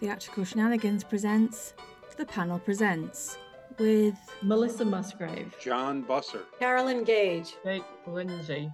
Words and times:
Theatrical 0.00 0.44
Shenanigans 0.44 1.02
presents 1.02 1.74
The 2.16 2.24
Panel 2.24 2.60
Presents 2.60 3.36
with 3.80 4.14
Melissa 4.42 4.84
Musgrave, 4.84 5.56
John 5.60 6.04
Busser, 6.04 6.42
Carolyn 6.60 7.02
Gage, 7.02 7.56
Jake 7.64 7.82
Lindsey. 8.06 8.70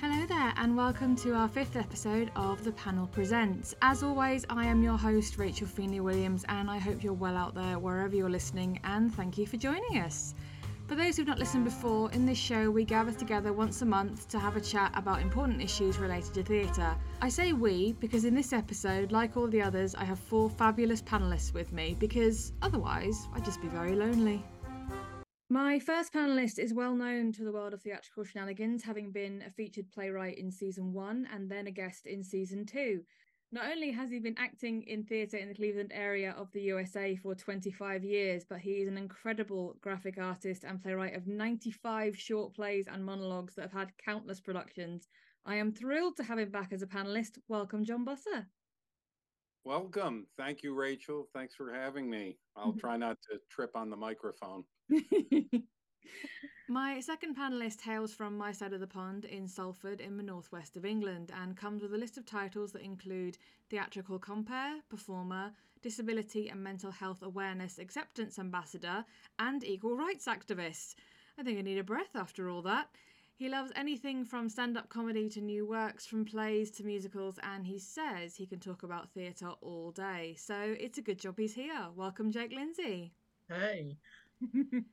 Hello 0.00 0.26
there, 0.26 0.52
and 0.56 0.76
welcome 0.76 1.14
to 1.16 1.34
our 1.34 1.46
fifth 1.46 1.76
episode 1.76 2.32
of 2.34 2.64
The 2.64 2.72
Panel 2.72 3.06
Presents. 3.06 3.76
As 3.80 4.02
always, 4.02 4.44
I 4.50 4.66
am 4.66 4.82
your 4.82 4.98
host, 4.98 5.38
Rachel 5.38 5.68
Feeney 5.68 6.00
Williams, 6.00 6.44
and 6.48 6.68
I 6.68 6.78
hope 6.78 7.04
you're 7.04 7.12
well 7.12 7.36
out 7.36 7.54
there 7.54 7.78
wherever 7.78 8.16
you're 8.16 8.28
listening, 8.28 8.80
and 8.82 9.14
thank 9.14 9.38
you 9.38 9.46
for 9.46 9.56
joining 9.56 9.98
us. 9.98 10.34
For 10.86 10.96
those 10.96 11.16
who've 11.16 11.26
not 11.26 11.38
listened 11.38 11.64
before, 11.64 12.12
in 12.12 12.26
this 12.26 12.36
show 12.36 12.70
we 12.70 12.84
gather 12.84 13.10
together 13.10 13.54
once 13.54 13.80
a 13.80 13.86
month 13.86 14.28
to 14.28 14.38
have 14.38 14.56
a 14.56 14.60
chat 14.60 14.92
about 14.94 15.22
important 15.22 15.62
issues 15.62 15.96
related 15.96 16.34
to 16.34 16.42
theatre. 16.42 16.94
I 17.22 17.30
say 17.30 17.54
we 17.54 17.94
because 17.94 18.26
in 18.26 18.34
this 18.34 18.52
episode, 18.52 19.10
like 19.10 19.34
all 19.34 19.48
the 19.48 19.62
others, 19.62 19.94
I 19.94 20.04
have 20.04 20.18
four 20.18 20.50
fabulous 20.50 21.00
panellists 21.00 21.54
with 21.54 21.72
me 21.72 21.96
because 21.98 22.52
otherwise 22.60 23.28
I'd 23.34 23.46
just 23.46 23.62
be 23.62 23.68
very 23.68 23.96
lonely. 23.96 24.44
My 25.48 25.78
first 25.78 26.12
panellist 26.12 26.58
is 26.58 26.74
well 26.74 26.94
known 26.94 27.32
to 27.32 27.44
the 27.44 27.52
world 27.52 27.72
of 27.72 27.80
theatrical 27.80 28.24
shenanigans, 28.24 28.82
having 28.82 29.10
been 29.10 29.42
a 29.46 29.50
featured 29.50 29.90
playwright 29.90 30.36
in 30.36 30.50
season 30.50 30.92
one 30.92 31.26
and 31.32 31.50
then 31.50 31.66
a 31.66 31.70
guest 31.70 32.06
in 32.06 32.22
season 32.22 32.66
two. 32.66 33.00
Not 33.54 33.70
only 33.70 33.92
has 33.92 34.10
he 34.10 34.18
been 34.18 34.34
acting 34.36 34.82
in 34.82 35.04
theatre 35.04 35.36
in 35.36 35.46
the 35.46 35.54
Cleveland 35.54 35.92
area 35.94 36.34
of 36.36 36.50
the 36.50 36.62
USA 36.62 37.14
for 37.14 37.36
25 37.36 38.02
years, 38.02 38.44
but 38.44 38.58
he 38.58 38.82
is 38.82 38.88
an 38.88 38.98
incredible 38.98 39.76
graphic 39.80 40.18
artist 40.18 40.64
and 40.64 40.82
playwright 40.82 41.14
of 41.14 41.28
95 41.28 42.18
short 42.18 42.52
plays 42.52 42.88
and 42.90 43.06
monologues 43.06 43.54
that 43.54 43.62
have 43.62 43.72
had 43.72 43.96
countless 44.04 44.40
productions. 44.40 45.06
I 45.46 45.54
am 45.54 45.72
thrilled 45.72 46.16
to 46.16 46.24
have 46.24 46.40
him 46.40 46.50
back 46.50 46.72
as 46.72 46.82
a 46.82 46.86
panelist. 46.88 47.38
Welcome, 47.46 47.84
John 47.84 48.04
Busser. 48.04 48.46
Welcome. 49.64 50.26
Thank 50.36 50.64
you, 50.64 50.74
Rachel. 50.74 51.28
Thanks 51.32 51.54
for 51.54 51.72
having 51.72 52.10
me. 52.10 52.36
I'll 52.56 52.72
try 52.80 52.96
not 52.96 53.18
to 53.30 53.38
trip 53.52 53.76
on 53.76 53.88
the 53.88 53.96
microphone. 53.96 54.64
My 56.68 56.98
second 57.00 57.36
panelist 57.36 57.82
hails 57.82 58.14
from 58.14 58.38
my 58.38 58.50
side 58.50 58.72
of 58.72 58.80
the 58.80 58.86
pond 58.86 59.26
in 59.26 59.46
Salford 59.46 60.00
in 60.00 60.16
the 60.16 60.22
northwest 60.22 60.78
of 60.78 60.86
England 60.86 61.30
and 61.38 61.54
comes 61.56 61.82
with 61.82 61.92
a 61.92 61.98
list 61.98 62.16
of 62.16 62.24
titles 62.24 62.72
that 62.72 62.82
include 62.82 63.36
Theatrical 63.68 64.18
Compere, 64.18 64.80
Performer, 64.88 65.52
Disability 65.82 66.48
and 66.48 66.64
Mental 66.64 66.90
Health 66.90 67.22
Awareness 67.22 67.78
Acceptance 67.78 68.38
Ambassador, 68.38 69.04
and 69.38 69.62
Equal 69.62 69.94
Rights 69.94 70.24
Activist. 70.24 70.94
I 71.38 71.42
think 71.42 71.58
I 71.58 71.62
need 71.62 71.76
a 71.76 71.84
breath 71.84 72.16
after 72.16 72.48
all 72.48 72.62
that. 72.62 72.88
He 73.36 73.50
loves 73.50 73.72
anything 73.76 74.24
from 74.24 74.48
stand 74.48 74.78
up 74.78 74.88
comedy 74.88 75.28
to 75.30 75.42
new 75.42 75.66
works, 75.66 76.06
from 76.06 76.24
plays 76.24 76.70
to 76.72 76.84
musicals, 76.84 77.38
and 77.42 77.66
he 77.66 77.78
says 77.78 78.36
he 78.36 78.46
can 78.46 78.60
talk 78.60 78.84
about 78.84 79.10
theatre 79.10 79.50
all 79.60 79.90
day. 79.90 80.34
So 80.38 80.74
it's 80.80 80.96
a 80.96 81.02
good 81.02 81.18
job 81.18 81.38
he's 81.38 81.54
here. 81.54 81.88
Welcome, 81.94 82.30
Jake 82.30 82.52
Lindsey. 82.52 83.12
Hey. 83.48 83.98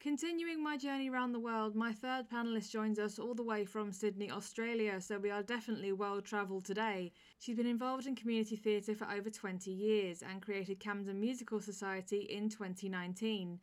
Continuing 0.00 0.62
my 0.64 0.78
journey 0.78 1.10
around 1.10 1.32
the 1.32 1.38
world, 1.38 1.76
my 1.76 1.92
third 1.92 2.26
panelist 2.26 2.70
joins 2.70 2.98
us 2.98 3.18
all 3.18 3.34
the 3.34 3.42
way 3.42 3.66
from 3.66 3.92
Sydney, 3.92 4.30
Australia, 4.30 4.98
so 4.98 5.18
we 5.18 5.30
are 5.30 5.42
definitely 5.42 5.92
well 5.92 6.22
travelled 6.22 6.64
today. 6.64 7.12
She's 7.38 7.58
been 7.58 7.66
involved 7.66 8.06
in 8.06 8.16
community 8.16 8.56
theatre 8.56 8.94
for 8.94 9.06
over 9.10 9.28
20 9.28 9.70
years 9.70 10.22
and 10.22 10.40
created 10.40 10.80
Camden 10.80 11.20
Musical 11.20 11.60
Society 11.60 12.20
in 12.30 12.48
2019. 12.48 13.60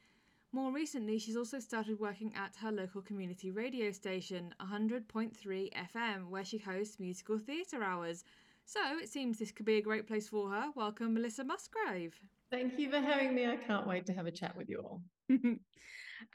More 0.52 0.71
recently, 0.71 1.17
she's 1.17 1.35
also 1.35 1.58
started 1.59 1.99
working 1.99 2.31
at 2.35 2.55
her 2.58 2.71
local 2.71 3.02
community 3.02 3.49
radio 3.49 3.89
station, 3.89 4.53
100.3 4.61 5.73
FM, 5.73 6.30
where 6.30 6.45
she 6.45 6.59
hosts 6.59 6.99
musical 6.99 7.39
theatre 7.39 7.81
hours. 7.81 8.23
So 8.63 8.80
it 9.02 9.09
seems 9.09 9.39
this 9.39 9.52
could 9.52 9.65
be 9.65 9.77
a 9.77 9.81
great 9.81 10.05
place 10.05 10.30
for 10.30 10.52
her. 10.52 10.69
Welcome, 10.75 11.15
Melissa 11.15 11.43
Musgrave. 11.43 12.13
Thank 12.52 12.77
you 12.77 12.91
for 12.91 12.99
having 12.99 13.33
me. 13.33 13.47
I 13.47 13.55
can't 13.55 13.88
wait 13.88 14.05
to 14.05 14.13
have 14.13 14.27
a 14.27 14.31
chat 14.31 14.55
with 14.55 14.69
you 14.69 14.77
all. 14.77 15.02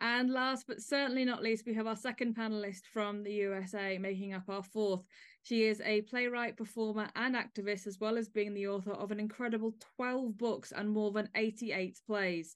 and 0.01 0.31
last 0.31 0.67
but 0.67 0.81
certainly 0.81 1.25
not 1.25 1.43
least, 1.43 1.67
we 1.67 1.75
have 1.75 1.87
our 1.87 1.97
second 1.97 2.37
panelist 2.37 2.87
from 2.93 3.23
the 3.23 3.33
USA, 3.33 3.99
making 3.99 4.35
up 4.35 4.49
our 4.49 4.63
fourth. 4.63 5.05
She 5.43 5.65
is 5.65 5.81
a 5.81 6.03
playwright, 6.03 6.57
performer, 6.57 7.09
and 7.17 7.35
activist, 7.35 7.87
as 7.87 7.99
well 7.99 8.17
as 8.17 8.29
being 8.29 8.55
the 8.55 8.69
author 8.69 8.93
of 8.93 9.11
an 9.11 9.21
incredible 9.21 9.75
12 9.97 10.39
books 10.39 10.73
and 10.73 10.91
more 10.91 11.11
than 11.11 11.29
88 11.35 12.01
plays. 12.07 12.55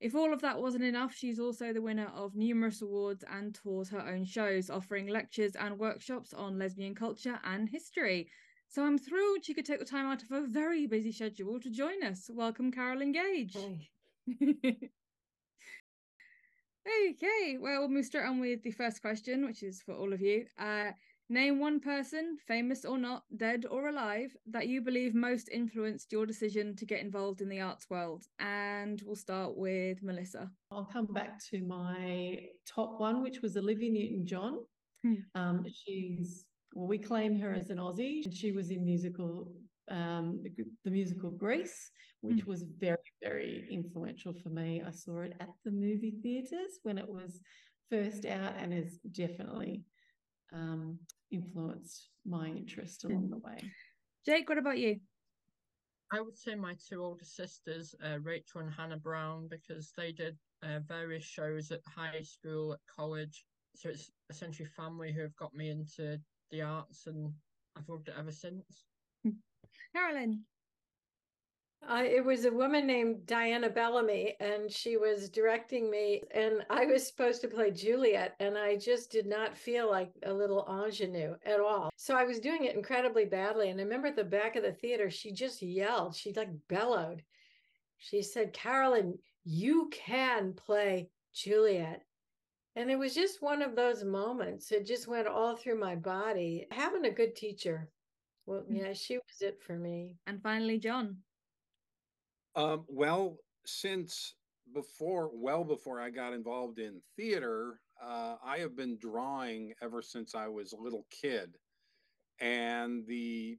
If 0.00 0.16
all 0.16 0.32
of 0.32 0.40
that 0.40 0.60
wasn't 0.60 0.84
enough, 0.84 1.14
she's 1.14 1.38
also 1.38 1.72
the 1.72 1.80
winner 1.80 2.10
of 2.14 2.34
numerous 2.34 2.82
awards 2.82 3.22
and 3.30 3.54
tours 3.54 3.88
her 3.90 4.00
own 4.00 4.24
shows, 4.24 4.68
offering 4.68 5.06
lectures 5.06 5.54
and 5.54 5.78
workshops 5.78 6.32
on 6.32 6.58
lesbian 6.58 6.94
culture 6.94 7.38
and 7.44 7.68
history. 7.68 8.28
So 8.68 8.84
I'm 8.84 8.98
thrilled 8.98 9.44
she 9.44 9.54
could 9.54 9.66
take 9.66 9.78
the 9.78 9.84
time 9.84 10.06
out 10.06 10.22
of 10.22 10.30
her 10.30 10.46
very 10.48 10.86
busy 10.86 11.12
schedule 11.12 11.60
to 11.60 11.70
join 11.70 12.02
us. 12.02 12.28
Welcome, 12.32 12.72
Carolyn 12.72 13.12
Gage. 13.12 13.56
okay, 16.86 17.58
well, 17.60 17.80
we'll 17.80 17.88
move 17.88 18.06
straight 18.06 18.26
on 18.26 18.40
with 18.40 18.62
the 18.62 18.70
first 18.70 19.02
question, 19.02 19.44
which 19.46 19.62
is 19.62 19.82
for 19.82 19.94
all 19.94 20.12
of 20.12 20.20
you. 20.20 20.46
Uh, 20.58 20.92
name 21.28 21.58
one 21.58 21.80
person, 21.80 22.36
famous 22.46 22.84
or 22.84 22.98
not, 22.98 23.24
dead 23.36 23.64
or 23.70 23.88
alive, 23.88 24.36
that 24.46 24.68
you 24.68 24.80
believe 24.82 25.14
most 25.14 25.48
influenced 25.50 26.12
your 26.12 26.26
decision 26.26 26.76
to 26.76 26.86
get 26.86 27.00
involved 27.00 27.40
in 27.40 27.48
the 27.48 27.60
arts 27.60 27.88
world. 27.88 28.24
And 28.38 29.00
we'll 29.04 29.16
start 29.16 29.56
with 29.56 30.02
Melissa. 30.02 30.50
I'll 30.70 30.88
come 30.92 31.06
back 31.06 31.42
to 31.50 31.62
my 31.62 32.40
top 32.66 33.00
one, 33.00 33.22
which 33.22 33.40
was 33.40 33.56
Olivia 33.56 33.90
Newton 33.90 34.26
John. 34.26 34.58
Hmm. 35.04 35.14
Um, 35.34 35.66
she's 35.68 36.44
well, 36.74 36.86
we 36.86 36.98
claim 36.98 37.38
her 37.38 37.52
as 37.52 37.70
an 37.70 37.78
Aussie. 37.78 38.22
She 38.32 38.52
was 38.52 38.70
in 38.70 38.84
musical, 38.84 39.52
um, 39.90 40.42
the 40.84 40.90
musical 40.90 41.30
Grease, 41.30 41.90
which 42.20 42.44
Mm. 42.44 42.46
was 42.46 42.62
very, 42.62 43.12
very 43.22 43.68
influential 43.70 44.32
for 44.32 44.50
me. 44.50 44.82
I 44.82 44.90
saw 44.90 45.20
it 45.20 45.34
at 45.40 45.50
the 45.64 45.70
movie 45.70 46.12
theaters 46.22 46.78
when 46.82 46.98
it 46.98 47.08
was 47.08 47.40
first 47.90 48.24
out, 48.24 48.56
and 48.56 48.72
has 48.72 48.98
definitely 48.98 49.84
um, 50.52 50.98
influenced 51.30 52.10
my 52.24 52.48
interest 52.48 53.04
along 53.04 53.30
the 53.30 53.38
way. 53.38 53.58
Jake, 54.24 54.48
what 54.48 54.58
about 54.58 54.78
you? 54.78 55.00
I 56.12 56.20
would 56.20 56.36
say 56.36 56.54
my 56.54 56.74
two 56.74 57.02
older 57.02 57.24
sisters, 57.24 57.94
uh, 58.04 58.18
Rachel 58.20 58.60
and 58.60 58.70
Hannah 58.70 58.98
Brown, 58.98 59.48
because 59.48 59.92
they 59.96 60.12
did 60.12 60.36
uh, 60.62 60.80
various 60.86 61.24
shows 61.24 61.70
at 61.72 61.80
high 61.86 62.20
school, 62.20 62.74
at 62.74 62.80
college. 62.94 63.44
So 63.74 63.88
it's 63.88 64.10
essentially 64.28 64.68
family 64.76 65.12
who 65.12 65.22
have 65.22 65.34
got 65.36 65.54
me 65.54 65.70
into 65.70 66.20
the 66.50 66.62
arts, 66.62 67.06
and 67.06 67.32
I've 67.76 67.88
loved 67.88 68.08
it 68.08 68.14
ever 68.18 68.30
since. 68.30 68.84
Carolyn. 69.94 70.44
Uh, 71.88 72.04
it 72.04 72.24
was 72.24 72.44
a 72.44 72.52
woman 72.52 72.86
named 72.86 73.26
Diana 73.26 73.68
Bellamy, 73.68 74.36
and 74.38 74.70
she 74.70 74.96
was 74.96 75.28
directing 75.28 75.90
me. 75.90 76.22
And 76.32 76.64
I 76.70 76.86
was 76.86 77.06
supposed 77.06 77.40
to 77.40 77.48
play 77.48 77.72
Juliet, 77.72 78.36
and 78.38 78.56
I 78.56 78.76
just 78.76 79.10
did 79.10 79.26
not 79.26 79.56
feel 79.56 79.90
like 79.90 80.12
a 80.24 80.32
little 80.32 80.64
ingenue 80.70 81.34
at 81.44 81.58
all. 81.58 81.90
So 81.96 82.16
I 82.16 82.24
was 82.24 82.38
doing 82.38 82.64
it 82.64 82.76
incredibly 82.76 83.24
badly. 83.24 83.70
And 83.70 83.80
I 83.80 83.82
remember 83.82 84.08
at 84.08 84.16
the 84.16 84.22
back 84.24 84.54
of 84.54 84.62
the 84.62 84.72
theater, 84.72 85.10
she 85.10 85.32
just 85.32 85.60
yelled, 85.60 86.14
she 86.14 86.32
like 86.32 86.50
bellowed. 86.68 87.24
She 87.98 88.22
said, 88.22 88.52
Carolyn, 88.52 89.18
you 89.44 89.90
can 89.92 90.52
play 90.52 91.10
Juliet. 91.34 92.02
And 92.76 92.90
it 92.90 92.98
was 92.98 93.14
just 93.14 93.42
one 93.42 93.60
of 93.60 93.74
those 93.74 94.04
moments. 94.04 94.70
It 94.70 94.86
just 94.86 95.08
went 95.08 95.26
all 95.26 95.56
through 95.56 95.78
my 95.78 95.96
body. 95.96 96.66
Having 96.70 97.06
a 97.06 97.10
good 97.10 97.34
teacher. 97.34 97.90
Well, 98.46 98.64
yeah, 98.68 98.92
she 98.92 99.14
was 99.14 99.40
it 99.40 99.60
for 99.62 99.76
me. 99.76 100.16
And 100.26 100.42
finally, 100.42 100.78
John. 100.78 101.16
Um, 102.54 102.84
well, 102.88 103.38
since 103.64 104.34
before, 104.74 105.30
well 105.32 105.64
before 105.64 106.00
I 106.00 106.10
got 106.10 106.32
involved 106.32 106.78
in 106.78 107.00
theater, 107.16 107.80
uh, 108.02 108.36
I 108.44 108.58
have 108.58 108.76
been 108.76 108.98
drawing 108.98 109.72
ever 109.80 110.02
since 110.02 110.34
I 110.34 110.48
was 110.48 110.72
a 110.72 110.80
little 110.80 111.06
kid. 111.10 111.56
And 112.40 113.06
the 113.06 113.58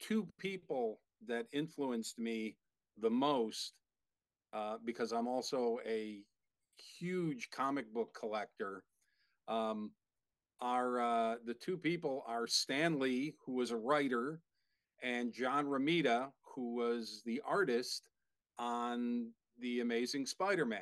two 0.00 0.26
people 0.38 1.00
that 1.26 1.46
influenced 1.52 2.18
me 2.18 2.56
the 2.98 3.10
most, 3.10 3.74
uh, 4.52 4.76
because 4.84 5.12
I'm 5.12 5.28
also 5.28 5.78
a 5.86 6.22
huge 6.98 7.50
comic 7.50 7.92
book 7.92 8.16
collector, 8.18 8.82
um, 9.48 9.92
are 10.60 11.00
uh, 11.00 11.36
the 11.44 11.54
two 11.54 11.76
people 11.76 12.24
are 12.26 12.46
Stan 12.46 12.98
Lee, 12.98 13.34
who 13.44 13.52
was 13.52 13.70
a 13.70 13.76
writer, 13.76 14.40
and 15.02 15.32
John 15.32 15.66
Romita, 15.66 16.28
who 16.54 16.74
was 16.74 17.22
the 17.24 17.42
artist 17.46 18.08
on 18.58 19.30
The 19.60 19.80
Amazing 19.80 20.26
Spider 20.26 20.64
Man, 20.64 20.80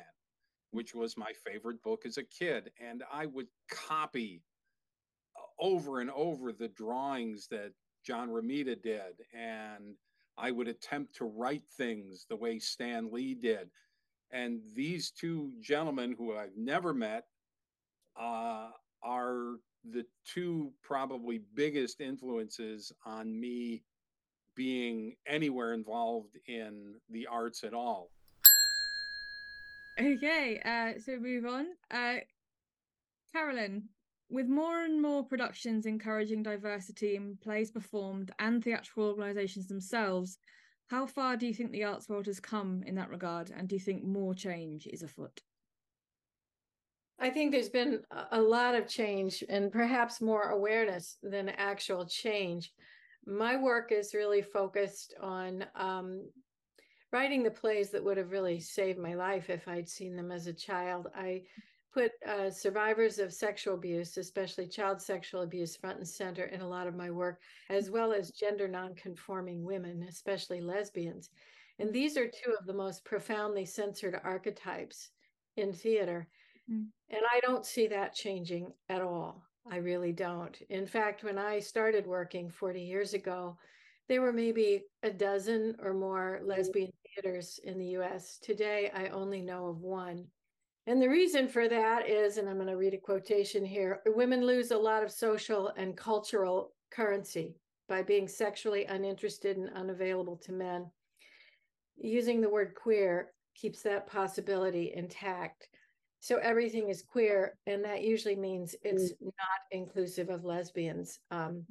which 0.71 0.95
was 0.95 1.17
my 1.17 1.31
favorite 1.45 1.81
book 1.83 2.05
as 2.05 2.17
a 2.17 2.23
kid. 2.23 2.71
And 2.79 3.03
I 3.11 3.25
would 3.25 3.47
copy 3.69 4.41
over 5.59 5.99
and 5.99 6.11
over 6.11 6.51
the 6.51 6.69
drawings 6.69 7.47
that 7.49 7.71
John 8.05 8.29
Romita 8.29 8.81
did. 8.81 9.25
And 9.33 9.95
I 10.37 10.51
would 10.51 10.67
attempt 10.67 11.15
to 11.17 11.25
write 11.25 11.63
things 11.77 12.25
the 12.29 12.35
way 12.35 12.59
Stan 12.59 13.11
Lee 13.11 13.35
did. 13.35 13.69
And 14.31 14.61
these 14.73 15.11
two 15.11 15.51
gentlemen 15.61 16.15
who 16.17 16.35
I've 16.35 16.57
never 16.57 16.93
met 16.93 17.25
uh, 18.19 18.69
are 19.05 19.57
the 19.91 20.05
two 20.25 20.71
probably 20.81 21.41
biggest 21.53 22.01
influences 22.01 22.91
on 23.05 23.39
me 23.39 23.83
being 24.55 25.15
anywhere 25.27 25.73
involved 25.73 26.37
in 26.47 26.95
the 27.09 27.27
arts 27.27 27.63
at 27.63 27.73
all. 27.73 28.09
Okay, 29.99 30.59
uh, 30.65 30.99
so 30.99 31.17
move 31.19 31.45
on. 31.45 31.67
Uh, 31.91 32.15
Carolyn, 33.31 33.83
with 34.29 34.47
more 34.47 34.83
and 34.83 35.01
more 35.01 35.23
productions 35.23 35.85
encouraging 35.85 36.41
diversity 36.43 37.15
in 37.15 37.37
plays 37.41 37.71
performed 37.71 38.31
and 38.39 38.63
theatrical 38.63 39.09
organisations 39.09 39.67
themselves, 39.67 40.37
how 40.87 41.05
far 41.05 41.37
do 41.37 41.47
you 41.47 41.53
think 41.53 41.71
the 41.71 41.83
arts 41.83 42.09
world 42.09 42.25
has 42.25 42.39
come 42.39 42.83
in 42.85 42.95
that 42.95 43.09
regard? 43.09 43.51
And 43.55 43.67
do 43.67 43.75
you 43.75 43.79
think 43.79 44.03
more 44.03 44.33
change 44.33 44.87
is 44.87 45.01
afoot? 45.01 45.41
I 47.19 47.29
think 47.29 47.51
there's 47.51 47.69
been 47.69 48.01
a 48.31 48.41
lot 48.41 48.75
of 48.75 48.87
change 48.87 49.43
and 49.47 49.71
perhaps 49.71 50.21
more 50.21 50.49
awareness 50.49 51.17
than 51.23 51.49
actual 51.49 52.05
change. 52.05 52.73
My 53.25 53.55
work 53.55 53.91
is 53.91 54.13
really 54.13 54.41
focused 54.41 55.13
on 55.21 55.65
um, 55.75 56.29
writing 57.11 57.43
the 57.43 57.51
plays 57.51 57.89
that 57.91 58.03
would 58.03 58.17
have 58.17 58.31
really 58.31 58.59
saved 58.59 58.99
my 58.99 59.13
life 59.13 59.49
if 59.49 59.67
I'd 59.67 59.87
seen 59.87 60.15
them 60.15 60.31
as 60.31 60.47
a 60.47 60.53
child. 60.53 61.07
I 61.15 61.43
put 61.93 62.11
uh, 62.27 62.51
survivors 62.51 63.19
of 63.19 63.33
sexual 63.33 63.75
abuse, 63.75 64.17
especially 64.17 64.67
child 64.67 65.01
sexual 65.01 65.43
abuse, 65.43 65.77
front 65.77 65.97
and 65.97 66.07
center 66.07 66.43
in 66.43 66.59
a 66.59 66.67
lot 66.67 66.87
of 66.87 66.95
my 66.95 67.09
work, 67.09 67.39
as 67.69 67.89
well 67.89 68.11
as 68.11 68.31
gender 68.31 68.67
nonconforming 68.67 69.63
women, 69.63 70.05
especially 70.09 70.59
lesbians. 70.59 71.29
And 71.79 71.93
these 71.93 72.17
are 72.17 72.27
two 72.27 72.53
of 72.59 72.65
the 72.65 72.73
most 72.73 73.05
profoundly 73.05 73.65
censored 73.65 74.19
archetypes 74.25 75.11
in 75.55 75.71
theater. 75.71 76.27
Mm. 76.71 76.87
And 77.09 77.21
I 77.31 77.39
don't 77.41 77.65
see 77.65 77.87
that 77.87 78.13
changing 78.13 78.71
at 78.89 79.01
all. 79.01 79.43
I 79.69 79.77
really 79.77 80.11
don't. 80.11 80.55
In 80.69 80.85
fact, 80.85 81.23
when 81.23 81.37
I 81.37 81.59
started 81.59 82.05
working 82.05 82.49
40 82.49 82.81
years 82.81 83.13
ago, 83.13 83.57
there 84.07 84.21
were 84.21 84.33
maybe 84.33 84.83
a 85.01 85.09
dozen 85.09 85.75
or 85.81 85.93
more 85.93 86.41
lesbian 86.43 86.91
theaters 87.15 87.59
in 87.63 87.79
the 87.79 87.97
US. 87.97 88.37
Today, 88.41 88.91
I 88.93 89.07
only 89.07 89.41
know 89.41 89.67
of 89.67 89.81
one. 89.81 90.25
And 90.87 91.01
the 91.01 91.09
reason 91.09 91.47
for 91.47 91.67
that 91.67 92.07
is, 92.07 92.37
and 92.37 92.47
I'm 92.47 92.57
going 92.57 92.67
to 92.67 92.77
read 92.77 92.93
a 92.93 92.97
quotation 92.97 93.65
here 93.65 94.01
women 94.05 94.45
lose 94.45 94.69
a 94.69 94.77
lot 94.77 95.03
of 95.03 95.11
social 95.11 95.69
and 95.77 95.97
cultural 95.97 96.73
currency 96.91 97.55
by 97.89 98.03
being 98.03 98.27
sexually 98.27 98.85
uninterested 98.85 99.57
and 99.57 99.69
unavailable 99.75 100.37
to 100.37 100.51
men. 100.51 100.85
Using 101.97 102.41
the 102.41 102.49
word 102.49 102.75
queer 102.75 103.31
keeps 103.55 103.81
that 103.81 104.07
possibility 104.07 104.93
intact. 104.95 105.69
So 106.19 106.37
everything 106.37 106.89
is 106.89 107.03
queer, 107.03 107.57
and 107.67 107.83
that 107.83 108.03
usually 108.03 108.35
means 108.35 108.75
it's 108.83 109.13
mm. 109.13 109.25
not 109.25 109.61
inclusive 109.71 110.29
of 110.29 110.43
lesbians. 110.43 111.19
Um, 111.29 111.63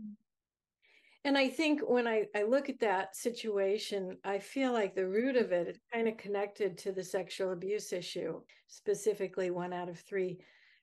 and 1.25 1.39
I 1.39 1.49
think 1.49 1.81
when 1.81 2.07
I, 2.07 2.27
I 2.37 2.43
look 2.43 2.69
at 2.69 2.81
that 2.81 3.17
situation, 3.17 4.19
I 4.25 4.39
feel 4.39 4.73
like 4.73 4.95
the 4.95 5.09
root 5.09 5.37
of 5.37 5.53
it 5.53 5.69
is 5.69 5.79
kind 5.93 6.07
of 6.07 6.19
connected 6.19 6.77
to 6.79 6.93
the 6.93 7.03
sexual 7.03 7.53
abuse 7.53 7.93
issue. 7.95 8.43
Specifically, 8.67 9.51
one 9.51 9.73
out 9.73 9.89
of 9.89 9.99
three 9.99 10.39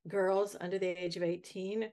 girls 0.07 0.55
under 0.59 0.79
the 0.79 0.87
age 0.87 1.15
of 1.15 1.21
18 1.21 1.89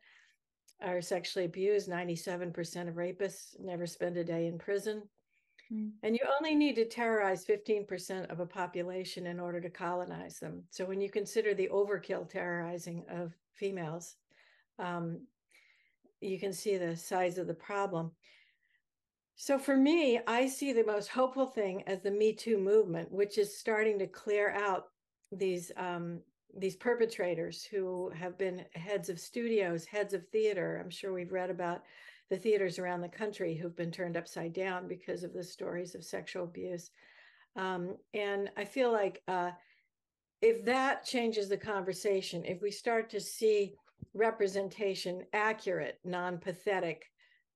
are 0.83 1.03
sexually 1.03 1.45
abused. 1.45 1.91
97% 1.91 2.89
of 2.89 2.95
rapists 2.95 3.59
never 3.61 3.87
spend 3.87 4.17
a 4.17 4.25
day 4.25 4.47
in 4.47 4.59
prison. 4.59 5.03
Mm. 5.73 5.93
And 6.03 6.15
you 6.15 6.21
only 6.39 6.55
need 6.55 6.77
to 6.77 6.85
terrorize 6.87 7.45
15% 7.45 8.31
of 8.31 8.41
a 8.41 8.47
population 8.47 9.27
in 9.27 9.39
order 9.39 9.61
to 9.61 9.71
colonize 9.71 10.39
them. 10.39 10.63
So 10.71 10.85
when 10.85 11.01
you 11.01 11.11
consider 11.11 11.55
the 11.55 11.69
overkill 11.69 12.29
terrorizing 12.29 13.05
of 13.11 13.33
females, 13.55 14.17
um, 14.79 15.21
you 16.21 16.39
can 16.39 16.53
see 16.53 16.77
the 16.77 16.97
size 16.97 17.39
of 17.39 17.47
the 17.47 17.55
problem. 17.55 18.11
So 19.37 19.59
for 19.59 19.77
me, 19.77 20.21
I 20.27 20.47
see 20.49 20.73
the 20.73 20.85
most 20.85 21.09
hopeful 21.09 21.47
thing 21.47 21.85
as 21.87 22.01
the 22.01 22.11
Me 22.11 22.33
Too 22.33 22.59
movement, 22.59 23.13
which 23.13 23.39
is 23.39 23.57
starting 23.57 23.99
to 24.01 24.07
clear 24.07 24.51
out 24.51 24.87
these 25.31 25.71
um, 25.77 26.21
these 26.57 26.77
perpetrators 26.77 27.63
who 27.63 28.11
have 28.19 28.37
been 28.39 28.65
heads 28.75 29.11
of 29.11 29.21
studios, 29.21 29.85
heads 29.85 30.15
of 30.15 30.27
theater. 30.29 30.81
I'm 30.83 30.91
sure 30.91 31.13
we've 31.13 31.31
read 31.31 31.51
about 31.51 31.83
the 32.31 32.37
theaters 32.37 32.79
around 32.79 33.01
the 33.01 33.09
country 33.09 33.55
who've 33.55 33.77
been 33.77 33.91
turned 33.91 34.17
upside 34.17 34.53
down 34.53 34.87
because 34.87 35.25
of 35.25 35.33
the 35.33 35.43
stories 35.43 35.95
of 35.95 36.05
sexual 36.05 36.45
abuse. 36.45 36.91
Um, 37.57 37.97
and 38.15 38.51
I 38.57 38.65
feel 38.65 38.93
like 38.93 39.23
uh, 39.29 39.51
if 40.43 40.65
that 40.65 41.05
changes 41.05 41.49
the 41.49 41.57
conversation, 41.57 42.45
if 42.45 42.61
we 42.63 42.71
start 42.71 43.11
to 43.11 43.21
see 43.21 43.75
representation 44.15 45.25
accurate, 45.33 45.99
non 46.05 46.39
pathetic, 46.39 47.07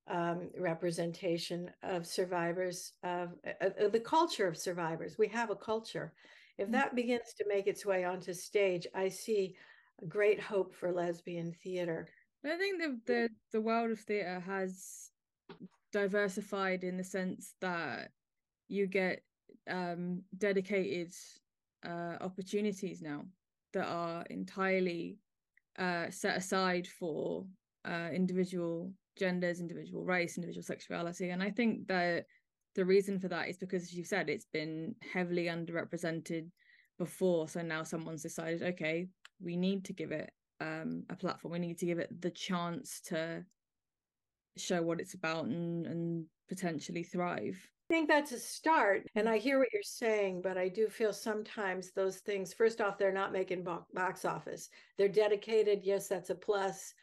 um, 0.08 0.50
representation 0.58 1.70
of 1.82 2.06
survivors 2.06 2.92
of, 3.04 3.30
of, 3.60 3.92
the 3.92 4.00
culture 4.00 4.48
of 4.48 4.56
survivors. 4.56 5.16
We 5.16 5.28
have 5.28 5.50
a 5.50 5.56
culture. 5.56 6.12
If 6.58 6.68
mm. 6.68 6.72
that 6.72 6.94
begins 6.94 7.34
to 7.38 7.44
make 7.48 7.66
its 7.66 7.86
way 7.86 8.04
onto 8.04 8.34
stage, 8.34 8.86
I 8.94 9.08
see 9.08 9.54
great 10.08 10.40
hope 10.40 10.74
for 10.74 10.92
lesbian 10.92 11.54
theater. 11.62 12.08
I 12.44 12.56
think 12.56 12.80
the 12.80 13.00
the, 13.06 13.28
the 13.52 13.60
world 13.60 13.90
of 13.92 14.00
theater 14.00 14.40
has 14.40 15.10
diversified 15.92 16.84
in 16.84 16.96
the 16.96 17.04
sense 17.04 17.54
that 17.60 18.10
you 18.68 18.86
get 18.86 19.22
um, 19.70 20.22
dedicated 20.38 21.12
uh, 21.86 22.16
opportunities 22.20 23.02
now 23.02 23.24
that 23.72 23.86
are 23.86 24.24
entirely 24.30 25.18
uh, 25.78 26.10
set 26.10 26.36
aside 26.36 26.86
for 26.86 27.44
uh, 27.84 28.08
individual 28.12 28.92
genders, 29.18 29.60
individual 29.60 30.04
race, 30.04 30.36
individual 30.36 30.62
sexuality. 30.62 31.30
And 31.30 31.42
I 31.42 31.50
think 31.50 31.86
that 31.88 32.26
the 32.74 32.84
reason 32.84 33.18
for 33.18 33.28
that 33.28 33.48
is 33.48 33.58
because, 33.58 33.82
as 33.82 33.94
you 33.94 34.04
said, 34.04 34.28
it's 34.28 34.46
been 34.52 34.94
heavily 35.12 35.44
underrepresented 35.44 36.48
before. 36.98 37.48
So 37.48 37.62
now 37.62 37.82
someone's 37.82 38.22
decided, 38.22 38.62
okay, 38.62 39.08
we 39.40 39.56
need 39.56 39.84
to 39.86 39.92
give 39.92 40.12
it 40.12 40.30
um, 40.60 41.04
a 41.10 41.16
platform. 41.16 41.52
We 41.52 41.58
need 41.58 41.78
to 41.78 41.86
give 41.86 41.98
it 41.98 42.20
the 42.20 42.30
chance 42.30 43.00
to 43.06 43.44
show 44.56 44.82
what 44.82 45.00
it's 45.00 45.14
about 45.14 45.46
and, 45.46 45.86
and 45.86 46.26
potentially 46.48 47.02
thrive. 47.02 47.58
I 47.90 47.94
think 47.94 48.08
that's 48.08 48.32
a 48.32 48.38
start. 48.38 49.06
And 49.14 49.28
I 49.28 49.38
hear 49.38 49.58
what 49.58 49.68
you're 49.72 49.82
saying, 49.82 50.40
but 50.42 50.56
I 50.56 50.68
do 50.68 50.88
feel 50.88 51.12
sometimes 51.12 51.92
those 51.92 52.18
things, 52.18 52.54
first 52.54 52.80
off, 52.80 52.96
they're 52.96 53.12
not 53.12 53.32
making 53.32 53.66
box 53.94 54.24
office. 54.24 54.68
They're 54.96 55.08
dedicated. 55.08 55.80
Yes, 55.82 56.08
that's 56.08 56.30
a 56.30 56.34
plus 56.34 56.94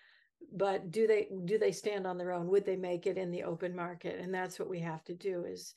but 0.53 0.91
do 0.91 1.07
they 1.07 1.27
do 1.45 1.57
they 1.57 1.71
stand 1.71 2.07
on 2.07 2.17
their 2.17 2.31
own 2.31 2.47
would 2.47 2.65
they 2.65 2.75
make 2.75 3.05
it 3.05 3.17
in 3.17 3.31
the 3.31 3.43
open 3.43 3.75
market 3.75 4.19
and 4.19 4.33
that's 4.33 4.59
what 4.59 4.69
we 4.69 4.79
have 4.79 5.03
to 5.03 5.13
do 5.13 5.43
is 5.43 5.75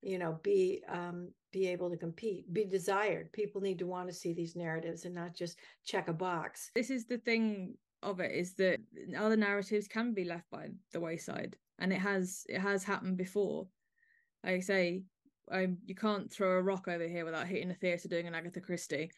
you 0.00 0.18
know 0.18 0.38
be 0.42 0.82
um, 0.88 1.28
be 1.52 1.68
able 1.68 1.90
to 1.90 1.96
compete 1.96 2.52
be 2.52 2.64
desired. 2.64 3.32
People 3.32 3.60
need 3.60 3.78
to 3.78 3.86
want 3.86 4.08
to 4.08 4.14
see 4.14 4.32
these 4.32 4.56
narratives 4.56 5.04
and 5.04 5.14
not 5.14 5.34
just 5.34 5.58
check 5.84 6.08
a 6.08 6.12
box. 6.12 6.70
This 6.74 6.90
is 6.90 7.06
the 7.06 7.18
thing 7.18 7.74
of 8.02 8.20
it 8.20 8.32
is 8.32 8.54
that 8.54 8.80
other 9.16 9.36
narratives 9.36 9.86
can 9.86 10.12
be 10.12 10.24
left 10.24 10.50
by 10.50 10.68
the 10.92 11.00
wayside 11.00 11.56
and 11.78 11.92
it 11.92 12.00
has 12.00 12.44
it 12.48 12.58
has 12.58 12.84
happened 12.84 13.16
before. 13.16 13.66
I 14.44 14.60
say 14.60 15.02
um, 15.50 15.78
you 15.84 15.94
can't 15.94 16.30
throw 16.30 16.58
a 16.58 16.62
rock 16.62 16.88
over 16.88 17.06
here 17.06 17.24
without 17.24 17.46
hitting 17.46 17.70
a 17.70 17.74
theatre 17.74 18.08
doing 18.08 18.26
an 18.26 18.34
agatha 18.34 18.60
christie 18.60 19.10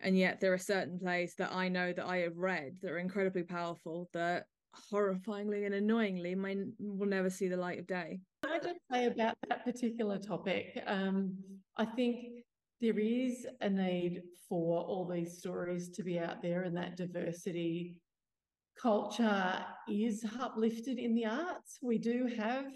and 0.00 0.16
yet 0.16 0.40
there 0.40 0.52
are 0.52 0.58
certain 0.58 0.98
plays 0.98 1.34
that 1.36 1.52
I 1.52 1.68
know 1.68 1.92
that 1.92 2.06
I 2.06 2.18
have 2.18 2.36
read 2.36 2.76
that 2.82 2.90
are 2.90 2.98
incredibly 2.98 3.42
powerful 3.42 4.08
that 4.12 4.46
horrifyingly 4.92 5.66
and 5.66 5.74
annoyingly 5.74 6.34
may, 6.34 6.56
will 6.78 7.06
never 7.06 7.30
see 7.30 7.48
the 7.48 7.56
light 7.56 7.78
of 7.78 7.86
day. 7.86 8.20
I 8.48 8.58
just 8.58 8.80
say 8.90 9.06
about 9.06 9.34
that 9.48 9.64
particular 9.64 10.18
topic, 10.18 10.82
um, 10.86 11.36
I 11.76 11.84
think 11.84 12.44
there 12.80 12.98
is 12.98 13.46
a 13.60 13.70
need 13.70 14.22
for 14.48 14.82
all 14.82 15.08
these 15.10 15.38
stories 15.38 15.88
to 15.90 16.02
be 16.02 16.18
out 16.18 16.42
there 16.42 16.62
and 16.62 16.76
that 16.76 16.96
diversity 16.96 18.00
culture 18.80 19.64
is 19.88 20.24
uplifted 20.40 20.98
in 20.98 21.14
the 21.14 21.26
arts. 21.26 21.78
We 21.82 21.98
do 21.98 22.28
have 22.36 22.66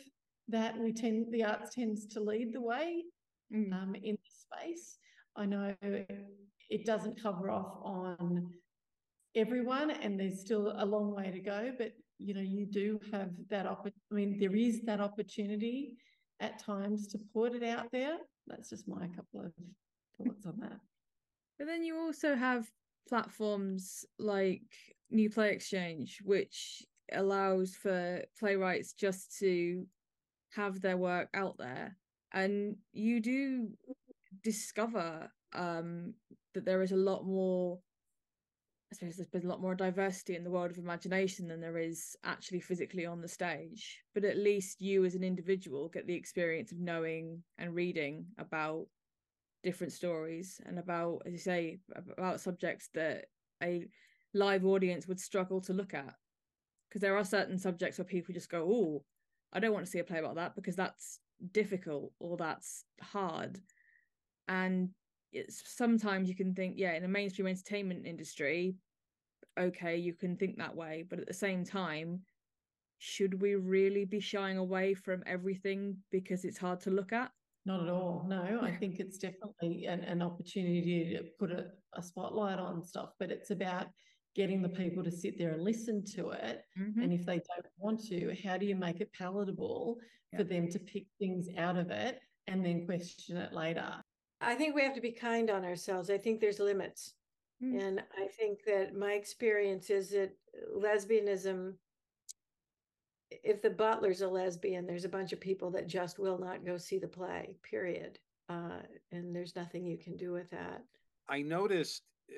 that. 0.49 0.79
We 0.79 0.93
tend 0.93 1.27
the 1.31 1.45
arts 1.45 1.75
tends 1.75 2.07
to 2.07 2.21
lead 2.21 2.53
the 2.53 2.61
way 2.61 3.05
mm. 3.55 3.73
um, 3.73 3.95
in 3.95 4.17
this 4.17 4.47
space. 4.47 4.99
I 5.37 5.47
know 5.47 5.75
it 5.83 6.85
doesn't 6.85 7.23
cover 7.23 7.51
off 7.51 7.79
on 7.83 8.51
everyone 9.35 9.91
and 9.91 10.19
there's 10.19 10.41
still 10.41 10.73
a 10.77 10.85
long 10.85 11.15
way 11.15 11.31
to 11.31 11.39
go 11.39 11.71
but 11.79 11.93
you 12.19 12.35
know 12.35 12.41
you 12.41 12.67
do 12.67 13.01
have 13.13 13.31
that 13.49 13.67
opportunity 13.67 14.03
i 14.11 14.15
mean 14.15 14.39
there 14.39 14.55
is 14.55 14.83
that 14.83 15.01
opportunity 15.01 15.93
at 16.41 16.59
times 16.59 17.07
to 17.09 17.19
put 17.35 17.55
it 17.55 17.63
out 17.63 17.91
there. 17.93 18.19
That's 18.47 18.71
just 18.71 18.89
my 18.89 19.09
couple 19.09 19.47
of 19.47 19.53
thoughts 20.17 20.47
on 20.47 20.59
that. 20.61 20.79
But 21.59 21.67
then 21.67 21.83
you 21.83 21.99
also 21.99 22.35
have 22.35 22.67
platforms 23.09 24.05
like 24.19 24.63
new 25.11 25.31
play 25.31 25.51
exchange 25.53 26.19
which 26.23 26.85
allows 27.13 27.75
for 27.75 28.23
playwrights 28.39 28.93
just 28.93 29.39
to 29.39 29.87
have 30.55 30.81
their 30.81 30.97
work 30.97 31.29
out 31.35 31.57
there. 31.59 31.97
And 32.33 32.77
you 32.93 33.21
do 33.21 33.69
discover 34.45 35.31
um 35.55 36.13
that 36.55 36.67
there 36.67 36.83
is 36.83 36.93
a 36.93 36.97
lot 36.97 37.25
more 37.25 37.79
I 38.91 38.95
suppose 38.95 39.17
there's 39.17 39.29
been 39.29 39.45
a 39.45 39.49
lot 39.49 39.61
more 39.61 39.75
diversity 39.75 40.35
in 40.35 40.45
the 40.45 40.51
world 40.51 40.71
of 40.71 40.79
imagination 40.79 41.47
than 41.47 41.61
there 41.61 41.77
is 41.77 42.17
actually 42.25 42.61
physically 42.61 43.05
on 43.05 43.21
the 43.21 43.29
stage. 43.29 44.03
But 44.15 44.25
at 44.25 44.39
least 44.39 44.81
you 44.81 45.05
as 45.05 45.15
an 45.15 45.23
individual 45.23 45.89
get 45.89 46.07
the 46.07 46.15
experience 46.15 46.73
of 46.73 46.79
knowing 46.79 47.43
and 47.59 47.75
reading 47.75 48.27
about 48.39 48.87
different 49.63 49.93
stories 49.93 50.61
and 50.65 50.79
about, 50.79 51.23
as 51.27 51.33
you 51.33 51.39
say, 51.39 51.81
about 52.17 52.41
subjects 52.41 52.89
that 52.95 53.27
a 53.63 53.87
live 54.33 54.65
audience 54.65 55.07
would 55.07 55.21
struggle 55.21 55.61
to 55.63 55.75
look 55.75 55.93
at. 55.93 56.15
Because 56.89 57.03
there 57.03 57.17
are 57.17 57.25
certain 57.25 57.59
subjects 57.59 57.99
where 57.99 58.07
people 58.07 58.33
just 58.33 58.51
go, 58.51 58.63
Oh, 58.63 59.05
I 59.53 59.61
don't 59.61 59.75
want 59.75 59.85
to 59.85 59.91
see 59.91 59.99
a 59.99 60.05
play 60.05 60.19
about 60.19 60.37
that 60.37 60.55
because 60.55 60.77
that's 60.77 61.21
difficult 61.53 62.13
or 62.19 62.39
that's 62.39 62.85
hard. 63.03 63.61
And 64.47 64.91
it's 65.33 65.63
sometimes 65.67 66.29
you 66.29 66.35
can 66.35 66.55
think, 66.55 66.75
yeah, 66.77 66.95
in 66.95 67.03
the 67.03 67.09
mainstream 67.09 67.47
entertainment 67.47 68.07
industry, 68.07 68.77
okay, 69.59 69.97
you 69.97 70.15
can 70.15 70.37
think 70.37 70.57
that 70.59 70.75
way, 70.75 71.05
but 71.09 71.19
at 71.19 71.27
the 71.27 71.35
same 71.35 71.65
time, 71.65 72.21
should 72.99 73.41
we 73.41 73.55
really 73.55 74.05
be 74.05 74.21
shying 74.21 74.59
away 74.59 74.95
from 74.95 75.23
everything 75.27 75.97
because 76.11 76.45
it's 76.45 76.59
hard 76.59 76.81
to 76.81 76.91
look 76.91 77.13
at? 77.13 77.31
Not 77.65 77.83
at 77.83 77.89
all. 77.89 78.25
No, 78.29 78.61
I 78.63 78.75
think 78.75 78.99
it's 78.99 79.19
definitely 79.19 79.87
an, 79.87 80.01
an 80.01 80.23
opportunity 80.23 81.15
to 81.17 81.25
put 81.39 81.51
a, 81.51 81.67
a 81.95 82.03
spotlight 82.03 82.59
on 82.59 82.83
stuff, 82.83 83.11
but 83.19 83.31
it's 83.31 83.51
about 83.51 83.89
getting 84.35 84.63
the 84.63 84.69
people 84.69 85.05
to 85.05 85.11
sit 85.11 85.39
there 85.39 85.53
and 85.53 85.63
listen 85.63 86.05
to 86.15 86.31
it. 86.31 86.63
Mm-hmm. 86.79 87.03
And 87.03 87.13
if 87.13 87.27
they 87.27 87.35
don't 87.37 87.67
want 87.77 88.03
to, 88.07 88.35
how 88.45 88.57
do 88.57 88.67
you 88.67 88.77
make 88.77 89.01
it 89.01 89.13
palatable 89.13 89.99
Yeah. 90.33 90.39
for 90.39 90.45
them 90.45 90.69
to 90.69 90.79
pick 90.79 91.07
things 91.19 91.49
out 91.57 91.77
of 91.77 91.91
it 91.91 92.21
and 92.47 92.65
then 92.65 92.87
question 92.87 93.37
it 93.37 93.53
later? 93.53 94.03
I 94.41 94.55
think 94.55 94.75
we 94.75 94.83
have 94.83 94.95
to 94.95 95.01
be 95.01 95.11
kind 95.11 95.51
on 95.51 95.65
ourselves. 95.65 96.11
I 96.11 96.19
think 96.19 96.41
there's 96.41 96.61
limits. 96.61 97.15
Mm. 97.63 97.81
And 97.81 98.01
I 98.17 98.29
think 98.29 98.61
that 98.67 98.95
my 98.95 99.13
experience 99.13 99.91
is 99.91 100.11
that 100.11 100.31
lesbianism, 100.77 101.75
if 103.31 103.63
the 103.63 103.71
butler's 103.71 104.23
a 104.23 104.29
lesbian, 104.29 104.87
there's 104.87 105.05
a 105.05 105.09
bunch 105.09 105.33
of 105.33 105.41
people 105.41 105.71
that 105.73 105.89
just 105.89 106.19
will 106.19 106.39
not 106.39 106.65
go 106.65 106.77
see 106.77 106.99
the 106.99 107.09
play, 107.09 107.57
period. 107.69 108.19
Uh, 108.49 108.81
and 109.13 109.35
there's 109.35 109.57
nothing 109.57 109.85
you 109.85 109.99
can 109.99 110.17
do 110.17 110.33
with 110.33 110.49
that. 110.51 110.83
I 111.29 111.43
noticed 111.43 112.03
uh, 112.31 112.35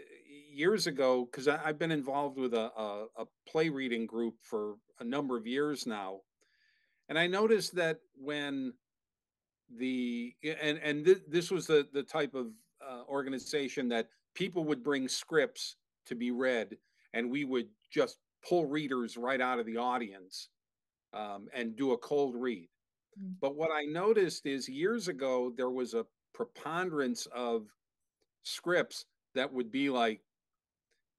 years 0.53 0.87
ago 0.87 1.29
because 1.31 1.47
I've 1.47 1.79
been 1.79 1.93
involved 1.93 2.39
with 2.39 2.55
a, 2.55 2.73
a, 2.77 3.07
a 3.19 3.25
play 3.47 3.69
reading 3.69 4.07
group 4.07 4.35
for 4.43 4.77
a 4.99 5.05
number 5.05 5.37
of 5.37 5.47
years 5.47 5.87
now, 5.87 6.21
and 7.09 7.19
I 7.19 7.29
noticed 7.29 7.77
that 7.77 7.99
when 8.17 8.73
the 9.79 10.35
and 10.43 10.79
and 10.79 11.05
th- 11.05 11.23
this 11.29 11.51
was 11.51 11.67
the 11.67 11.89
the 11.93 12.03
type 12.03 12.35
of 12.35 12.53
uh, 12.87 13.03
organization 13.09 13.89
that 13.89 14.09
people 14.35 14.65
would 14.65 14.83
bring 14.83 15.09
scripts 15.09 15.77
to 16.07 16.15
be 16.15 16.31
read, 16.31 16.77
and 17.13 17.31
we 17.31 17.45
would 17.45 17.69
just 17.91 18.19
pull 18.47 18.67
readers 18.67 19.17
right 19.17 19.41
out 19.41 19.59
of 19.59 19.67
the 19.67 19.77
audience 19.77 20.49
um, 21.13 21.49
and 21.53 21.77
do 21.77 21.93
a 21.93 21.99
cold 21.99 22.35
read. 22.37 22.69
Mm. 23.21 23.35
But 23.41 23.57
what 23.57 23.71
I 23.71 23.85
noticed 23.85 24.47
is 24.47 24.69
years 24.69 25.09
ago 25.09 25.53
there 25.57 25.71
was 25.71 25.95
a 25.95 26.07
preponderance 26.33 27.27
of 27.27 27.69
scripts 28.43 29.07
that 29.35 29.53
would 29.53 29.71
be 29.71 29.91
like 29.91 30.23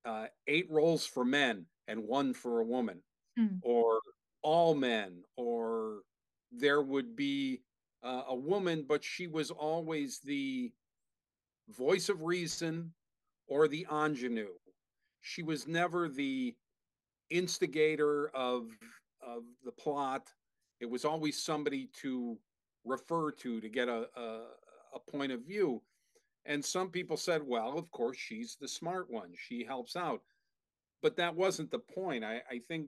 uh, 0.05 0.27
eight 0.47 0.69
roles 0.69 1.05
for 1.05 1.23
men 1.23 1.65
and 1.87 2.03
one 2.07 2.33
for 2.33 2.59
a 2.59 2.65
woman, 2.65 3.01
Hmm. 3.37 3.59
or 3.61 4.01
all 4.41 4.75
men, 4.75 5.23
or 5.37 6.01
there 6.51 6.81
would 6.81 7.15
be 7.15 7.61
uh, 8.03 8.23
a 8.29 8.35
woman, 8.35 8.85
but 8.87 9.03
she 9.03 9.27
was 9.27 9.51
always 9.51 10.19
the 10.19 10.71
voice 11.69 12.09
of 12.09 12.23
reason 12.23 12.93
or 13.47 13.67
the 13.67 13.85
ingenue. 13.91 14.53
She 15.21 15.43
was 15.43 15.67
never 15.67 16.09
the 16.09 16.55
instigator 17.29 18.29
of 18.29 18.67
of 19.21 19.43
the 19.63 19.71
plot. 19.71 20.33
It 20.79 20.89
was 20.89 21.05
always 21.05 21.41
somebody 21.41 21.89
to 22.01 22.37
refer 22.85 23.31
to 23.31 23.61
to 23.61 23.69
get 23.69 23.87
a, 23.87 24.07
a, 24.15 24.39
a 24.95 24.99
point 25.11 25.31
of 25.31 25.41
view. 25.45 25.81
And 26.45 26.65
some 26.65 26.89
people 26.89 27.17
said, 27.17 27.43
well, 27.45 27.77
of 27.77 27.91
course, 27.91 28.17
she's 28.17 28.57
the 28.59 28.67
smart 28.67 29.11
one. 29.11 29.29
She 29.35 29.63
helps 29.63 29.95
out. 29.95 30.21
But 31.03 31.15
that 31.17 31.35
wasn't 31.35 31.69
the 31.69 31.79
point. 31.79 32.23
I, 32.23 32.41
I 32.49 32.59
think 32.67 32.87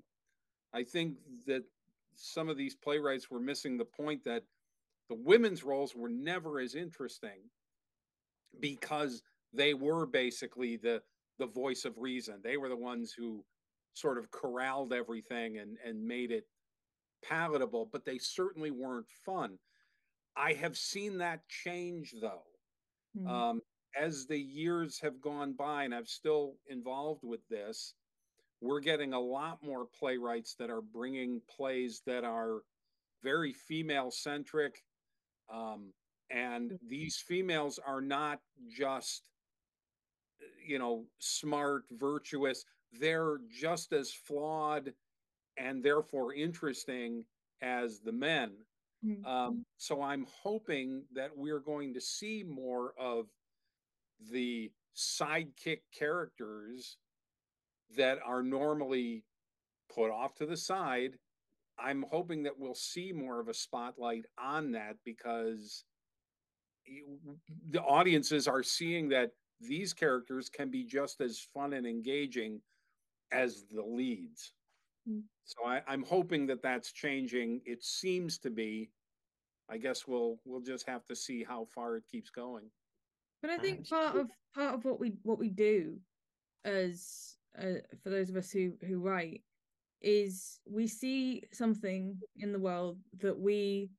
I 0.74 0.84
think 0.84 1.17
that 1.46 1.63
some 2.15 2.50
of 2.50 2.58
these 2.58 2.75
playwrights 2.75 3.29
were 3.29 3.39
missing 3.39 3.77
the 3.77 3.86
point 3.86 4.24
that 4.24 4.43
the 5.10 5.15
women's 5.15 5.63
roles 5.63 5.95
were 5.95 6.10
never 6.10 6.60
as 6.60 6.75
interesting 6.75 7.50
because 8.60 9.22
they 9.53 9.74
were 9.74 10.05
basically 10.05 10.77
the 10.77 11.01
the 11.39 11.48
voice 11.48 11.86
of 11.86 11.98
reason. 11.98 12.39
They 12.43 12.57
were 12.57 12.69
the 12.69 12.75
ones 12.75 13.13
who 13.17 13.43
sort 13.93 14.17
of 14.17 14.31
corralled 14.31 14.93
everything 14.93 15.57
and 15.57 15.77
and 15.86 16.05
made 16.05 16.31
it 16.31 16.45
palatable, 17.24 17.89
but 17.91 18.05
they 18.05 18.17
certainly 18.17 18.72
weren't 18.72 19.10
fun. 19.25 19.57
I 20.36 20.53
have 20.53 20.77
seen 20.77 21.17
that 21.19 21.48
change 21.48 22.13
though. 22.19 22.43
Mm. 23.17 23.29
Um, 23.29 23.62
as 24.00 24.25
the 24.25 24.39
years 24.39 25.00
have 25.01 25.22
gone 25.22 25.53
by, 25.53 25.83
and 25.83 25.93
I'm 25.93 26.07
still 26.07 26.55
involved 26.67 27.24
with 27.24 27.48
this, 27.48 27.93
we're 28.60 28.79
getting 28.79 29.13
a 29.13 29.19
lot 29.19 29.60
more 29.62 29.86
playwrights 29.86 30.55
that 30.55 30.69
are 30.69 30.81
bringing 30.81 31.41
plays 31.55 32.01
that 32.07 32.24
are 32.24 32.62
very 33.22 33.53
female 33.53 34.10
centric. 34.10 34.81
Um, 35.52 35.94
and 36.30 36.78
these 36.88 37.18
females 37.18 37.80
are 37.86 38.02
not 38.02 38.40
just, 38.70 39.24
you 40.66 40.80
know, 40.80 41.06
smart, 41.20 41.84
virtuous, 41.92 42.66
they're 43.00 43.38
just 43.52 43.94
as 43.94 44.12
flawed 44.12 44.94
and 45.58 45.84
therefore 45.84 46.34
interesting 46.34 47.26
as 47.62 48.00
the 48.00 48.12
men. 48.12 48.52
Mm. 49.06 49.26
Um, 49.26 49.66
so 49.78 50.02
I'm 50.02 50.26
hoping 50.42 51.04
that 51.14 51.30
we're 51.36 51.60
going 51.60 51.94
to 51.94 52.02
see 52.02 52.44
more 52.48 52.94
of 53.00 53.28
the 54.32 54.72
sidekick 54.96 55.82
characters 55.98 56.98
that 57.96 58.20
are 58.26 58.44
normally 58.44 59.24
put 59.94 60.12
off 60.12 60.36
to 60.36 60.46
the 60.46 60.58
side. 60.58 61.12
I'm 61.80 62.06
hoping 62.12 62.44
that 62.44 62.58
we'll 62.58 62.75
see 62.75 63.12
more 63.12 63.39
of 63.39 63.48
a 63.48 63.53
spotlight 63.53 64.25
on 64.38 64.72
that 64.72 64.98
because 65.03 65.86
you- 66.86 67.39
the 67.70 67.82
audiences 67.82 68.48
are 68.48 68.63
seeing 68.63 69.10
that 69.10 69.32
these 69.60 69.94
characters 69.94 70.50
can 70.50 70.70
be 70.70 70.84
just 70.84 71.22
as 71.22 71.39
fun 71.39 71.74
and 71.74 71.88
engaging 71.88 72.62
as 73.32 73.65
the 73.65 73.82
leads. 73.84 74.53
Mm. 75.08 75.24
So 75.46 75.65
I, 75.65 75.82
I'm 75.88 76.03
hoping 76.03 76.46
that 76.48 76.62
that's 76.62 76.92
changing. 76.92 77.62
It 77.65 77.84
seems 77.84 78.38
to 78.39 78.50
be. 78.50 78.92
I 79.70 79.77
guess 79.77 80.06
we'll 80.08 80.39
we'll 80.46 80.62
just 80.62 80.88
have 80.88 81.06
to 81.06 81.15
see 81.15 81.44
how 81.44 81.65
far 81.65 81.96
it 81.96 82.03
keeps 82.12 82.30
going. 82.30 82.70
But 83.42 83.51
I 83.51 83.58
think 83.58 83.89
part 83.89 84.15
of 84.18 84.30
part 84.53 84.75
of 84.75 84.86
what 84.86 85.00
we 85.00 85.13
what 85.24 85.39
we 85.39 85.50
do 85.50 86.00
as 86.65 87.38
uh, 87.58 87.80
for 88.03 88.10
those 88.10 88.30
of 88.30 88.36
us 88.36 88.51
who 88.51 88.74
who 88.86 89.00
write 89.00 89.42
is 90.03 90.60
we 90.69 90.88
see 90.88 91.43
something 91.51 92.17
in 92.38 92.51
the 92.51 92.60
world 92.60 92.98
that 93.19 93.39
we 93.39 93.89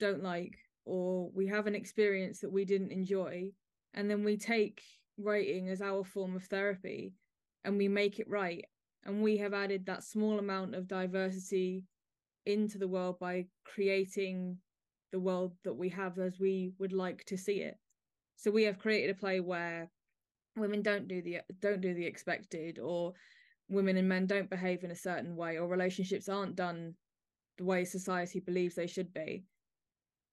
don't 0.00 0.22
like 0.22 0.56
or 0.84 1.30
we 1.34 1.46
have 1.46 1.66
an 1.66 1.74
experience 1.74 2.40
that 2.40 2.52
we 2.52 2.64
didn't 2.64 2.92
enjoy 2.92 3.50
and 3.94 4.10
then 4.10 4.24
we 4.24 4.36
take 4.36 4.80
writing 5.18 5.68
as 5.68 5.82
our 5.82 6.04
form 6.04 6.36
of 6.36 6.44
therapy 6.44 7.12
and 7.64 7.76
we 7.76 7.88
make 7.88 8.18
it 8.18 8.28
right. 8.28 8.64
And 9.04 9.22
we 9.22 9.36
have 9.38 9.54
added 9.54 9.86
that 9.86 10.04
small 10.04 10.38
amount 10.38 10.74
of 10.74 10.88
diversity 10.88 11.84
into 12.46 12.78
the 12.78 12.88
world 12.88 13.18
by 13.18 13.46
creating 13.64 14.58
the 15.12 15.20
world 15.20 15.52
that 15.64 15.74
we 15.74 15.88
have 15.90 16.18
as 16.18 16.38
we 16.38 16.72
would 16.78 16.92
like 16.92 17.24
to 17.26 17.36
see 17.36 17.60
it. 17.60 17.76
So 18.36 18.50
we 18.50 18.64
have 18.64 18.78
created 18.78 19.10
a 19.10 19.18
play 19.18 19.40
where 19.40 19.90
women 20.56 20.82
don't 20.82 21.08
do 21.08 21.22
the 21.22 21.38
don't 21.60 21.80
do 21.80 21.94
the 21.94 22.04
expected 22.04 22.78
or 22.78 23.12
women 23.68 23.96
and 23.96 24.08
men 24.08 24.26
don't 24.26 24.50
behave 24.50 24.84
in 24.84 24.90
a 24.90 24.96
certain 24.96 25.36
way 25.36 25.58
or 25.58 25.68
relationships 25.68 26.28
aren't 26.28 26.56
done 26.56 26.94
the 27.58 27.64
way 27.64 27.84
society 27.84 28.40
believes 28.40 28.74
they 28.74 28.86
should 28.86 29.12
be. 29.12 29.44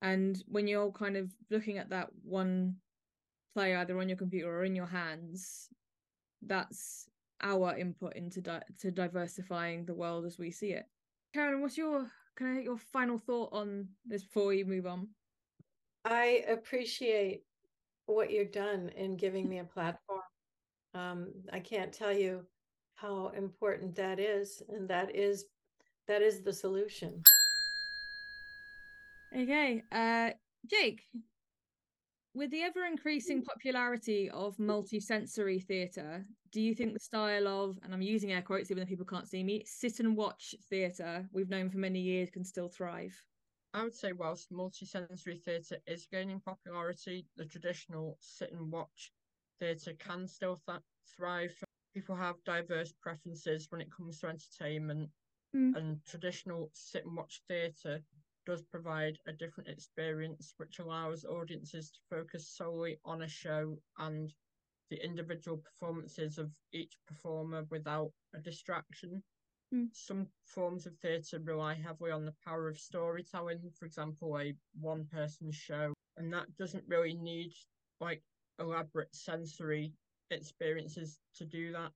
And 0.02 0.42
when 0.48 0.68
you're 0.68 0.92
kind 0.92 1.18
of 1.18 1.32
looking 1.50 1.78
at 1.78 1.90
that 1.90 2.10
one 2.24 2.76
play 3.56 3.76
either 3.76 3.98
on 4.00 4.10
your 4.10 4.18
computer 4.18 4.54
or 4.54 4.66
in 4.66 4.76
your 4.76 4.86
hands 4.86 5.70
that's 6.46 7.08
our 7.42 7.76
input 7.78 8.14
into 8.16 8.42
di- 8.42 8.62
to 8.80 8.92
diversifying 8.92 9.86
the 9.86 9.94
world 9.94 10.26
as 10.26 10.38
we 10.38 10.52
see 10.52 10.72
it. 10.72 10.86
Karen 11.34 11.62
what's 11.62 11.78
your 11.78 12.06
can 12.38 12.48
i 12.48 12.56
get 12.56 12.64
your 12.66 12.78
final 12.78 13.18
thought 13.18 13.50
on 13.54 13.88
this 14.06 14.24
before 14.24 14.48
we 14.48 14.64
move 14.64 14.86
on? 14.86 15.08
I 16.04 16.44
appreciate 16.50 17.44
what 18.06 18.30
you've 18.30 18.52
done 18.52 18.90
in 18.96 19.16
giving 19.16 19.48
me 19.48 19.60
a 19.60 19.64
platform. 19.64 20.20
Um, 20.94 21.32
I 21.52 21.60
can't 21.60 21.94
tell 21.94 22.16
you 22.16 22.46
how 22.96 23.32
important 23.36 23.96
that 23.96 24.20
is, 24.20 24.62
and 24.70 24.88
that 24.90 25.16
is 25.16 25.46
that 26.08 26.22
is 26.22 26.42
the 26.42 26.54
solution. 26.54 27.22
okay 29.36 29.84
uh 29.92 30.30
jake 30.70 31.02
with 32.36 32.52
the 32.52 32.64
ever 32.64 32.86
increasing 32.86 33.42
popularity 33.42 34.30
of 34.30 34.60
multi-sensory 34.60 35.58
theatre, 35.58 36.26
do 36.52 36.60
you 36.60 36.76
think 36.76 36.92
the 36.92 37.00
style 37.00 37.48
of, 37.48 37.80
and 37.82 37.94
I'm 37.94 38.02
using 38.02 38.34
air 38.34 38.42
quotes 38.42 38.70
even 38.70 38.84
though 38.84 38.90
people 38.90 39.06
can't 39.06 39.28
see 39.28 39.42
me, 39.42 39.64
sit 39.66 40.02
and 40.02 40.18
watch 40.18 40.54
theatre 40.70 41.26
we've 41.32 41.50
known 41.50 41.70
for 41.70 41.78
many 41.78 42.02
years 42.02 42.30
can 42.30 42.44
still 42.44 42.68
thrive? 42.68 43.16
I 43.74 43.84
would 43.84 43.96
say 43.96 44.12
whilst 44.12 44.52
multi-sensory 44.52 45.38
theatre 45.38 45.78
is 45.88 46.08
gaining 46.12 46.42
popularity, 46.42 47.26
the 47.38 47.46
traditional 47.46 48.18
sit 48.20 48.52
and 48.52 48.70
watch 48.70 49.14
theatre 49.60 49.94
can 49.98 50.28
still 50.28 50.60
th- 50.68 50.80
thrive. 51.18 51.56
People 51.96 52.18
have 52.18 52.44
diverse 52.44 52.94
preferences 53.02 53.68
when 53.70 53.80
it 53.80 53.88
comes 53.90 54.20
to 54.20 54.28
entertainment, 54.28 55.10
mm. 55.56 55.74
and 55.78 56.04
traditional 56.06 56.70
sit 56.74 57.06
and 57.06 57.16
watch 57.16 57.42
theatre 57.48 58.02
does 58.46 58.62
provide 58.64 59.18
a 59.28 59.32
different 59.32 59.70
experience, 59.70 60.54
which 60.58 60.80
allows 60.80 61.24
audiences 61.24 61.92
to 61.92 62.00
focus 62.10 62.50
solely 62.50 63.00
on 63.06 63.22
a 63.22 63.28
show 63.30 63.78
and 63.98 64.34
the 64.90 65.04
individual 65.04 65.58
performances 65.58 66.38
of 66.38 66.52
each 66.74 66.98
performer 67.08 67.64
without 67.72 68.12
a 68.36 68.40
distraction. 68.40 69.24
Mm. 69.74 69.88
Some 69.94 70.28
forms 70.44 70.86
of 70.86 70.98
theatre 70.98 71.40
rely 71.40 71.76
heavily 71.76 72.12
on 72.12 72.26
the 72.26 72.36
power 72.46 72.68
of 72.68 72.78
storytelling, 72.78 73.72
for 73.80 73.86
example, 73.86 74.38
a 74.38 74.54
one 74.80 75.06
person 75.06 75.50
show, 75.50 75.94
and 76.18 76.32
that 76.34 76.56
doesn't 76.58 76.84
really 76.90 77.14
need 77.14 77.54
like 78.02 78.22
elaborate 78.60 79.16
sensory 79.16 79.94
experiences 80.32 81.20
to 81.38 81.46
do 81.46 81.72
that. 81.74 81.92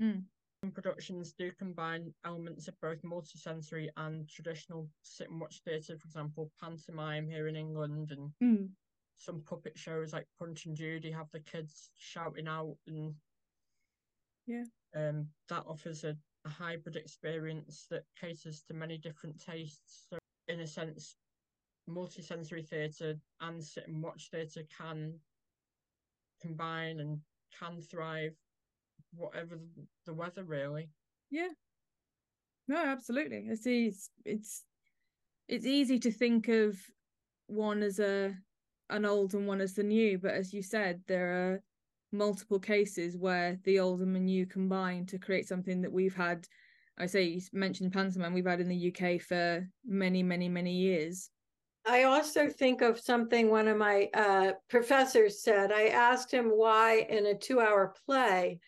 Mm. 0.00 0.22
Some 0.62 0.72
productions 0.72 1.34
do 1.38 1.52
combine 1.58 2.12
elements 2.24 2.68
of 2.68 2.74
both 2.80 3.02
multisensory 3.02 3.88
and 3.96 4.28
traditional 4.28 4.88
sit 5.02 5.30
and 5.30 5.40
watch 5.40 5.60
theatre, 5.64 5.96
for 5.98 6.06
example, 6.06 6.50
pantomime 6.60 7.28
here 7.28 7.48
in 7.48 7.56
England, 7.56 8.12
and 8.12 8.30
mm. 8.42 8.68
some 9.16 9.42
puppet 9.42 9.76
shows 9.76 10.12
like 10.12 10.26
Punch 10.38 10.66
and 10.66 10.76
Judy 10.76 11.10
have 11.10 11.28
the 11.32 11.40
kids 11.40 11.90
shouting 11.96 12.48
out, 12.48 12.76
and 12.86 13.14
yeah, 14.46 14.64
um, 14.96 15.28
that 15.48 15.64
offers 15.66 16.04
a 16.04 16.16
a 16.44 16.48
hybrid 16.48 16.96
experience 16.96 17.86
that 17.90 18.04
caters 18.20 18.62
to 18.62 18.74
many 18.74 18.98
different 18.98 19.40
tastes. 19.40 20.06
So, 20.10 20.18
in 20.48 20.60
a 20.60 20.66
sense, 20.66 21.16
multisensory 21.88 22.66
theatre 22.66 23.14
and 23.40 23.62
sit 23.62 23.88
and 23.88 24.02
watch 24.02 24.28
theatre 24.30 24.62
can 24.78 25.14
combine 26.40 27.00
and 27.00 27.18
can 27.58 27.80
thrive, 27.80 28.34
whatever 29.14 29.58
the 30.06 30.14
weather, 30.14 30.44
really. 30.44 30.90
Yeah. 31.30 31.48
No, 32.68 32.76
absolutely. 32.76 33.48
I 33.50 33.54
see. 33.54 33.86
It's 33.86 34.10
it's 34.24 34.64
it's 35.48 35.66
easy 35.66 35.98
to 36.00 36.10
think 36.10 36.48
of 36.48 36.78
one 37.46 37.82
as 37.82 37.98
a 37.98 38.34
an 38.90 39.04
old 39.04 39.34
and 39.34 39.46
one 39.46 39.60
as 39.60 39.74
the 39.74 39.82
new, 39.82 40.18
but 40.18 40.32
as 40.32 40.52
you 40.52 40.62
said, 40.62 41.02
there 41.06 41.32
are 41.32 41.62
multiple 42.14 42.58
cases 42.58 43.16
where 43.16 43.58
the 43.64 43.80
old 43.80 44.00
and 44.00 44.14
the 44.14 44.20
new 44.20 44.46
combine 44.46 45.04
to 45.06 45.18
create 45.18 45.48
something 45.48 45.82
that 45.82 45.92
we've 45.92 46.14
had 46.14 46.46
I 46.96 47.06
say 47.06 47.24
you 47.24 47.40
mentioned 47.52 47.92
pantomime 47.92 48.32
we've 48.32 48.46
had 48.46 48.60
in 48.60 48.68
the 48.68 48.94
UK 48.94 49.20
for 49.20 49.66
many 49.84 50.22
many 50.22 50.48
many 50.48 50.72
years 50.72 51.28
I 51.86 52.04
also 52.04 52.48
think 52.48 52.80
of 52.80 52.98
something 52.98 53.50
one 53.50 53.68
of 53.68 53.76
my 53.76 54.08
uh, 54.14 54.52
professors 54.68 55.42
said. 55.42 55.70
I 55.70 55.88
asked 55.88 56.30
him 56.30 56.46
why 56.46 57.06
in 57.10 57.26
a 57.26 57.34
two 57.34 57.60
hour 57.60 57.94
play, 58.06 58.60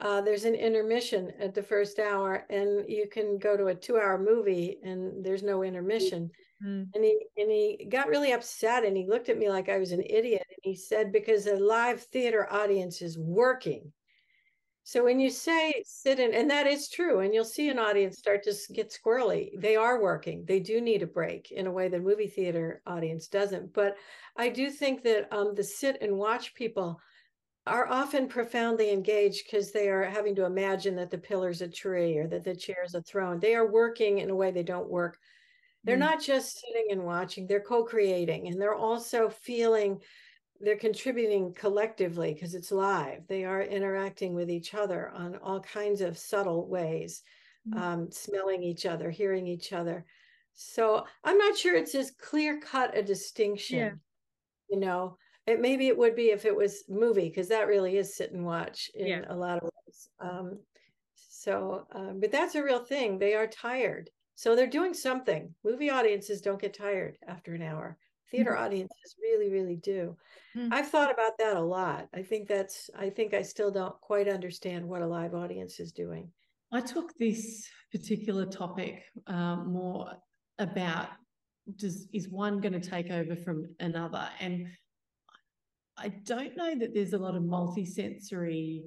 uh, 0.00 0.20
there's 0.20 0.44
an 0.44 0.54
intermission 0.54 1.32
at 1.40 1.54
the 1.54 1.62
first 1.62 1.98
hour, 1.98 2.44
and 2.50 2.84
you 2.88 3.08
can 3.10 3.38
go 3.38 3.56
to 3.56 3.66
a 3.66 3.74
two 3.74 3.96
hour 3.96 4.18
movie 4.18 4.78
and 4.84 5.24
there's 5.24 5.42
no 5.42 5.62
intermission. 5.62 6.30
Mm. 6.64 6.88
And 6.94 7.04
he 7.04 7.18
and 7.36 7.50
he 7.50 7.86
got 7.88 8.08
really 8.08 8.32
upset 8.32 8.84
and 8.84 8.96
he 8.96 9.06
looked 9.06 9.28
at 9.28 9.38
me 9.38 9.48
like 9.48 9.68
I 9.68 9.78
was 9.78 9.92
an 9.92 10.02
idiot. 10.02 10.44
And 10.48 10.58
he 10.62 10.74
said, 10.74 11.10
because 11.10 11.46
a 11.46 11.56
live 11.56 12.02
theater 12.02 12.52
audience 12.52 13.02
is 13.02 13.18
working. 13.18 13.92
So 14.88 15.04
when 15.04 15.20
you 15.20 15.28
say 15.28 15.82
sit 15.84 16.18
in, 16.18 16.32
and 16.32 16.50
that 16.50 16.66
is 16.66 16.88
true, 16.88 17.20
and 17.20 17.34
you'll 17.34 17.44
see 17.44 17.68
an 17.68 17.78
audience 17.78 18.16
start 18.16 18.42
to 18.44 18.54
get 18.72 18.90
squirrely. 18.90 19.50
They 19.60 19.76
are 19.76 20.00
working. 20.00 20.46
They 20.46 20.60
do 20.60 20.80
need 20.80 21.02
a 21.02 21.06
break 21.06 21.50
in 21.50 21.66
a 21.66 21.70
way 21.70 21.88
that 21.88 22.02
movie 22.02 22.26
theater 22.26 22.80
audience 22.86 23.28
doesn't. 23.28 23.74
But 23.74 23.98
I 24.34 24.48
do 24.48 24.70
think 24.70 25.02
that 25.02 25.30
um, 25.30 25.54
the 25.54 25.62
sit 25.62 25.98
and 26.00 26.16
watch 26.16 26.54
people 26.54 26.98
are 27.66 27.86
often 27.86 28.28
profoundly 28.28 28.90
engaged 28.90 29.44
because 29.44 29.72
they 29.72 29.90
are 29.90 30.04
having 30.04 30.34
to 30.36 30.46
imagine 30.46 30.96
that 30.96 31.10
the 31.10 31.18
pillar's 31.18 31.60
a 31.60 31.68
tree 31.68 32.16
or 32.16 32.26
that 32.26 32.44
the 32.44 32.56
chair 32.56 32.82
is 32.82 32.94
a 32.94 33.02
throne. 33.02 33.40
They 33.40 33.54
are 33.54 33.70
working 33.70 34.20
in 34.20 34.30
a 34.30 34.34
way 34.34 34.52
they 34.52 34.62
don't 34.62 34.88
work 34.88 35.18
they're 35.84 35.96
mm. 35.96 36.00
not 36.00 36.20
just 36.20 36.60
sitting 36.60 36.88
and 36.90 37.04
watching, 37.04 37.46
they're 37.46 37.60
co 37.60 37.84
creating 37.84 38.48
and 38.48 38.60
they're 38.60 38.74
also 38.74 39.28
feeling 39.28 40.00
they're 40.60 40.76
contributing 40.76 41.54
collectively 41.54 42.34
because 42.34 42.54
it's 42.54 42.72
live. 42.72 43.26
They 43.28 43.44
are 43.44 43.62
interacting 43.62 44.34
with 44.34 44.50
each 44.50 44.74
other 44.74 45.10
on 45.10 45.36
all 45.36 45.60
kinds 45.60 46.00
of 46.00 46.18
subtle 46.18 46.66
ways, 46.66 47.22
mm. 47.68 47.80
um, 47.80 48.10
smelling 48.10 48.62
each 48.62 48.86
other, 48.86 49.10
hearing 49.10 49.46
each 49.46 49.72
other. 49.72 50.04
So 50.54 51.04
I'm 51.22 51.38
not 51.38 51.56
sure 51.56 51.76
it's 51.76 51.94
as 51.94 52.10
clear 52.10 52.60
cut 52.60 52.96
a 52.96 53.02
distinction. 53.02 53.78
Yeah. 53.78 53.90
You 54.68 54.80
know, 54.80 55.16
it 55.46 55.60
maybe 55.60 55.86
it 55.86 55.96
would 55.96 56.16
be 56.16 56.30
if 56.30 56.44
it 56.44 56.54
was 56.54 56.84
movie 56.88 57.28
because 57.28 57.48
that 57.48 57.68
really 57.68 57.96
is 57.96 58.14
sit 58.14 58.32
and 58.32 58.44
watch 58.44 58.90
in 58.94 59.06
yeah. 59.06 59.24
a 59.28 59.36
lot 59.36 59.58
of 59.58 59.64
ways. 59.64 60.08
Um, 60.20 60.58
so, 61.14 61.86
um, 61.92 62.18
but 62.20 62.32
that's 62.32 62.56
a 62.56 62.62
real 62.62 62.84
thing. 62.84 63.18
They 63.18 63.34
are 63.34 63.46
tired. 63.46 64.10
So 64.34 64.54
they're 64.54 64.66
doing 64.66 64.94
something. 64.94 65.54
Movie 65.64 65.90
audiences 65.90 66.40
don't 66.40 66.60
get 66.60 66.74
tired 66.74 67.16
after 67.26 67.54
an 67.54 67.62
hour. 67.62 67.96
Theater 68.30 68.52
mm-hmm. 68.52 68.64
audiences 68.64 69.16
really, 69.20 69.50
really 69.50 69.76
do. 69.76 70.16
Mm-hmm. 70.56 70.72
I've 70.72 70.88
thought 70.88 71.12
about 71.12 71.38
that 71.38 71.56
a 71.56 71.60
lot. 71.60 72.08
I 72.14 72.22
think 72.22 72.48
that's, 72.48 72.90
I 72.98 73.10
think 73.10 73.34
I 73.34 73.42
still 73.42 73.70
don't 73.70 73.98
quite 74.00 74.28
understand 74.28 74.86
what 74.86 75.02
a 75.02 75.06
live 75.06 75.34
audience 75.34 75.80
is 75.80 75.92
doing. 75.92 76.30
I 76.72 76.80
took 76.80 77.16
this 77.18 77.66
particular 77.92 78.44
topic 78.44 79.04
um, 79.26 79.72
more 79.72 80.12
about 80.58 81.08
does 81.76 82.08
is 82.12 82.28
one 82.28 82.60
going 82.60 82.78
to 82.78 82.90
take 82.90 83.10
over 83.10 83.36
from 83.36 83.66
another? 83.80 84.28
And 84.40 84.68
I 85.96 86.08
don't 86.08 86.56
know 86.56 86.74
that 86.78 86.94
there's 86.94 87.12
a 87.12 87.18
lot 87.18 87.34
of 87.34 87.44
multi-sensory 87.44 88.84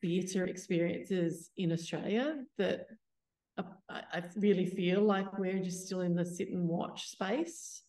theatre 0.00 0.46
experiences 0.46 1.50
in 1.56 1.72
Australia 1.72 2.36
that 2.56 2.86
I 3.90 4.22
really 4.36 4.66
feel 4.66 5.02
like 5.02 5.38
we're 5.38 5.62
just 5.62 5.86
still 5.86 6.02
in 6.02 6.14
the 6.14 6.24
sit 6.24 6.50
and 6.50 6.68
watch 6.68 7.08
space. 7.08 7.82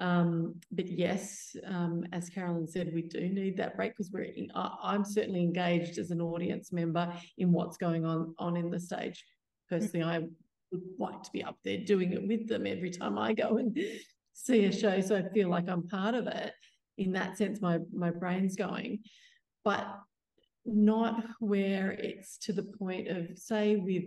Um, 0.00 0.54
but 0.72 0.88
yes, 0.88 1.54
um, 1.66 2.06
as 2.12 2.30
Carolyn 2.30 2.66
said, 2.66 2.90
we 2.94 3.02
do 3.02 3.20
need 3.28 3.58
that 3.58 3.76
break 3.76 3.92
because 3.92 4.10
we're. 4.10 4.22
In, 4.22 4.50
I, 4.54 4.94
am 4.94 5.04
certainly 5.04 5.42
engaged 5.42 5.98
as 5.98 6.10
an 6.10 6.22
audience 6.22 6.72
member 6.72 7.12
in 7.36 7.52
what's 7.52 7.76
going 7.76 8.06
on 8.06 8.34
on 8.38 8.56
in 8.56 8.70
the 8.70 8.80
stage. 8.80 9.22
Personally, 9.68 10.02
I 10.02 10.20
would 10.72 10.82
like 10.98 11.22
to 11.22 11.30
be 11.32 11.44
up 11.44 11.58
there 11.64 11.84
doing 11.84 12.14
it 12.14 12.26
with 12.26 12.48
them 12.48 12.66
every 12.66 12.90
time 12.90 13.18
I 13.18 13.34
go 13.34 13.58
and 13.58 13.78
see 14.32 14.64
a 14.64 14.72
show, 14.72 15.02
so 15.02 15.16
I 15.16 15.28
feel 15.34 15.50
like 15.50 15.68
I'm 15.68 15.86
part 15.86 16.14
of 16.14 16.26
it. 16.26 16.54
In 16.96 17.12
that 17.12 17.36
sense, 17.36 17.60
my 17.60 17.78
my 17.92 18.10
brain's 18.10 18.56
going, 18.56 19.00
but 19.64 19.86
not 20.64 21.24
where 21.40 21.92
it's 21.92 22.38
to 22.38 22.54
the 22.54 22.62
point 22.62 23.08
of 23.08 23.38
say 23.38 23.76
with 23.76 24.04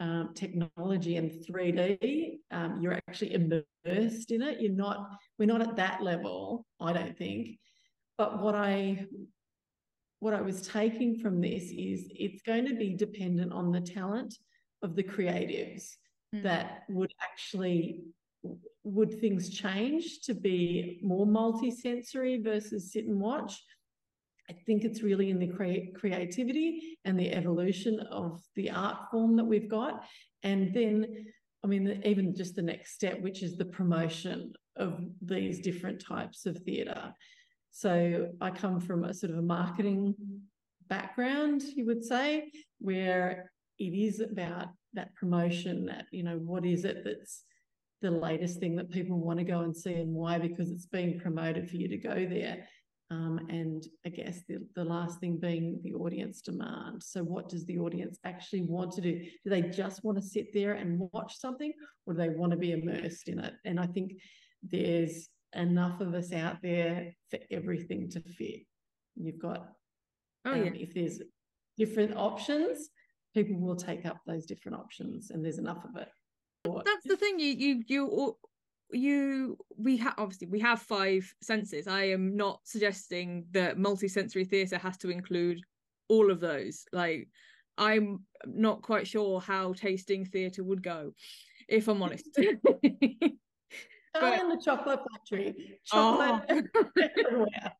um, 0.00 0.30
technology 0.34 1.16
and 1.16 1.30
3D, 1.30 2.38
um, 2.50 2.78
you're 2.80 2.94
actually 2.94 3.34
immersed 3.34 4.30
in 4.30 4.42
it. 4.42 4.60
You're 4.60 4.72
not, 4.72 5.10
we're 5.38 5.46
not 5.46 5.62
at 5.62 5.76
that 5.76 6.02
level, 6.02 6.66
I 6.80 6.92
don't 6.92 7.16
think. 7.16 7.58
But 8.18 8.42
what 8.42 8.54
I 8.54 9.06
what 10.20 10.34
I 10.34 10.42
was 10.42 10.60
taking 10.60 11.18
from 11.18 11.40
this 11.40 11.64
is 11.70 12.06
it's 12.10 12.42
going 12.42 12.66
to 12.66 12.74
be 12.74 12.94
dependent 12.94 13.52
on 13.52 13.72
the 13.72 13.80
talent 13.80 14.34
of 14.82 14.94
the 14.94 15.02
creatives 15.02 15.96
mm. 16.34 16.42
that 16.42 16.82
would 16.90 17.12
actually 17.22 18.02
would 18.84 19.20
things 19.20 19.50
change 19.50 20.20
to 20.22 20.34
be 20.34 21.00
more 21.02 21.26
multi-sensory 21.26 22.40
versus 22.42 22.92
sit 22.92 23.06
and 23.06 23.20
watch 23.20 23.62
I 24.50 24.56
think 24.66 24.82
it's 24.82 25.02
really 25.02 25.30
in 25.30 25.38
the 25.38 25.46
cre- 25.46 25.96
creativity 25.96 26.98
and 27.04 27.18
the 27.18 27.32
evolution 27.32 28.00
of 28.10 28.40
the 28.56 28.70
art 28.70 29.08
form 29.10 29.36
that 29.36 29.44
we've 29.44 29.70
got. 29.70 30.02
And 30.42 30.74
then, 30.74 31.06
I 31.62 31.68
mean, 31.68 32.02
even 32.04 32.34
just 32.34 32.56
the 32.56 32.62
next 32.62 32.94
step, 32.94 33.20
which 33.20 33.44
is 33.44 33.56
the 33.56 33.66
promotion 33.66 34.52
of 34.76 35.00
these 35.22 35.60
different 35.60 36.02
types 36.04 36.46
of 36.46 36.58
theatre. 36.58 37.14
So 37.70 38.30
I 38.40 38.50
come 38.50 38.80
from 38.80 39.04
a 39.04 39.14
sort 39.14 39.30
of 39.30 39.38
a 39.38 39.42
marketing 39.42 40.16
background, 40.88 41.62
you 41.62 41.86
would 41.86 42.04
say, 42.04 42.50
where 42.80 43.52
it 43.78 43.84
is 43.84 44.18
about 44.18 44.68
that 44.94 45.14
promotion, 45.14 45.86
that, 45.86 46.06
you 46.10 46.24
know, 46.24 46.38
what 46.38 46.66
is 46.66 46.84
it 46.84 47.04
that's 47.04 47.44
the 48.02 48.10
latest 48.10 48.58
thing 48.58 48.74
that 48.76 48.90
people 48.90 49.18
want 49.20 49.38
to 49.38 49.44
go 49.44 49.60
and 49.60 49.76
see 49.76 49.94
and 49.94 50.12
why? 50.12 50.38
Because 50.38 50.70
it's 50.70 50.86
being 50.86 51.20
promoted 51.20 51.70
for 51.70 51.76
you 51.76 51.86
to 51.88 51.98
go 51.98 52.26
there. 52.28 52.66
Um, 53.12 53.40
and 53.48 53.84
I 54.06 54.10
guess 54.10 54.42
the, 54.48 54.58
the 54.76 54.84
last 54.84 55.18
thing 55.18 55.36
being 55.38 55.80
the 55.82 55.94
audience 55.94 56.40
demand. 56.42 57.02
So, 57.02 57.22
what 57.24 57.48
does 57.48 57.64
the 57.66 57.78
audience 57.78 58.18
actually 58.24 58.62
want 58.62 58.92
to 58.92 59.00
do? 59.00 59.18
Do 59.44 59.50
they 59.50 59.62
just 59.62 60.04
want 60.04 60.16
to 60.18 60.22
sit 60.24 60.52
there 60.54 60.74
and 60.74 61.08
watch 61.12 61.36
something, 61.36 61.72
or 62.06 62.14
do 62.14 62.18
they 62.18 62.28
want 62.28 62.52
to 62.52 62.58
be 62.58 62.70
immersed 62.72 63.28
in 63.28 63.40
it? 63.40 63.54
And 63.64 63.80
I 63.80 63.86
think 63.86 64.12
there's 64.62 65.28
enough 65.56 66.00
of 66.00 66.14
us 66.14 66.32
out 66.32 66.58
there 66.62 67.12
for 67.30 67.40
everything 67.50 68.08
to 68.10 68.20
fit. 68.20 68.60
You've 69.16 69.40
got, 69.40 69.66
Oh 70.44 70.52
um, 70.52 70.64
yeah. 70.66 70.70
if 70.74 70.94
there's 70.94 71.20
different 71.76 72.16
options, 72.16 72.90
people 73.34 73.58
will 73.58 73.76
take 73.76 74.06
up 74.06 74.18
those 74.24 74.46
different 74.46 74.78
options, 74.78 75.30
and 75.30 75.44
there's 75.44 75.58
enough 75.58 75.84
of 75.84 76.00
it. 76.00 76.08
That's 76.84 77.06
the 77.06 77.16
thing. 77.16 77.40
You 77.40 77.52
you 77.52 77.82
you 77.88 78.06
all- 78.06 78.38
you 78.92 79.56
we 79.76 79.96
have 79.98 80.14
obviously 80.18 80.46
we 80.48 80.60
have 80.60 80.80
five 80.82 81.32
senses. 81.42 81.86
I 81.86 82.04
am 82.04 82.36
not 82.36 82.60
suggesting 82.64 83.46
that 83.52 83.76
multisensory 83.78 84.48
theatre 84.48 84.78
has 84.78 84.96
to 84.98 85.10
include 85.10 85.60
all 86.08 86.30
of 86.30 86.40
those. 86.40 86.84
Like 86.92 87.28
I'm 87.78 88.24
not 88.46 88.82
quite 88.82 89.06
sure 89.06 89.40
how 89.40 89.72
tasting 89.72 90.24
theatre 90.24 90.64
would 90.64 90.82
go, 90.82 91.14
if 91.68 91.88
I'm 91.88 92.02
honest. 92.02 92.28
Charlie 92.34 92.58
but- 94.14 94.40
and 94.40 94.50
the 94.50 94.60
Chocolate 94.62 95.00
Factory, 95.12 95.78
Oh. 95.92 96.40
chocolate 96.48 97.12
everywhere. 97.18 97.72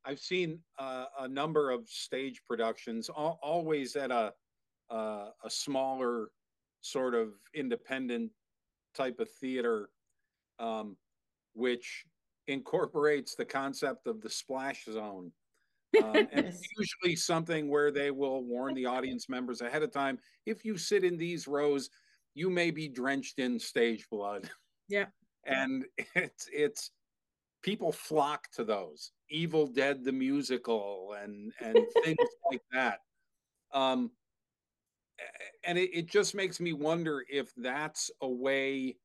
I've 0.06 0.18
seen 0.20 0.58
uh, 0.78 1.06
a 1.20 1.28
number 1.28 1.70
of 1.70 1.88
stage 1.88 2.42
productions, 2.46 3.08
al- 3.16 3.38
always 3.42 3.96
at 3.96 4.10
a 4.10 4.32
uh, 4.90 5.30
a 5.42 5.48
smaller 5.50 6.28
sort 6.82 7.14
of 7.14 7.30
independent 7.54 8.30
type 8.94 9.20
of 9.20 9.30
theater, 9.30 9.90
um, 10.58 10.96
which 11.54 12.04
incorporates 12.46 13.34
the 13.34 13.44
concept 13.44 14.06
of 14.06 14.20
the 14.20 14.30
splash 14.30 14.84
zone. 14.84 15.32
Um, 16.02 16.16
and 16.16 16.46
it's 16.46 16.66
usually 16.76 17.16
something 17.16 17.68
where 17.68 17.90
they 17.90 18.10
will 18.10 18.42
warn 18.42 18.74
the 18.74 18.86
audience 18.86 19.28
members 19.28 19.60
ahead 19.60 19.82
of 19.82 19.92
time 19.92 20.18
if 20.46 20.64
you 20.64 20.76
sit 20.76 21.04
in 21.04 21.16
these 21.16 21.46
rows, 21.46 21.88
you 22.34 22.50
may 22.50 22.70
be 22.70 22.88
drenched 22.88 23.38
in 23.38 23.58
stage 23.58 24.06
blood. 24.10 24.50
Yeah. 24.88 25.06
And 25.46 25.84
it's 26.14 26.48
it's 26.52 26.90
people 27.62 27.92
flock 27.92 28.48
to 28.52 28.64
those. 28.64 29.12
Evil 29.30 29.66
Dead 29.66 30.04
the 30.04 30.12
musical 30.12 31.14
and 31.22 31.52
and 31.60 31.78
things 32.04 32.28
like 32.50 32.62
that. 32.72 33.00
Um 33.72 34.10
and 35.64 35.78
it, 35.78 35.90
it 35.92 36.06
just 36.06 36.34
makes 36.34 36.60
me 36.60 36.72
wonder 36.72 37.24
if 37.30 37.52
that's 37.56 38.10
a 38.20 38.28
way 38.28 38.96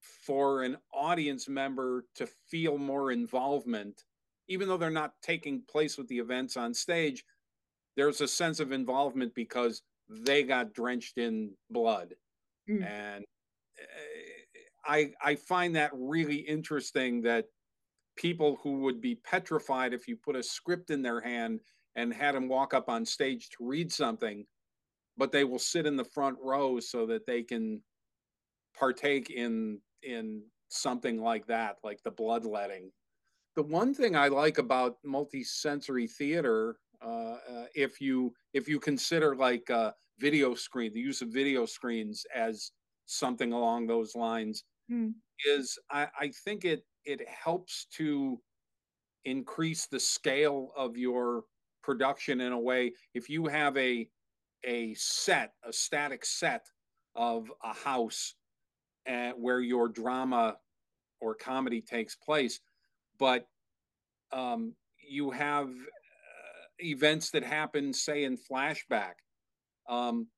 for 0.00 0.62
an 0.62 0.76
audience 0.92 1.48
member 1.48 2.04
to 2.14 2.26
feel 2.26 2.78
more 2.78 3.10
involvement 3.12 4.04
even 4.48 4.68
though 4.68 4.76
they're 4.78 4.90
not 4.90 5.12
taking 5.22 5.62
place 5.68 5.98
with 5.98 6.08
the 6.08 6.18
events 6.18 6.56
on 6.56 6.72
stage 6.72 7.24
there's 7.96 8.20
a 8.20 8.28
sense 8.28 8.60
of 8.60 8.72
involvement 8.72 9.34
because 9.34 9.82
they 10.08 10.42
got 10.42 10.72
drenched 10.72 11.18
in 11.18 11.50
blood 11.70 12.14
Mm. 12.68 12.84
and 12.86 13.24
uh, 13.80 14.84
i 14.84 15.10
i 15.22 15.34
find 15.34 15.74
that 15.74 15.90
really 15.94 16.36
interesting 16.36 17.22
that 17.22 17.46
people 18.16 18.58
who 18.62 18.80
would 18.80 19.00
be 19.00 19.14
petrified 19.14 19.94
if 19.94 20.06
you 20.06 20.16
put 20.16 20.36
a 20.36 20.42
script 20.42 20.90
in 20.90 21.00
their 21.00 21.20
hand 21.20 21.60
and 21.96 22.12
had 22.12 22.34
them 22.34 22.48
walk 22.48 22.74
up 22.74 22.88
on 22.88 23.06
stage 23.06 23.48
to 23.50 23.56
read 23.60 23.90
something 23.92 24.44
but 25.18 25.32
they 25.32 25.44
will 25.44 25.60
sit 25.60 25.86
in 25.86 25.96
the 25.96 26.04
front 26.04 26.38
row 26.40 26.80
so 26.80 27.06
that 27.06 27.26
they 27.26 27.42
can 27.44 27.82
partake 28.74 29.30
in 29.30 29.80
in 30.02 30.44
something 30.68 31.18
like 31.20 31.46
that 31.46 31.78
like 31.82 32.02
the 32.02 32.10
bloodletting 32.10 32.92
the 33.56 33.62
one 33.62 33.94
thing 33.94 34.16
i 34.16 34.28
like 34.28 34.58
about 34.58 34.98
multisensory 35.04 36.10
theater 36.10 36.78
uh, 37.02 37.38
uh, 37.48 37.66
if 37.74 38.00
you 38.00 38.34
if 38.54 38.68
you 38.68 38.80
consider 38.80 39.36
like 39.36 39.70
uh, 39.70 39.92
video 40.18 40.54
screen 40.54 40.92
the 40.94 41.00
use 41.00 41.22
of 41.22 41.28
video 41.30 41.66
screens 41.66 42.26
as 42.34 42.72
something 43.06 43.52
along 43.52 43.86
those 43.86 44.14
lines 44.16 44.64
Hmm. 44.88 45.10
is 45.46 45.78
I, 45.90 46.08
I 46.18 46.28
think 46.30 46.64
it 46.64 46.84
it 47.04 47.26
helps 47.28 47.86
to 47.94 48.40
increase 49.24 49.86
the 49.86 50.00
scale 50.00 50.72
of 50.76 50.96
your 50.96 51.44
production 51.82 52.40
in 52.40 52.52
a 52.52 52.58
way 52.60 52.94
if 53.14 53.28
you 53.30 53.46
have 53.46 53.76
a 53.76 54.08
a 54.64 54.94
set 54.94 55.52
a 55.64 55.72
static 55.72 56.24
set 56.24 56.66
of 57.14 57.50
a 57.62 57.74
house 57.74 58.34
uh, 59.08 59.30
where 59.30 59.60
your 59.60 59.88
drama 59.88 60.56
or 61.20 61.34
comedy 61.34 61.80
takes 61.80 62.14
place. 62.14 62.60
But 63.18 63.46
um, 64.32 64.74
you 65.06 65.30
have 65.30 65.68
uh, 65.68 66.66
events 66.78 67.30
that 67.30 67.42
happen 67.42 67.92
say 67.92 68.24
in 68.24 68.36
flashback. 68.36 69.14
Um, 69.88 70.28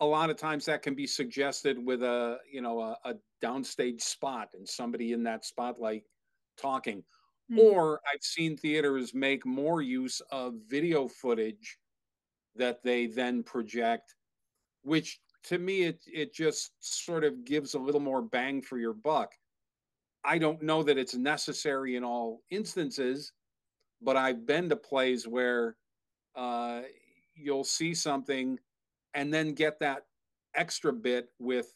a 0.00 0.06
lot 0.06 0.30
of 0.30 0.36
times 0.36 0.64
that 0.66 0.82
can 0.82 0.94
be 0.94 1.06
suggested 1.06 1.76
with 1.78 2.02
a 2.02 2.38
you 2.50 2.62
know 2.62 2.80
a, 2.80 2.96
a 3.04 3.14
downstage 3.42 4.00
spot 4.00 4.48
and 4.54 4.68
somebody 4.68 5.12
in 5.12 5.22
that 5.24 5.44
spotlight 5.44 6.02
talking. 6.56 7.02
Hmm. 7.50 7.58
or 7.58 8.00
i've 8.12 8.22
seen 8.22 8.56
theaters 8.56 9.14
make 9.14 9.44
more 9.44 9.82
use 9.82 10.22
of 10.30 10.54
video 10.68 11.08
footage 11.08 11.76
that 12.56 12.82
they 12.82 13.06
then 13.06 13.42
project 13.42 14.14
which 14.82 15.20
to 15.42 15.58
me 15.58 15.82
it 15.82 16.00
it 16.06 16.34
just 16.34 16.72
sort 16.80 17.24
of 17.24 17.44
gives 17.44 17.74
a 17.74 17.78
little 17.78 18.00
more 18.00 18.22
bang 18.22 18.60
for 18.60 18.78
your 18.78 18.92
buck 18.92 19.32
i 20.24 20.38
don't 20.38 20.62
know 20.62 20.82
that 20.82 20.98
it's 20.98 21.14
necessary 21.14 21.96
in 21.96 22.04
all 22.04 22.42
instances 22.50 23.32
but 24.00 24.16
i've 24.16 24.46
been 24.46 24.68
to 24.68 24.76
plays 24.76 25.26
where 25.26 25.76
uh, 26.34 26.80
you'll 27.34 27.64
see 27.64 27.94
something 27.94 28.58
and 29.14 29.32
then 29.32 29.52
get 29.52 29.78
that 29.80 30.04
extra 30.54 30.92
bit 30.92 31.28
with 31.38 31.74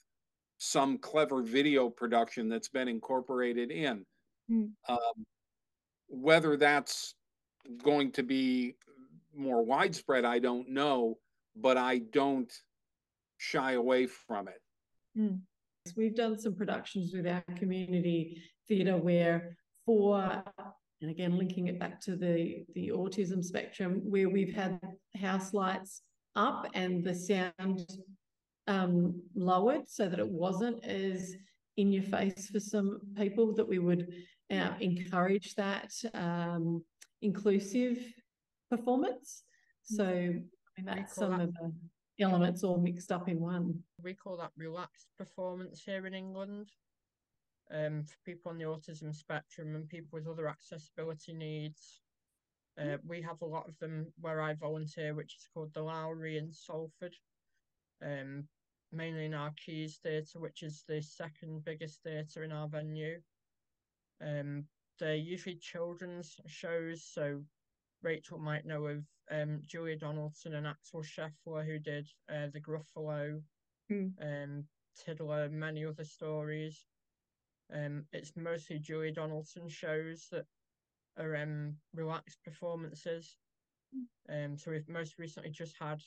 some 0.59 0.99
clever 0.99 1.43
video 1.43 1.89
production 1.89 2.49
that's 2.49 2.69
been 2.69 2.89
incorporated 2.89 3.71
in. 3.71 4.05
Hmm. 4.49 4.67
Um, 4.89 5.27
whether 6.09 6.57
that's 6.57 7.15
going 7.83 8.13
to 8.13 8.23
be 8.23 8.77
more 9.37 9.65
widespread, 9.65 10.25
I 10.25 10.39
don't 10.39 10.71
know, 10.71 11.19
but 11.55 11.77
I 11.77 11.99
don't 11.99 12.53
shy 13.39 13.73
away 13.73 14.07
from 14.07 14.49
it. 14.49 14.61
We've 15.97 16.17
done 16.17 16.39
some 16.39 16.55
productions 16.55 17.13
with 17.15 17.27
our 17.27 17.45
community 17.57 18.43
theatre 18.67 18.97
where 18.97 19.57
for, 19.85 20.43
and 21.01 21.11
again, 21.11 21.39
linking 21.39 21.69
it 21.69 21.79
back 21.79 22.01
to 22.03 22.17
the, 22.17 22.65
the 22.75 22.89
autism 22.89 23.43
spectrum, 23.45 24.03
where 24.05 24.29
we've 24.29 24.55
had 24.55 24.81
house 25.21 25.55
lights 25.55 26.03
up 26.35 26.67
and 26.75 27.05
the 27.05 27.15
sound 27.15 27.87
um, 28.67 29.23
lowered 29.35 29.89
so 29.89 30.09
that 30.09 30.19
it 30.19 30.29
wasn't 30.29 30.85
as 30.85 31.35
in 31.77 31.93
your 31.93 32.03
face 32.03 32.49
for 32.49 32.59
some 32.59 32.99
people, 33.17 33.55
that 33.55 33.69
we 33.69 33.79
would 33.79 34.13
uh, 34.51 34.71
encourage 34.81 35.55
that 35.55 35.93
um, 36.15 36.83
inclusive 37.23 37.99
performance. 38.71 39.45
So, 39.83 40.05
I 40.05 40.13
mean, 40.13 40.85
that's 40.85 41.15
some 41.15 41.41
of 41.41 41.53
the 41.55 42.25
elements 42.25 42.65
all 42.65 42.79
mixed 42.79 43.13
up 43.13 43.29
in 43.29 43.41
one. 43.41 43.83
We 44.03 44.15
call 44.15 44.37
that 44.39 44.51
relaxed 44.57 45.09
performance 45.19 45.83
here 45.85 46.07
in 46.07 46.15
England. 46.15 46.71
Um, 47.69 48.05
for 48.05 48.15
people 48.25 48.53
on 48.53 48.59
the 48.59 48.65
autism 48.65 49.13
spectrum 49.13 49.75
and 49.75 49.89
people 49.89 50.11
with 50.13 50.29
other 50.29 50.49
accessibility 50.49 51.33
needs. 51.33 52.01
Uh, 52.81 52.99
we 53.05 53.21
have 53.23 53.43
a 53.43 53.47
lot 53.47 53.69
of 53.69 53.77
them 53.79 54.07
where 54.21 54.41
I 54.41 54.55
volunteer, 54.55 55.15
which 55.15 55.35
is 55.37 55.49
called 55.53 55.75
the 55.75 55.83
Lowry 55.83 56.39
in 56.39 56.53
Salford. 56.53 57.15
Um, 58.05 58.45
mainly 58.93 59.27
in 59.27 59.35
our 59.35 59.53
Quays 59.65 59.99
Theatre, 60.03 60.41
which 60.41 60.63
is 60.63 60.85
the 60.89 61.01
second 61.03 61.65
biggest 61.65 62.03
theatre 62.03 62.45
in 62.45 62.53
our 62.53 62.69
venue. 62.69 63.21
Um, 64.25 64.65
they're 64.99 65.17
usually 65.17 65.57
children's 65.57 66.37
shows, 66.47 67.05
so 67.05 67.43
Rachel 68.07 68.39
might 68.39 68.65
know 68.65 68.87
of 68.87 69.05
um, 69.33 69.61
Julia 69.67 69.97
Donaldson 69.97 70.55
and 70.55 70.65
Axel 70.65 71.03
Scheffler, 71.03 71.67
who 71.67 71.81
did 71.81 72.09
uh, 72.33 72.47
The 72.53 72.61
Gruffalo, 72.61 73.43
Hmm. 73.89 74.09
um, 74.21 74.65
Tiddler, 74.97 75.49
many 75.49 75.85
other 75.85 76.05
stories. 76.05 76.87
Um, 77.73 78.05
it's 78.13 78.33
mostly 78.37 78.79
Julia 78.79 79.13
Donaldson 79.13 79.69
shows 79.69 80.29
that 80.31 80.45
are 81.19 81.35
um, 81.35 81.75
relaxed 81.95 82.39
performances. 82.45 83.37
Um, 84.29 84.57
so 84.57 84.71
we've 84.71 84.89
most 84.89 85.19
recently 85.19 85.51
just 85.51 85.77
had 85.81 86.01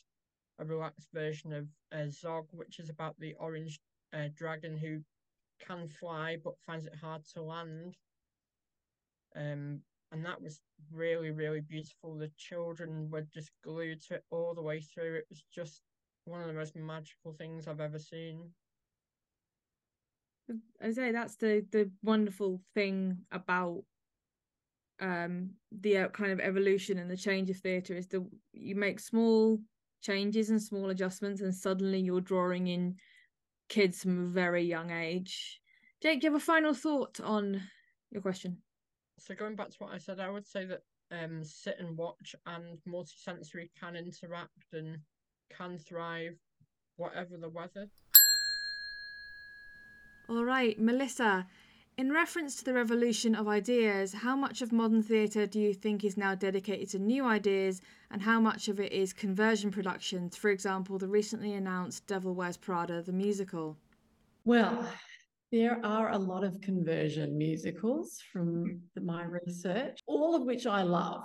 a 0.57 0.65
relaxed 0.65 1.09
version 1.13 1.51
of 1.51 1.67
uh, 1.91 2.09
Zog, 2.09 2.47
which 2.51 2.79
is 2.79 2.89
about 2.89 3.15
the 3.19 3.33
orange 3.39 3.79
uh, 4.13 4.29
dragon 4.33 4.77
who 4.77 4.99
can 5.59 5.87
fly 5.87 6.37
but 6.41 6.59
finds 6.65 6.85
it 6.85 6.95
hard 6.95 7.25
to 7.33 7.41
land. 7.41 7.97
Um, 9.35 9.81
and 10.11 10.25
that 10.25 10.41
was 10.41 10.61
really, 10.91 11.31
really 11.31 11.61
beautiful. 11.61 12.15
The 12.15 12.31
children 12.37 13.09
were 13.11 13.25
just 13.33 13.51
glued 13.63 14.01
to 14.07 14.15
it 14.15 14.23
all 14.31 14.53
the 14.53 14.61
way 14.61 14.81
through. 14.81 15.15
It 15.15 15.25
was 15.29 15.43
just 15.53 15.81
one 16.25 16.41
of 16.41 16.47
the 16.47 16.53
most 16.53 16.75
magical 16.75 17.33
things 17.33 17.67
I've 17.67 17.79
ever 17.79 17.99
seen. 17.99 18.49
I 20.81 20.91
say 20.91 21.11
that's 21.11 21.35
the 21.35 21.63
the 21.71 21.91
wonderful 22.01 22.59
thing 22.73 23.19
about 23.31 23.83
um 24.99 25.51
the 25.71 25.97
uh, 25.97 26.07
kind 26.09 26.31
of 26.31 26.39
evolution 26.39 26.97
and 26.97 27.09
the 27.09 27.15
change 27.15 27.49
of 27.51 27.57
theatre 27.57 27.95
is 27.95 28.07
that 28.07 28.25
you 28.51 28.75
make 28.75 28.99
small 28.99 29.59
changes 30.01 30.49
and 30.49 30.61
small 30.61 30.89
adjustments 30.89 31.41
and 31.41 31.53
suddenly 31.53 31.99
you're 31.99 32.19
drawing 32.19 32.67
in 32.67 32.95
kids 33.69 34.01
from 34.01 34.25
a 34.25 34.27
very 34.27 34.63
young 34.63 34.89
age 34.89 35.61
Jake, 36.01 36.21
do 36.21 36.27
you 36.27 36.33
have 36.33 36.41
a 36.41 36.45
final 36.45 36.73
thought 36.73 37.19
on 37.19 37.61
your 38.09 38.21
question? 38.21 38.57
So 39.19 39.35
going 39.35 39.55
back 39.55 39.69
to 39.69 39.75
what 39.79 39.93
I 39.93 39.97
said, 39.97 40.19
I 40.19 40.29
would 40.29 40.47
say 40.47 40.65
that 40.65 40.81
um, 41.11 41.43
sit 41.43 41.75
and 41.79 41.97
watch 41.97 42.35
and 42.45 42.77
multisensory 42.87 43.69
can 43.79 43.95
interact 43.95 44.73
and 44.73 44.97
can 45.55 45.77
thrive, 45.77 46.37
whatever 46.97 47.37
the 47.37 47.49
weather. 47.49 47.87
All 50.29 50.45
right, 50.45 50.79
Melissa. 50.79 51.47
In 51.97 52.13
reference 52.13 52.55
to 52.55 52.63
the 52.63 52.73
revolution 52.73 53.35
of 53.35 53.49
ideas, 53.49 54.13
how 54.13 54.35
much 54.35 54.61
of 54.61 54.71
modern 54.71 55.03
theatre 55.03 55.45
do 55.45 55.59
you 55.59 55.73
think 55.73 56.05
is 56.05 56.15
now 56.15 56.33
dedicated 56.33 56.89
to 56.91 56.99
new 56.99 57.25
ideas, 57.25 57.81
and 58.09 58.21
how 58.21 58.39
much 58.39 58.69
of 58.69 58.79
it 58.79 58.93
is 58.93 59.11
conversion 59.11 59.69
productions? 59.69 60.37
For 60.37 60.49
example, 60.49 60.97
the 60.97 61.07
recently 61.07 61.53
announced 61.53 62.07
Devil 62.07 62.35
Wears 62.35 62.55
Prada, 62.55 63.01
the 63.01 63.11
musical. 63.11 63.75
Well, 64.45 64.87
there 65.51 65.83
are 65.83 66.11
a 66.11 66.17
lot 66.17 66.43
of 66.43 66.61
conversion 66.61 67.37
musicals 67.37 68.19
from 68.31 68.81
my 69.01 69.23
research, 69.23 69.99
all 70.05 70.35
of 70.35 70.43
which 70.43 70.67
I 70.67 70.83
love. 70.83 71.23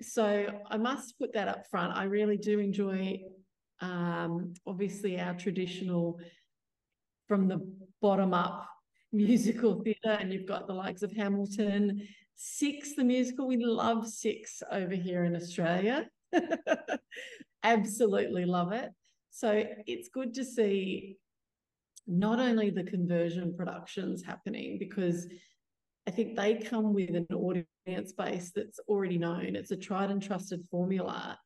So 0.00 0.46
I 0.70 0.76
must 0.76 1.18
put 1.18 1.34
that 1.34 1.48
up 1.48 1.66
front. 1.70 1.96
I 1.96 2.04
really 2.04 2.36
do 2.36 2.60
enjoy, 2.60 3.20
um, 3.80 4.54
obviously, 4.66 5.20
our 5.20 5.34
traditional 5.34 6.18
from 7.26 7.46
the 7.46 7.60
bottom 8.00 8.32
up 8.32 8.66
musical 9.12 9.82
theatre, 9.82 10.16
and 10.18 10.32
you've 10.32 10.46
got 10.46 10.66
the 10.66 10.74
likes 10.74 11.02
of 11.02 11.12
Hamilton, 11.12 12.06
Six, 12.36 12.94
the 12.94 13.02
musical. 13.04 13.48
We 13.48 13.56
love 13.56 14.08
Six 14.08 14.62
over 14.70 14.94
here 14.94 15.24
in 15.24 15.34
Australia. 15.34 16.08
Absolutely 17.64 18.44
love 18.44 18.72
it. 18.72 18.90
So 19.30 19.64
it's 19.86 20.08
good 20.08 20.34
to 20.34 20.44
see 20.44 21.16
not 22.08 22.40
only 22.40 22.70
the 22.70 22.84
conversion 22.84 23.54
productions 23.54 24.24
happening 24.24 24.78
because 24.78 25.26
I 26.06 26.10
think 26.10 26.36
they 26.36 26.54
come 26.54 26.94
with 26.94 27.14
an 27.14 27.26
audience 27.34 28.12
base 28.12 28.50
that's 28.54 28.80
already 28.88 29.18
known. 29.18 29.54
It's 29.54 29.72
a 29.72 29.76
tried 29.76 30.10
and 30.10 30.22
trusted 30.22 30.64
formula 30.70 31.38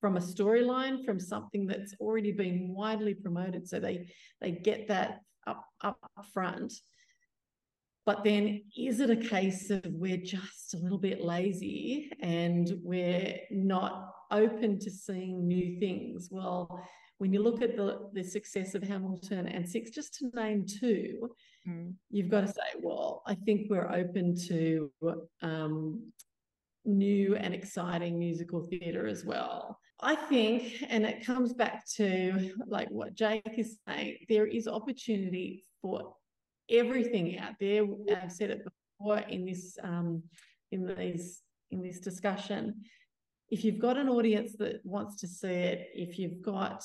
from 0.00 0.16
a 0.16 0.20
storyline, 0.20 1.04
from 1.04 1.18
something 1.18 1.66
that's 1.66 1.94
already 2.00 2.30
been 2.30 2.72
widely 2.72 3.14
promoted. 3.14 3.68
So 3.68 3.80
they 3.80 4.08
they 4.40 4.52
get 4.52 4.86
that 4.88 5.22
up 5.44 5.66
up 5.82 5.98
front. 6.32 6.72
But 8.06 8.22
then 8.22 8.62
is 8.78 9.00
it 9.00 9.10
a 9.10 9.16
case 9.16 9.70
of 9.70 9.82
we're 9.86 10.16
just 10.16 10.74
a 10.74 10.78
little 10.78 10.98
bit 10.98 11.20
lazy 11.20 12.10
and 12.20 12.72
we're 12.82 13.36
not 13.50 14.12
open 14.30 14.78
to 14.78 14.90
seeing 14.90 15.46
new 15.46 15.78
things? 15.80 16.28
Well, 16.30 16.80
when 17.20 17.34
you 17.34 17.42
look 17.42 17.60
at 17.60 17.76
the, 17.76 18.08
the 18.14 18.24
success 18.24 18.74
of 18.74 18.82
Hamilton 18.82 19.46
and 19.46 19.68
Six, 19.68 19.90
just 19.90 20.14
to 20.14 20.30
name 20.34 20.64
two, 20.64 21.28
mm. 21.68 21.92
you've 22.08 22.30
got 22.30 22.40
to 22.40 22.48
say, 22.48 22.80
well, 22.80 23.22
I 23.26 23.34
think 23.34 23.66
we're 23.68 23.92
open 23.92 24.34
to 24.48 24.90
um, 25.42 26.10
new 26.86 27.36
and 27.36 27.52
exciting 27.52 28.18
musical 28.18 28.62
theatre 28.62 29.06
as 29.06 29.26
well. 29.26 29.78
I 30.00 30.14
think, 30.14 30.82
and 30.88 31.04
it 31.04 31.26
comes 31.26 31.52
back 31.52 31.86
to 31.96 32.54
like 32.66 32.88
what 32.88 33.12
Jake 33.12 33.52
is 33.58 33.78
saying, 33.86 34.16
there 34.30 34.46
is 34.46 34.66
opportunity 34.66 35.66
for 35.82 36.14
everything 36.70 37.38
out 37.38 37.52
there. 37.60 37.84
I've 38.16 38.32
said 38.32 38.48
it 38.48 38.62
before 38.64 39.18
in 39.18 39.44
this 39.44 39.76
um, 39.82 40.22
in 40.72 40.86
these 40.86 41.42
in 41.70 41.82
this 41.82 42.00
discussion. 42.00 42.80
If 43.50 43.62
you've 43.62 43.78
got 43.78 43.98
an 43.98 44.08
audience 44.08 44.54
that 44.58 44.80
wants 44.84 45.16
to 45.16 45.28
see 45.28 45.48
it, 45.48 45.90
if 45.92 46.18
you've 46.18 46.40
got 46.40 46.82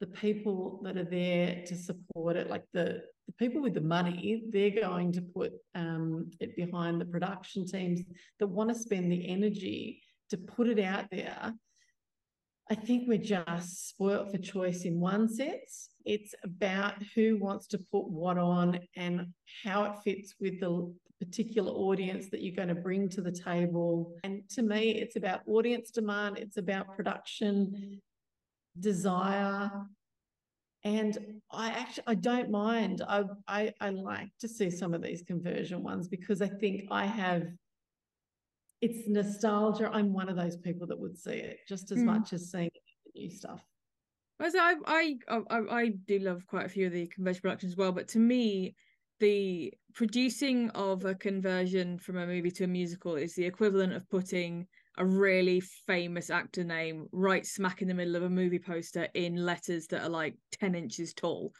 the 0.00 0.06
people 0.06 0.80
that 0.84 0.96
are 0.96 1.04
there 1.04 1.62
to 1.66 1.74
support 1.74 2.36
it, 2.36 2.50
like 2.50 2.64
the, 2.72 3.02
the 3.26 3.32
people 3.38 3.62
with 3.62 3.74
the 3.74 3.80
money, 3.80 4.44
they're 4.50 4.70
going 4.70 5.12
to 5.12 5.22
put 5.22 5.52
um, 5.74 6.30
it 6.40 6.54
behind 6.56 7.00
the 7.00 7.06
production 7.06 7.66
teams 7.66 8.02
that 8.38 8.46
want 8.46 8.68
to 8.68 8.74
spend 8.74 9.10
the 9.10 9.28
energy 9.28 10.02
to 10.30 10.36
put 10.36 10.68
it 10.68 10.78
out 10.78 11.06
there. 11.10 11.52
I 12.68 12.74
think 12.74 13.04
we're 13.06 13.18
just 13.18 13.88
spoilt 13.88 14.30
for 14.30 14.38
choice 14.38 14.82
in 14.82 15.00
one 15.00 15.28
sense. 15.28 15.88
It's 16.04 16.34
about 16.44 16.94
who 17.14 17.38
wants 17.38 17.68
to 17.68 17.78
put 17.78 18.08
what 18.08 18.38
on 18.38 18.80
and 18.96 19.28
how 19.64 19.84
it 19.84 19.92
fits 20.04 20.34
with 20.40 20.60
the 20.60 20.92
particular 21.20 21.70
audience 21.70 22.28
that 22.30 22.42
you're 22.42 22.56
going 22.56 22.74
to 22.74 22.74
bring 22.74 23.08
to 23.10 23.22
the 23.22 23.32
table. 23.32 24.12
And 24.24 24.42
to 24.50 24.62
me, 24.62 24.90
it's 25.00 25.16
about 25.16 25.40
audience 25.46 25.90
demand, 25.90 26.38
it's 26.38 26.56
about 26.56 26.94
production 26.96 28.02
desire. 28.80 29.70
And 30.84 31.40
I 31.50 31.68
actually 31.70 32.04
I 32.06 32.14
don't 32.14 32.50
mind. 32.50 33.02
I, 33.08 33.24
I 33.48 33.72
I 33.80 33.90
like 33.90 34.30
to 34.40 34.48
see 34.48 34.70
some 34.70 34.94
of 34.94 35.02
these 35.02 35.22
conversion 35.22 35.82
ones 35.82 36.08
because 36.08 36.40
I 36.40 36.48
think 36.48 36.84
I 36.90 37.06
have 37.06 37.48
it's 38.80 39.08
nostalgia. 39.08 39.90
I'm 39.92 40.12
one 40.12 40.28
of 40.28 40.36
those 40.36 40.56
people 40.56 40.86
that 40.88 40.98
would 40.98 41.18
see 41.18 41.32
it 41.32 41.58
just 41.68 41.90
as 41.90 41.98
mm. 41.98 42.04
much 42.04 42.32
as 42.32 42.50
seeing 42.50 42.70
the 43.14 43.20
new 43.20 43.30
stuff. 43.30 43.64
I, 44.40 44.74
I 44.86 45.14
I 45.30 45.58
I 45.70 45.88
do 46.06 46.18
love 46.18 46.46
quite 46.46 46.66
a 46.66 46.68
few 46.68 46.86
of 46.86 46.92
the 46.92 47.06
conversion 47.06 47.40
productions 47.40 47.72
as 47.72 47.76
well, 47.76 47.92
but 47.92 48.06
to 48.08 48.18
me, 48.18 48.76
the 49.18 49.72
producing 49.94 50.70
of 50.70 51.04
a 51.04 51.14
conversion 51.14 51.98
from 51.98 52.18
a 52.18 52.26
movie 52.26 52.50
to 52.50 52.64
a 52.64 52.68
musical 52.68 53.16
is 53.16 53.34
the 53.34 53.46
equivalent 53.46 53.94
of 53.94 54.08
putting 54.10 54.66
a 54.98 55.04
really 55.04 55.60
famous 55.60 56.30
actor 56.30 56.64
name 56.64 57.06
right 57.12 57.46
smack 57.46 57.82
in 57.82 57.88
the 57.88 57.94
middle 57.94 58.16
of 58.16 58.22
a 58.22 58.30
movie 58.30 58.58
poster 58.58 59.08
in 59.14 59.36
letters 59.36 59.86
that 59.88 60.02
are 60.02 60.08
like 60.08 60.36
10 60.52 60.74
inches 60.74 61.12
tall. 61.12 61.52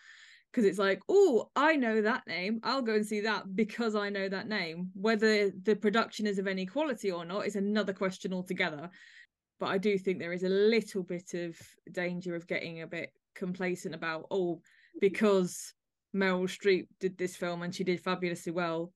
Because 0.51 0.65
it's 0.65 0.79
like 0.79 1.01
oh 1.09 1.51
i 1.55 1.77
know 1.77 2.01
that 2.01 2.27
name. 2.27 2.61
I'll 2.63 2.83
go 2.83 2.95
and 2.95 3.07
see 3.07 3.21
that 3.23 3.55
because 3.55 3.95
i 3.95 4.09
know 4.09 4.29
that 4.29 4.49
name. 4.49 4.91
Whether 4.95 5.51
the 5.51 5.77
production 5.77 6.27
is 6.27 6.39
of 6.39 6.47
any 6.47 6.67
quality 6.67 7.11
or 7.11 7.25
not 7.25 7.47
is 7.47 7.57
another 7.57 7.93
question 7.93 8.33
altogether. 8.33 8.89
But 9.61 9.67
i 9.67 9.79
do 9.79 9.99
think 9.99 10.19
there 10.19 10.33
is 10.33 10.45
a 10.45 10.49
little 10.49 11.03
bit 11.03 11.35
of 11.35 11.57
danger 11.93 12.35
of 12.35 12.47
getting 12.47 12.83
a 12.83 12.87
bit 12.87 13.11
complacent 13.35 13.95
about 13.95 14.27
oh 14.31 14.61
because 14.99 15.75
meryl 16.15 16.49
streep 16.49 16.87
did 17.01 17.19
this 17.19 17.37
film 17.37 17.63
and 17.63 17.75
she 17.75 17.85
did 17.85 18.01
fabulously 18.01 18.51
well 18.51 18.91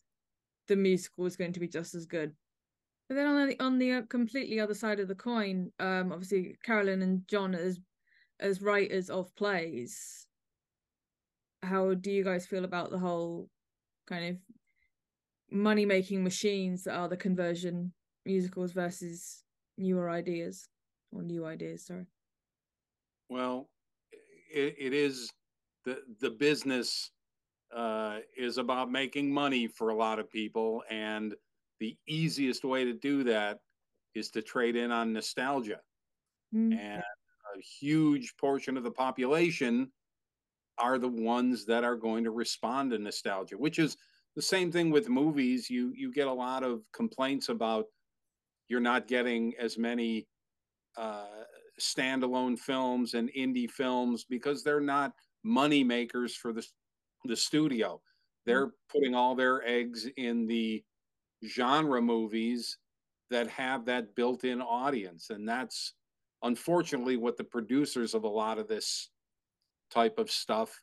the 0.69 0.77
musical 0.77 1.27
is 1.27 1.37
going 1.37 1.53
to 1.53 1.61
be 1.61 1.69
just 1.69 1.95
as 1.95 2.07
good 2.07 2.33
but 3.11 3.17
then 3.17 3.27
on 3.27 3.49
the 3.49 3.61
on 3.61 3.79
the 3.79 3.93
uh, 3.93 4.03
completely 4.03 4.61
other 4.61 4.73
side 4.73 5.01
of 5.01 5.09
the 5.09 5.17
coin, 5.17 5.73
um, 5.81 6.13
obviously 6.13 6.57
Carolyn 6.63 7.03
and 7.03 7.27
John 7.27 7.57
as 7.57 7.81
as 8.39 8.63
writers 8.63 9.11
of 9.11 9.35
plays, 9.35 10.29
how 11.65 11.95
do 11.95 12.13
you 12.13 12.23
guys 12.23 12.47
feel 12.47 12.65
about 12.65 12.93
the 12.93 13.01
whole 13.01 13.49
kind 14.07 14.27
of 14.27 14.37
money 15.51 15.85
making 15.85 16.23
machines 16.23 16.85
that 16.85 16.95
are 16.95 17.09
the 17.09 17.17
conversion 17.17 17.93
musicals 18.25 18.71
versus 18.71 19.43
newer 19.77 20.09
ideas 20.09 20.69
or 21.11 21.25
new 21.25 21.45
ideas? 21.45 21.87
Sorry. 21.87 22.07
Well, 23.29 23.71
it, 24.53 24.77
it 24.79 24.95
is 24.95 25.33
the 25.85 25.99
the 26.21 26.31
business 26.31 27.11
uh, 27.75 28.19
is 28.37 28.57
about 28.57 28.89
making 28.89 29.35
money 29.35 29.67
for 29.67 29.89
a 29.89 29.97
lot 29.97 30.21
of 30.21 30.31
people 30.31 30.85
and 30.89 31.35
the 31.81 31.97
easiest 32.07 32.65
way 32.65 32.85
to 32.85 32.93
do 32.93 33.25
that 33.25 33.59
is 34.15 34.31
to 34.31 34.43
trade 34.43 34.77
in 34.77 34.93
on 34.93 35.13
nostalgia. 35.13 35.81
Mm-hmm. 36.55 36.79
And 36.79 37.03
a 37.03 37.61
huge 37.81 38.35
portion 38.39 38.77
of 38.77 38.85
the 38.85 38.91
population 38.91 39.91
are 40.79 40.99
the 40.99 41.09
ones 41.09 41.65
that 41.67 41.85
are 41.85 41.97
going 41.97 42.25
to 42.25 42.31
respond 42.31 42.91
to 42.91 42.99
nostalgia, 42.99 43.57
which 43.57 43.79
is 43.79 43.97
the 44.37 44.43
same 44.43 44.71
thing 44.71 44.91
with 44.91 45.09
movies. 45.09 45.69
You 45.69 45.93
you 45.95 46.13
get 46.13 46.27
a 46.29 46.33
lot 46.33 46.63
of 46.63 46.83
complaints 46.93 47.49
about 47.49 47.87
you're 48.69 48.81
not 48.81 49.09
getting 49.09 49.55
as 49.59 49.77
many 49.77 50.27
uh, 50.97 51.45
standalone 51.81 52.59
films 52.59 53.15
and 53.15 53.31
indie 53.37 53.71
films 53.71 54.25
because 54.25 54.63
they're 54.63 54.81
not 54.81 55.13
money 55.43 55.85
makers 55.85 56.35
for 56.35 56.53
the 56.53 56.67
the 57.25 57.37
studio. 57.37 58.01
They're 58.47 58.69
mm-hmm. 58.69 58.99
putting 58.99 59.15
all 59.15 59.35
their 59.35 59.67
eggs 59.67 60.07
in 60.17 60.47
the 60.47 60.83
genre 61.47 62.01
movies 62.01 62.79
that 63.31 63.49
have 63.49 63.85
that 63.87 64.15
built-in 64.15 64.61
audience. 64.61 65.31
And 65.31 65.49
that's 65.49 65.95
unfortunately 66.43 67.17
what 67.17 67.37
the 67.37 67.45
producers 67.45 68.15
of 68.15 68.25
a 68.25 68.29
lot 68.29 68.59
of 68.59 68.69
this 68.69 69.11
type 69.91 70.19
of 70.19 70.31
stuff 70.31 70.81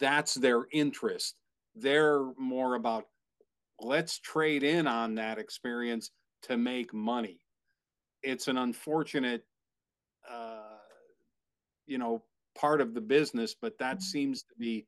that's 0.00 0.34
their 0.34 0.66
interest. 0.72 1.36
They're 1.74 2.24
more 2.38 2.74
about 2.74 3.04
let's 3.80 4.18
trade 4.18 4.62
in 4.62 4.86
on 4.86 5.14
that 5.16 5.38
experience 5.38 6.10
to 6.42 6.56
make 6.56 6.92
money. 6.94 7.40
It's 8.22 8.48
an 8.48 8.58
unfortunate 8.58 9.44
uh, 10.30 10.78
you 11.86 11.98
know 11.98 12.22
part 12.54 12.80
of 12.80 12.94
the 12.94 13.00
business 13.00 13.56
but 13.60 13.76
that 13.78 13.96
mm-hmm. 13.96 14.02
seems 14.02 14.42
to 14.42 14.54
be 14.58 14.86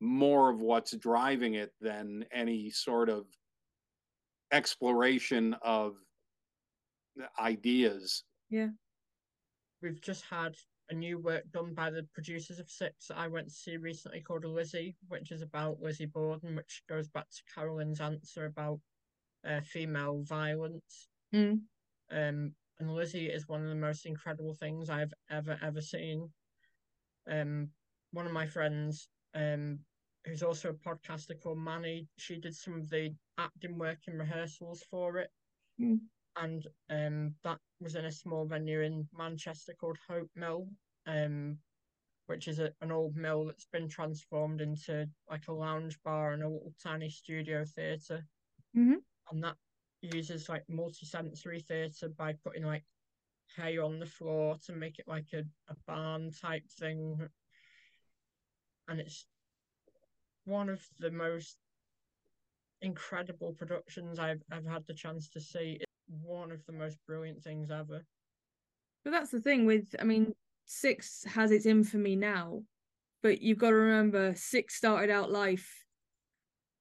more 0.00 0.50
of 0.50 0.60
what's 0.60 0.94
driving 0.96 1.54
it 1.54 1.72
than 1.80 2.24
any 2.30 2.70
sort 2.70 3.08
of 3.08 3.24
exploration 4.52 5.54
of 5.62 5.94
ideas. 7.38 8.24
Yeah. 8.50 8.68
We've 9.82 10.00
just 10.00 10.24
had 10.24 10.54
a 10.90 10.94
new 10.94 11.18
work 11.18 11.44
done 11.52 11.74
by 11.74 11.90
the 11.90 12.06
producers 12.14 12.58
of 12.58 12.70
Six 12.70 13.08
that 13.08 13.18
I 13.18 13.26
went 13.28 13.48
to 13.48 13.54
see 13.54 13.76
recently 13.76 14.20
called 14.20 14.44
Lizzie, 14.44 14.94
which 15.08 15.32
is 15.32 15.42
about 15.42 15.80
Lizzie 15.80 16.06
Borden, 16.06 16.54
which 16.54 16.82
goes 16.88 17.08
back 17.08 17.26
to 17.28 17.54
Carolyn's 17.54 18.00
answer 18.00 18.46
about 18.46 18.78
uh, 19.48 19.60
female 19.62 20.22
violence. 20.22 21.08
Mm. 21.34 21.60
Um, 22.10 22.52
and 22.78 22.94
Lizzie 22.94 23.26
is 23.26 23.48
one 23.48 23.62
of 23.62 23.68
the 23.68 23.74
most 23.74 24.06
incredible 24.06 24.54
things 24.54 24.90
I've 24.90 25.12
ever 25.30 25.58
ever 25.62 25.80
seen. 25.80 26.30
Um, 27.30 27.70
one 28.12 28.26
of 28.26 28.32
my 28.32 28.46
friends, 28.46 29.08
um, 29.34 29.80
who's 30.26 30.42
also 30.42 30.70
a 30.70 30.74
podcaster 30.74 31.40
called 31.40 31.58
Manny, 31.58 32.06
she 32.18 32.36
did 32.36 32.54
some 32.54 32.74
of 32.74 32.90
the 32.90 33.14
acting 33.38 33.78
work 33.78 33.98
and 34.06 34.18
rehearsals 34.18 34.82
for 34.90 35.18
it. 35.18 35.30
Mm. 35.80 36.00
And 36.36 36.66
um, 36.90 37.34
that 37.44 37.58
was 37.80 37.94
in 37.94 38.04
a 38.04 38.12
small 38.12 38.44
venue 38.44 38.82
in 38.82 39.08
Manchester 39.16 39.74
called 39.78 39.98
Hope 40.08 40.30
Mill, 40.34 40.68
um, 41.06 41.58
which 42.26 42.48
is 42.48 42.58
a, 42.58 42.72
an 42.82 42.92
old 42.92 43.16
mill 43.16 43.44
that's 43.46 43.68
been 43.72 43.88
transformed 43.88 44.60
into 44.60 45.08
like 45.30 45.48
a 45.48 45.52
lounge 45.52 45.98
bar 46.04 46.32
and 46.32 46.42
a 46.42 46.48
little 46.48 46.74
tiny 46.82 47.08
studio 47.08 47.64
theatre. 47.64 48.26
Mhm. 48.76 48.96
And 49.30 49.44
that 49.44 49.56
uses 50.02 50.48
like 50.48 50.64
multi-sensory 50.68 51.60
theatre 51.60 52.08
by 52.08 52.34
putting 52.44 52.64
like 52.64 52.84
hay 53.56 53.78
on 53.78 53.98
the 53.98 54.06
floor 54.06 54.56
to 54.66 54.72
make 54.72 54.98
it 54.98 55.08
like 55.08 55.28
a, 55.32 55.44
a 55.68 55.76
barn 55.86 56.30
type 56.32 56.64
thing. 56.78 57.28
And 58.88 59.00
it's 59.00 59.26
one 60.46 60.68
of 60.68 60.80
the 60.98 61.10
most 61.10 61.56
incredible 62.82 63.52
productions 63.52 64.18
I've 64.18 64.42
I've 64.50 64.66
had 64.66 64.86
the 64.86 64.94
chance 64.94 65.28
to 65.30 65.40
see. 65.40 65.78
It's 65.80 65.92
one 66.22 66.50
of 66.50 66.64
the 66.66 66.72
most 66.72 66.96
brilliant 67.06 67.42
things 67.42 67.70
ever. 67.70 68.04
But 69.04 69.10
that's 69.10 69.30
the 69.30 69.40
thing 69.40 69.66
with, 69.66 69.94
I 70.00 70.04
mean, 70.04 70.32
Six 70.64 71.24
has 71.32 71.52
its 71.52 71.64
infamy 71.64 72.16
now, 72.16 72.62
but 73.22 73.40
you've 73.40 73.58
got 73.58 73.70
to 73.70 73.76
remember 73.76 74.34
Six 74.34 74.74
started 74.74 75.10
out 75.10 75.30
life 75.30 75.84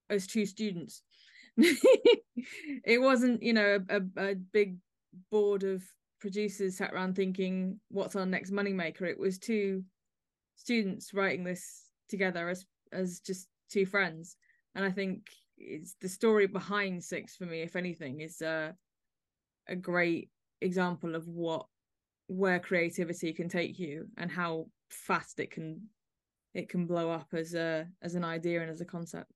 as 0.10 0.26
two 0.26 0.46
students. 0.48 1.04
it 1.58 3.00
wasn't, 3.00 3.44
you 3.44 3.54
know, 3.54 3.80
a, 3.90 3.98
a, 3.98 4.30
a 4.32 4.36
big 4.36 4.78
board 5.30 5.64
of 5.64 5.84
producers 6.20 6.78
sat 6.78 6.94
around 6.94 7.16
thinking, 7.16 7.80
what's 7.90 8.16
our 8.16 8.26
next 8.26 8.52
moneymaker? 8.52 9.04
It 9.04 9.20
was 9.20 9.38
two 9.38 9.84
students 10.56 11.14
writing 11.14 11.44
this 11.44 11.90
together 12.10 12.50
as 12.50 12.66
as 12.92 13.20
just 13.20 13.48
two 13.70 13.86
friends. 13.86 14.38
And 14.76 14.84
I 14.84 14.92
think 14.92 15.28
it's 15.58 15.96
the 16.02 16.10
story 16.10 16.48
behind 16.48 17.04
Six 17.04 17.36
for 17.36 17.46
me, 17.46 17.62
if 17.62 17.76
anything, 17.76 18.22
is 18.22 18.42
uh, 18.42 18.72
a 19.68 19.76
great 19.76 20.30
example 20.62 21.16
of 21.16 21.28
what 21.28 21.66
where 22.28 22.60
creativity 22.60 23.32
can 23.34 23.48
take 23.48 23.78
you 23.78 24.08
and 24.18 24.32
how 24.32 24.66
fast 24.90 25.40
it 25.40 25.52
can 25.52 25.82
it 26.54 26.70
can 26.70 26.88
blow 26.88 27.12
up 27.12 27.28
as 27.34 27.54
a 27.54 27.88
as 28.02 28.16
an 28.16 28.24
idea 28.24 28.62
and 28.62 28.72
as 28.72 28.82
a 28.82 28.86
concept. 28.86 29.32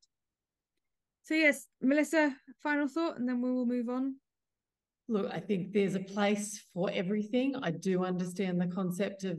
So 1.24 1.36
yes, 1.36 1.68
Melissa, 1.82 2.36
final 2.64 2.88
thought, 2.88 3.20
and 3.20 3.28
then 3.30 3.42
we 3.42 3.52
will 3.52 3.66
move 3.66 3.90
on. 3.90 4.16
Look, 5.08 5.32
I 5.32 5.40
think 5.40 5.74
there's 5.74 5.96
a 5.96 6.00
place 6.00 6.66
for 6.74 6.90
everything. 6.92 7.56
I 7.62 7.72
do 7.72 8.04
understand 8.04 8.60
the 8.60 8.68
concept 8.68 9.24
of 9.26 9.38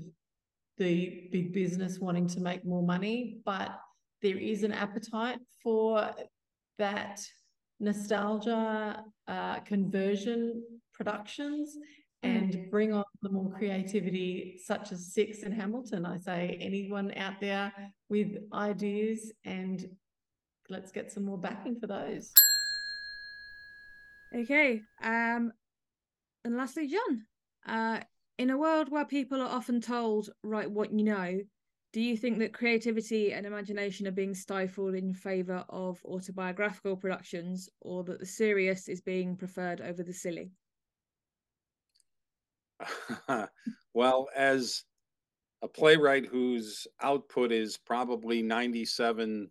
the 0.79 1.29
big 1.33 1.53
business 1.53 1.99
wanting 1.99 2.27
to 2.29 2.41
make 2.41 2.65
more 2.65 2.83
money, 2.83 3.39
but 3.45 3.79
there 4.23 4.39
is 4.39 4.63
an 4.63 4.73
appetite 4.73 5.39
for 5.63 6.11
that 6.79 7.21
nostalgia 7.79 9.03
uh, 9.29 9.61
conversion 9.61 10.63
productions 10.93 11.77
and 12.23 12.71
bring 12.71 12.93
on 12.93 13.05
the 13.23 13.31
more 13.31 13.51
creativity 13.57 14.61
such 14.63 14.93
as 14.93 15.15
Six 15.15 15.43
and 15.43 15.55
Hamilton. 15.55 16.05
I 16.05 16.19
say 16.19 16.59
anyone 16.61 17.13
out 17.17 17.41
there 17.41 17.73
with 18.11 18.37
ideas 18.53 19.33
and 19.45 19.85
let's 20.69 20.93
get 20.93 21.11
some 21.11 21.25
more 21.25 21.39
backing 21.39 21.81
for 21.81 21.87
those. 21.87 22.31
Okay. 24.35 24.83
Um 25.03 25.53
and 26.45 26.57
lastly, 26.57 26.89
John. 26.89 27.25
Uh 27.67 28.01
in 28.39 28.51
a 28.51 28.59
world 28.59 28.91
where 28.91 29.05
people 29.05 29.41
are 29.43 29.49
often 29.49 29.81
told, 29.81 30.31
write 30.43 30.71
what 30.71 30.93
you 30.93 31.05
know, 31.05 31.41
do 31.93 32.01
you 32.01 32.17
think 32.17 32.39
that 32.39 32.53
creativity 32.53 33.33
and 33.33 33.45
imagination 33.45 34.07
are 34.07 34.13
being 34.13 34.35
stifled 34.35 34.95
in 34.95 35.13
favour 35.13 35.65
of 35.69 36.01
autobiographical 36.05 36.97
productions 36.97 37.69
or 37.81 38.05
that 38.05 38.21
the 38.21 38.27
serious 38.27 38.89
is 38.89 39.01
being 39.01 39.37
preferred 39.37 39.81
over 39.81 40.03
the 40.03 40.13
silly? 40.13 40.53
well, 43.95 44.29
as 44.37 44.85
a 45.63 45.69
playwright 45.69 46.27
whose 46.27 46.87
output 47.03 47.51
is 47.51 47.77
probably 47.77 48.43
97% 48.43 49.49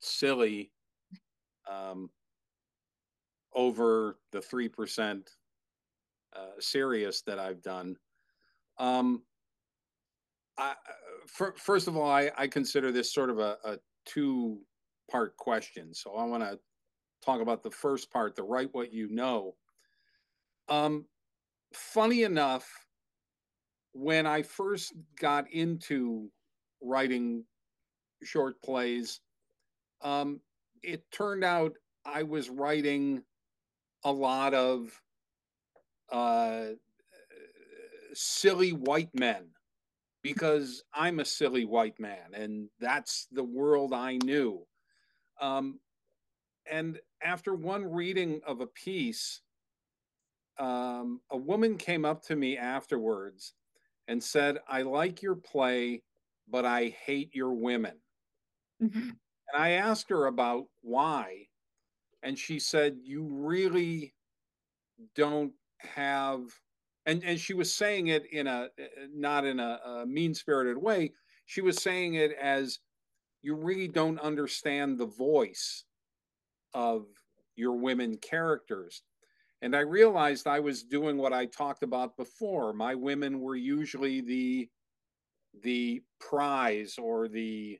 silly 0.00 0.72
um, 1.70 2.10
over 3.54 4.18
the 4.32 4.38
3% 4.38 5.22
uh, 6.34 6.40
serious 6.58 7.22
that 7.22 7.38
I've 7.38 7.62
done. 7.62 7.96
Um, 8.78 9.22
I, 10.58 10.74
for, 11.32 11.54
first 11.56 11.88
of 11.88 11.96
all, 11.96 12.10
I, 12.10 12.30
I 12.36 12.46
consider 12.46 12.90
this 12.90 13.12
sort 13.12 13.30
of 13.30 13.38
a, 13.38 13.56
a 13.64 13.78
two 14.04 14.58
part 15.10 15.36
question. 15.36 15.94
So 15.94 16.16
I 16.16 16.24
want 16.24 16.42
to 16.42 16.58
talk 17.24 17.40
about 17.40 17.62
the 17.62 17.70
first 17.70 18.10
part, 18.10 18.36
the 18.36 18.42
write 18.42 18.70
what 18.72 18.92
you 18.92 19.08
know. 19.10 19.54
Um, 20.68 21.06
funny 21.72 22.24
enough, 22.24 22.68
when 23.92 24.26
I 24.26 24.42
first 24.42 24.92
got 25.18 25.50
into 25.52 26.30
writing 26.82 27.44
short 28.22 28.60
plays, 28.62 29.20
um, 30.02 30.40
it 30.82 31.10
turned 31.10 31.44
out 31.44 31.72
I 32.04 32.22
was 32.22 32.50
writing 32.50 33.22
a 34.04 34.12
lot 34.12 34.54
of 34.54 34.90
uh, 36.10 36.68
silly 38.14 38.72
white 38.72 39.10
men 39.14 39.46
because 40.22 40.82
I'm 40.94 41.20
a 41.20 41.24
silly 41.24 41.64
white 41.64 41.98
man 41.98 42.34
and 42.34 42.68
that's 42.78 43.26
the 43.32 43.44
world 43.44 43.92
I 43.92 44.18
knew. 44.24 44.66
Um, 45.40 45.80
and 46.70 46.98
after 47.22 47.54
one 47.54 47.84
reading 47.84 48.40
of 48.46 48.60
a 48.60 48.66
piece, 48.66 49.40
um, 50.58 51.20
a 51.30 51.36
woman 51.36 51.76
came 51.78 52.04
up 52.04 52.22
to 52.24 52.36
me 52.36 52.58
afterwards 52.58 53.54
and 54.08 54.22
said, 54.22 54.58
I 54.68 54.82
like 54.82 55.22
your 55.22 55.36
play, 55.36 56.02
but 56.48 56.64
I 56.64 56.94
hate 57.04 57.34
your 57.34 57.52
women. 57.52 57.94
Mm-hmm. 58.82 59.10
And 59.52 59.62
I 59.62 59.70
asked 59.70 60.10
her 60.10 60.26
about 60.26 60.66
why. 60.82 61.46
And 62.22 62.38
she 62.38 62.58
said, 62.58 62.98
You 63.02 63.22
really 63.30 64.14
don't 65.14 65.52
have 65.78 66.42
and 67.10 67.24
and 67.24 67.40
she 67.40 67.54
was 67.54 67.72
saying 67.72 68.06
it 68.06 68.24
in 68.32 68.46
a 68.46 68.68
not 69.12 69.44
in 69.44 69.58
a, 69.58 69.80
a 69.84 70.06
mean 70.06 70.32
spirited 70.32 70.78
way. 70.78 71.12
She 71.46 71.60
was 71.60 71.82
saying 71.82 72.14
it 72.14 72.32
as 72.40 72.78
you 73.42 73.54
really 73.54 73.88
don't 73.88 74.20
understand 74.20 74.96
the 74.96 75.06
voice 75.06 75.84
of 76.72 77.06
your 77.56 77.72
women 77.72 78.16
characters. 78.16 79.02
And 79.62 79.74
i 79.76 79.80
realized 79.80 80.46
i 80.46 80.60
was 80.60 80.84
doing 80.84 81.18
what 81.18 81.32
i 81.32 81.46
talked 81.46 81.82
about 81.82 82.16
before. 82.16 82.72
My 82.72 82.94
women 82.94 83.40
were 83.40 83.56
usually 83.56 84.20
the 84.20 84.68
the 85.62 86.00
prize 86.20 86.96
or 86.96 87.26
the 87.26 87.78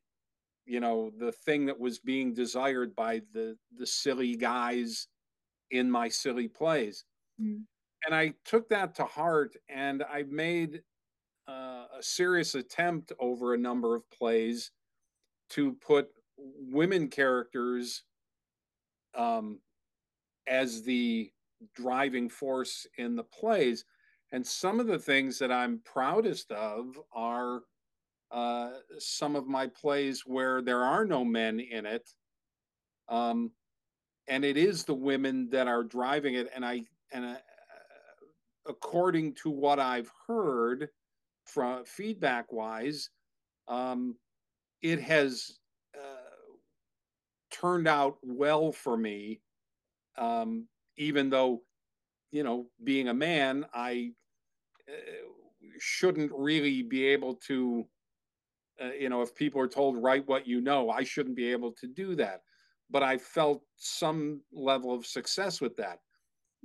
you 0.67 0.81
know 0.81 1.11
the 1.19 1.33
thing 1.33 1.67
that 1.67 1.79
was 1.79 2.01
being 2.01 2.35
desired 2.35 2.97
by 2.97 3.23
the 3.33 3.57
the 3.79 3.87
silly 3.87 4.35
guys 4.35 5.07
in 5.71 5.89
my 5.89 6.09
silly 6.09 6.49
plays. 6.49 7.05
Mm. 7.41 7.63
And 8.05 8.15
I 8.15 8.35
took 8.45 8.69
that 8.71 8.95
to 8.97 9.05
heart, 9.05 9.57
and 9.69 10.03
I 10.03 10.25
made 10.25 10.83
uh, 11.49 11.87
a 11.99 12.03
serious 12.03 12.55
attempt 12.55 13.13
over 13.19 13.55
a 13.55 13.59
number 13.59 13.95
of 13.95 14.09
plays 14.11 14.71
to 15.51 15.73
put 15.75 16.09
women 16.37 17.09
characters 17.09 18.05
um, 19.15 19.59
as 20.47 20.83
the 20.83 21.31
driving 21.75 22.29
force 22.29 22.87
in 22.99 23.17
the 23.17 23.25
plays. 23.25 23.85
And 24.33 24.47
some 24.47 24.79
of 24.81 24.87
the 24.87 24.99
things 24.99 25.39
that 25.41 25.51
I'm 25.51 25.81
proudest 25.85 26.53
of 26.53 26.99
are 27.13 27.63
uh, 28.31 28.71
some 28.99 29.35
of 29.35 29.49
my 29.49 29.67
plays 29.67 30.23
where 30.25 30.63
there 30.63 30.85
are 30.85 31.05
no 31.05 31.25
men 31.25 31.59
in 31.59 31.85
it. 31.85 32.09
Um, 33.09 33.51
and 34.29 34.45
it 34.45 34.57
is 34.57 34.85
the 34.85 34.95
women 34.95 35.51
that 35.51 35.67
are 35.67 35.83
driving 35.83 36.35
it. 36.35 36.49
And 36.55 36.65
I, 36.65 36.85
and 37.13 37.25
uh, 37.25 37.35
according 38.71 39.35
to 39.35 39.51
what 39.51 39.79
I've 39.81 40.11
heard 40.27 40.89
from 41.45 41.85
feedback 41.85 42.53
wise, 42.53 43.11
um, 43.69 44.17
it 44.81 45.01
has 45.01 45.59
uh, 45.95 46.47
turned 47.51 47.89
out 47.89 48.17
well 48.23 48.73
for 48.73 48.97
me. 48.97 49.41
Um, 50.17 50.69
even 50.97 51.31
though, 51.31 51.63
you 52.31 52.45
know, 52.45 52.67
being 52.85 53.09
a 53.09 53.15
man, 53.15 53.67
I 53.75 54.13
uh, 54.89 55.27
shouldn't 55.79 56.31
really 56.35 56.83
be 56.83 57.07
able 57.07 57.35
to, 57.49 57.87
uh, 58.83 58.93
you 58.93 59.09
know, 59.09 59.23
if 59.23 59.35
people 59.35 59.61
are 59.61 59.69
told 59.69 60.03
write 60.03 60.29
what 60.29 60.47
you 60.47 60.61
know, 60.61 60.91
I 60.91 61.03
shouldn't 61.03 61.37
be 61.37 61.51
able 61.51 61.73
to 61.73 61.87
do 61.87 62.15
that. 62.17 62.43
But 62.89 63.03
I 63.03 63.19
felt 63.19 63.63
some 63.77 64.41
level 64.53 64.95
of 64.95 65.07
success 65.07 65.61
with 65.61 65.77
that. 65.77 65.99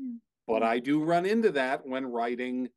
Mm. 0.02 0.18
But 0.48 0.62
mm. 0.62 0.68
I 0.68 0.80
do 0.80 1.04
run 1.04 1.26
into 1.26 1.52
that 1.52 1.86
when 1.86 2.06
writing 2.06 2.70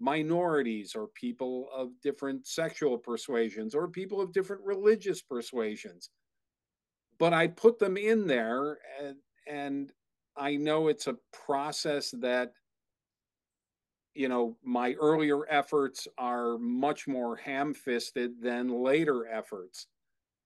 minorities 0.00 0.94
or 0.94 1.08
people 1.08 1.68
of 1.74 1.90
different 2.02 2.46
sexual 2.46 2.96
persuasions 2.96 3.74
or 3.74 3.88
people 3.88 4.20
of 4.20 4.32
different 4.32 4.62
religious 4.64 5.20
persuasions. 5.22 6.10
But 7.18 7.32
I 7.32 7.48
put 7.48 7.78
them 7.78 7.96
in 7.96 8.26
there 8.26 8.78
and, 9.02 9.16
and 9.48 9.92
I 10.36 10.54
know 10.54 10.86
it's 10.86 11.08
a 11.08 11.16
process 11.32 12.12
that 12.20 12.52
you 14.18 14.28
know, 14.28 14.56
my 14.64 14.94
earlier 14.94 15.48
efforts 15.48 16.08
are 16.18 16.58
much 16.58 17.06
more 17.06 17.36
ham 17.36 17.72
fisted 17.72 18.42
than 18.42 18.82
later 18.82 19.28
efforts. 19.28 19.86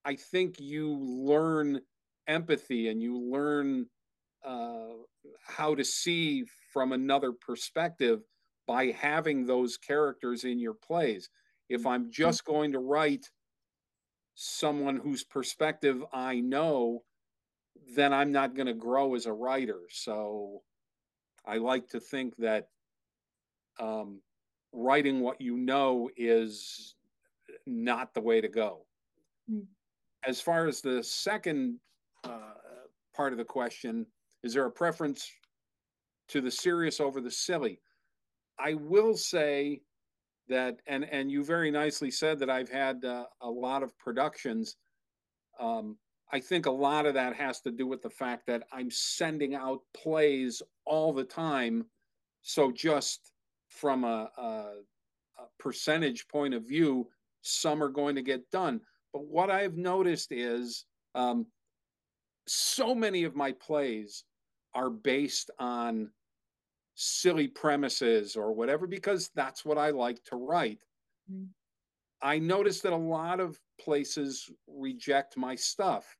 I 0.04 0.14
think 0.14 0.60
you 0.60 0.92
learn 0.92 1.80
empathy 2.26 2.88
and 2.88 3.02
you 3.02 3.18
learn 3.18 3.86
uh, 4.44 4.94
how 5.46 5.74
to 5.74 5.84
see 5.84 6.44
from 6.72 6.92
another 6.92 7.32
perspective 7.32 8.20
by 8.66 8.86
having 8.86 9.44
those 9.44 9.76
characters 9.76 10.44
in 10.44 10.58
your 10.58 10.74
plays. 10.74 11.28
If 11.68 11.86
I'm 11.86 12.10
just 12.10 12.44
going 12.44 12.72
to 12.72 12.78
write 12.78 13.30
someone 14.34 14.96
whose 14.96 15.24
perspective 15.24 16.02
I 16.12 16.40
know, 16.40 17.02
then 17.94 18.12
I'm 18.12 18.32
not 18.32 18.54
going 18.54 18.66
to 18.66 18.74
grow 18.74 19.14
as 19.14 19.26
a 19.26 19.32
writer. 19.32 19.80
So 19.90 20.62
I 21.46 21.58
like 21.58 21.88
to 21.88 22.00
think 22.00 22.36
that 22.36 22.68
um, 23.80 24.20
writing 24.72 25.20
what 25.20 25.40
you 25.40 25.56
know 25.56 26.08
is 26.16 26.94
not 27.66 28.14
the 28.14 28.20
way 28.20 28.40
to 28.40 28.48
go. 28.48 28.86
Mm. 29.50 29.66
As 30.24 30.40
far 30.40 30.66
as 30.66 30.80
the 30.80 31.02
second 31.02 31.78
uh, 32.24 32.54
part 33.14 33.32
of 33.32 33.38
the 33.38 33.44
question, 33.44 34.06
is 34.42 34.54
there 34.54 34.66
a 34.66 34.70
preference 34.70 35.30
to 36.28 36.40
the 36.40 36.50
serious 36.50 37.00
over 37.00 37.20
the 37.20 37.30
silly? 37.30 37.80
I 38.58 38.74
will 38.74 39.16
say 39.16 39.82
that, 40.48 40.80
and 40.86 41.04
and 41.04 41.30
you 41.30 41.44
very 41.44 41.70
nicely 41.70 42.10
said 42.10 42.38
that 42.40 42.50
I've 42.50 42.68
had 42.68 43.04
uh, 43.04 43.24
a 43.40 43.50
lot 43.50 43.82
of 43.82 43.96
productions. 43.98 44.76
Um, 45.60 45.96
I 46.32 46.40
think 46.40 46.66
a 46.66 46.70
lot 46.70 47.06
of 47.06 47.14
that 47.14 47.36
has 47.36 47.60
to 47.60 47.70
do 47.70 47.86
with 47.86 48.02
the 48.02 48.10
fact 48.10 48.46
that 48.46 48.62
I'm 48.72 48.90
sending 48.90 49.54
out 49.54 49.80
plays 49.94 50.62
all 50.86 51.12
the 51.12 51.24
time. 51.24 51.84
So 52.40 52.72
just 52.72 53.32
from 53.68 54.04
a, 54.04 54.30
a, 54.38 54.42
a 54.42 55.44
percentage 55.58 56.26
point 56.28 56.54
of 56.54 56.66
view, 56.66 57.06
some 57.42 57.82
are 57.82 57.90
going 57.90 58.14
to 58.14 58.22
get 58.22 58.50
done. 58.50 58.80
But 59.12 59.26
what 59.26 59.50
I've 59.50 59.76
noticed 59.76 60.32
is 60.32 60.86
um, 61.14 61.46
so 62.48 62.94
many 62.94 63.24
of 63.24 63.36
my 63.36 63.52
plays 63.52 64.24
are 64.74 64.90
based 64.90 65.50
on 65.58 66.10
silly 66.94 67.48
premises 67.48 68.36
or 68.36 68.52
whatever 68.52 68.86
because 68.86 69.30
that's 69.34 69.64
what 69.64 69.78
I 69.78 69.90
like 69.90 70.22
to 70.24 70.36
write. 70.36 70.80
Mm-hmm. 71.30 71.44
I 72.22 72.38
noticed 72.38 72.84
that 72.84 72.92
a 72.92 72.96
lot 72.96 73.40
of 73.40 73.58
places 73.80 74.48
reject 74.68 75.36
my 75.36 75.54
stuff. 75.54 76.16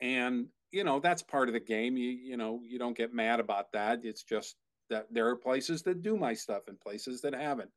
And 0.00 0.46
you 0.70 0.84
know, 0.84 1.00
that's 1.00 1.22
part 1.22 1.48
of 1.48 1.52
the 1.52 1.60
game. 1.60 1.96
You 1.96 2.10
you 2.10 2.36
know, 2.36 2.60
you 2.64 2.78
don't 2.78 2.96
get 2.96 3.12
mad 3.12 3.40
about 3.40 3.72
that. 3.72 4.00
It's 4.04 4.22
just 4.22 4.56
that 4.88 5.06
there 5.10 5.28
are 5.28 5.36
places 5.36 5.82
that 5.82 6.02
do 6.02 6.16
my 6.16 6.34
stuff 6.34 6.62
and 6.68 6.80
places 6.80 7.20
that 7.20 7.34
haven't. 7.34 7.70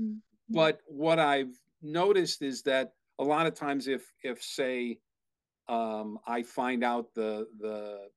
Mm-hmm. 0.00 0.18
But 0.48 0.80
what 0.86 1.18
I've 1.18 1.58
noticed 1.82 2.42
is 2.42 2.62
that 2.62 2.92
a 3.18 3.24
lot 3.24 3.46
of 3.46 3.54
times, 3.54 3.86
if 3.86 4.10
if 4.22 4.42
say 4.42 4.98
um, 5.68 6.18
I 6.26 6.42
find 6.42 6.82
out 6.82 7.12
the 7.14 7.48
the 7.60 8.08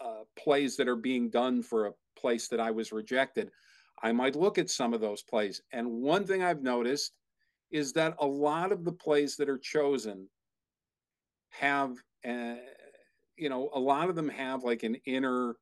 uh, 0.00 0.22
plays 0.38 0.76
that 0.76 0.88
are 0.88 0.96
being 0.96 1.30
done 1.30 1.62
for 1.62 1.86
a 1.86 1.92
place 2.18 2.48
that 2.48 2.60
I 2.60 2.70
was 2.70 2.92
rejected, 2.92 3.50
I 4.02 4.12
might 4.12 4.36
look 4.36 4.58
at 4.58 4.70
some 4.70 4.94
of 4.94 5.00
those 5.00 5.22
plays. 5.22 5.60
And 5.72 5.88
one 5.90 6.26
thing 6.26 6.42
I've 6.42 6.62
noticed 6.62 7.12
is 7.70 7.92
that 7.92 8.16
a 8.18 8.26
lot 8.26 8.72
of 8.72 8.84
the 8.84 8.92
plays 8.92 9.36
that 9.36 9.48
are 9.48 9.58
chosen 9.58 10.28
have, 11.50 11.96
uh, 12.26 12.56
you 13.36 13.48
know, 13.48 13.70
a 13.74 13.78
lot 13.78 14.08
of 14.08 14.16
them 14.16 14.28
have 14.28 14.64
like 14.64 14.82
an 14.82 14.96
inner 15.06 15.56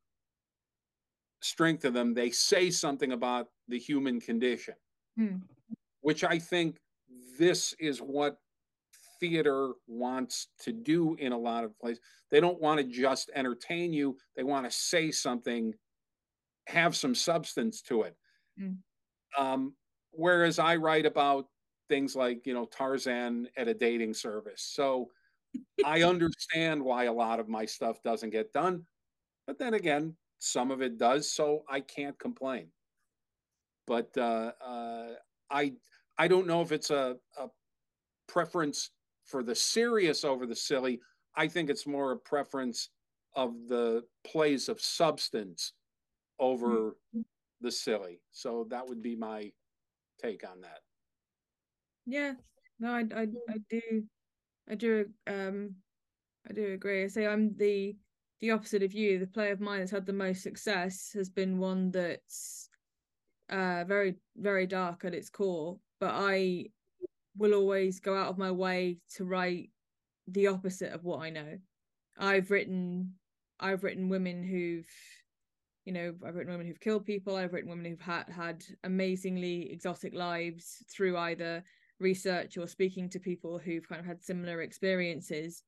strength 1.41 1.85
of 1.85 1.95
them, 1.95 2.15
they 2.15 2.31
say 2.31 2.71
something 2.71 3.13
about 3.13 3.49
the 3.69 3.79
human 3.79 4.21
condition, 4.21 4.75
hmm. 5.17 5.37
which 6.01 6.25
I 6.25 6.39
think 6.39 6.79
this 7.39 7.75
is 7.79 7.99
what 7.99 8.39
theater 9.21 9.73
wants 9.87 10.49
to 10.61 10.73
do 10.73 11.15
in 11.17 11.33
a 11.33 11.39
lot 11.39 11.65
of 11.65 11.79
places. 11.79 12.01
They 12.31 12.41
don't 12.41 12.61
want 12.61 12.79
to 12.79 12.85
just 12.85 13.31
entertain 13.35 13.93
you, 13.93 14.17
they 14.37 14.43
want 14.43 14.71
to 14.71 14.77
say 14.77 15.11
something, 15.11 15.75
have 16.67 16.97
some 16.97 17.15
substance 17.15 17.83
to 17.83 18.03
it. 18.03 18.17
Hmm. 18.59 18.73
Um, 19.39 19.75
whereas 20.13 20.59
I 20.59 20.77
write 20.77 21.07
about 21.07 21.47
things 21.89 22.15
like, 22.15 22.47
you 22.47 22.55
know, 22.55 22.67
Tarzan 22.67 23.49
at 23.57 23.69
a 23.69 23.75
dating 23.75 24.15
service. 24.15 24.63
So 24.63 25.11
I 25.85 26.03
understand 26.05 26.83
why 26.83 27.05
a 27.05 27.13
lot 27.13 27.41
of 27.41 27.49
my 27.49 27.65
stuff 27.65 28.03
doesn't 28.03 28.31
get 28.31 28.53
done. 28.53 28.85
But 29.47 29.59
then 29.59 29.75
again, 29.75 30.15
some 30.39 30.71
of 30.71 30.83
it 30.83 30.99
does, 30.99 31.33
so 31.33 31.63
I 31.69 31.81
can't 31.81 32.19
complain. 32.19 32.69
But 33.87 34.11
uh, 34.17 34.53
uh, 34.65 35.15
I 35.51 35.73
I 36.19 36.29
don't 36.29 36.47
know 36.47 36.61
if 36.61 36.73
it's 36.73 36.91
a, 36.91 37.17
a 37.39 37.47
preference 38.27 38.91
for 39.29 39.43
the 39.43 39.55
serious 39.55 40.25
over 40.25 40.47
the 40.47 40.57
silly. 40.57 41.01
I 41.37 41.47
think 41.47 41.71
it's 41.71 41.87
more 41.87 42.13
a 42.13 42.17
preference 42.17 42.91
of 43.37 43.69
the 43.69 44.03
plays 44.27 44.69
of 44.69 44.81
substance 44.81 45.75
over 46.41 46.69
mm-hmm. 46.69 47.21
the 47.61 47.71
silly. 47.71 48.21
So 48.33 48.67
that 48.71 48.89
would 48.89 49.03
be 49.03 49.15
my 49.15 49.53
take 50.21 50.49
on 50.49 50.63
that. 50.63 50.81
Yeah, 52.07 52.33
no, 52.81 52.93
I, 52.93 53.05
I, 53.15 53.27
I 53.49 53.59
do, 53.69 54.03
I 54.71 54.75
do, 54.75 55.07
um, 55.27 55.75
I 56.49 56.55
do 56.55 56.73
agree. 56.73 57.05
I 57.05 57.09
say 57.09 57.27
I'm 57.27 57.55
the 57.57 57.95
the 58.41 58.51
opposite 58.53 58.83
of 58.83 58.93
you, 58.93 59.19
the 59.19 59.27
play 59.27 59.51
of 59.51 59.61
mine 59.61 59.81
that's 59.81 59.91
had 59.91 60.07
the 60.07 60.13
most 60.13 60.43
success 60.43 61.11
has 61.15 61.29
been 61.29 61.59
one 61.59 61.91
that's 61.91 62.69
uh, 63.51 63.85
very, 63.85 64.15
very 64.37 64.67
dark 64.67 65.05
at 65.05 65.15
its 65.15 65.29
core. 65.29 65.77
But 65.99 66.13
I 66.15 66.67
will 67.39 67.55
always 67.55 68.01
go 68.01 68.17
out 68.17 68.29
of 68.29 68.39
my 68.39 68.51
way 68.51 68.99
to 69.17 69.25
write 69.25 69.71
the 70.27 70.49
opposite 70.49 70.93
of 70.93 71.05
what 71.05 71.21
I 71.21 71.31
know. 71.31 71.59
I've 72.19 72.51
written, 72.51 73.15
I've 73.61 73.85
written 73.85 74.09
women 74.09 74.43
who've, 74.43 74.87
you 75.85 75.93
know, 75.93 76.15
I've 76.27 76.35
written 76.35 76.53
women 76.53 76.67
who've 76.67 76.81
killed 76.81 77.07
people. 77.07 77.37
I've 77.37 77.53
written 77.53 77.71
women 77.71 77.87
who've 77.87 78.01
had 78.01 78.29
had 78.29 78.65
amazingly 78.85 79.73
exotic 79.73 80.15
lives 80.15 80.85
through 80.93 81.17
either 81.17 81.65
research 82.01 82.59
or 82.59 82.67
speaking 82.67 83.09
to 83.11 83.19
people 83.19 83.59
who've 83.59 83.89
kind 83.89 84.01
of 84.01 84.07
had 84.07 84.23
similar 84.23 84.63
experiences. 84.63 85.63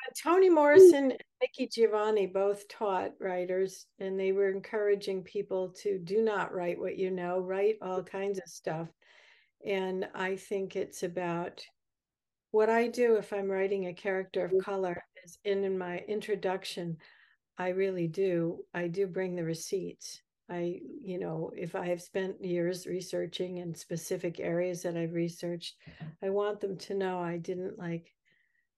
Uh, 0.00 0.12
Toni 0.22 0.48
Morrison 0.48 1.10
and 1.12 1.24
Nikki 1.42 1.68
Giovanni 1.70 2.26
both 2.26 2.66
taught 2.68 3.12
writers, 3.20 3.86
and 3.98 4.18
they 4.18 4.32
were 4.32 4.50
encouraging 4.50 5.22
people 5.22 5.74
to 5.82 5.98
do 5.98 6.22
not 6.22 6.54
write 6.54 6.78
what 6.78 6.96
you 6.96 7.10
know, 7.10 7.40
write 7.40 7.76
all 7.82 8.02
kinds 8.02 8.38
of 8.38 8.44
stuff. 8.46 8.88
And 9.66 10.08
I 10.14 10.36
think 10.36 10.76
it's 10.76 11.02
about 11.02 11.64
what 12.50 12.68
I 12.68 12.88
do 12.88 13.16
if 13.16 13.32
I'm 13.32 13.50
writing 13.50 13.86
a 13.86 13.94
character 13.94 14.44
of 14.44 14.52
color 14.64 15.02
is 15.24 15.38
in, 15.44 15.64
in 15.64 15.78
my 15.78 15.98
introduction, 16.08 16.96
I 17.58 17.68
really 17.68 18.08
do. 18.08 18.64
I 18.74 18.88
do 18.88 19.06
bring 19.06 19.36
the 19.36 19.44
receipts. 19.44 20.22
I, 20.48 20.80
you 21.00 21.20
know, 21.20 21.52
if 21.56 21.76
I 21.76 21.86
have 21.86 22.02
spent 22.02 22.44
years 22.44 22.86
researching 22.86 23.58
in 23.58 23.74
specific 23.74 24.40
areas 24.40 24.82
that 24.82 24.96
I've 24.96 25.12
researched, 25.12 25.76
I 26.22 26.30
want 26.30 26.60
them 26.60 26.76
to 26.78 26.94
know 26.94 27.20
I 27.20 27.36
didn't 27.36 27.78
like 27.78 28.14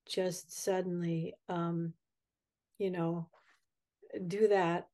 just 0.06 0.52
suddenly 0.64 1.34
um 1.48 1.92
you 2.78 2.90
know 2.90 3.28
do 4.26 4.48
that 4.48 4.88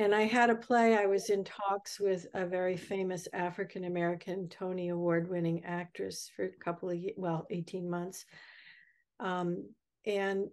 and 0.00 0.14
i 0.14 0.22
had 0.22 0.50
a 0.50 0.54
play 0.54 0.96
i 0.96 1.06
was 1.06 1.30
in 1.30 1.44
talks 1.44 2.00
with 2.00 2.26
a 2.34 2.46
very 2.46 2.76
famous 2.76 3.28
african 3.32 3.84
american 3.84 4.48
tony 4.48 4.88
award 4.88 5.28
winning 5.28 5.62
actress 5.64 6.30
for 6.34 6.46
a 6.46 6.64
couple 6.64 6.90
of 6.90 6.98
well 7.16 7.46
18 7.50 7.88
months. 7.88 8.24
Um 9.18 9.68
and 10.06 10.46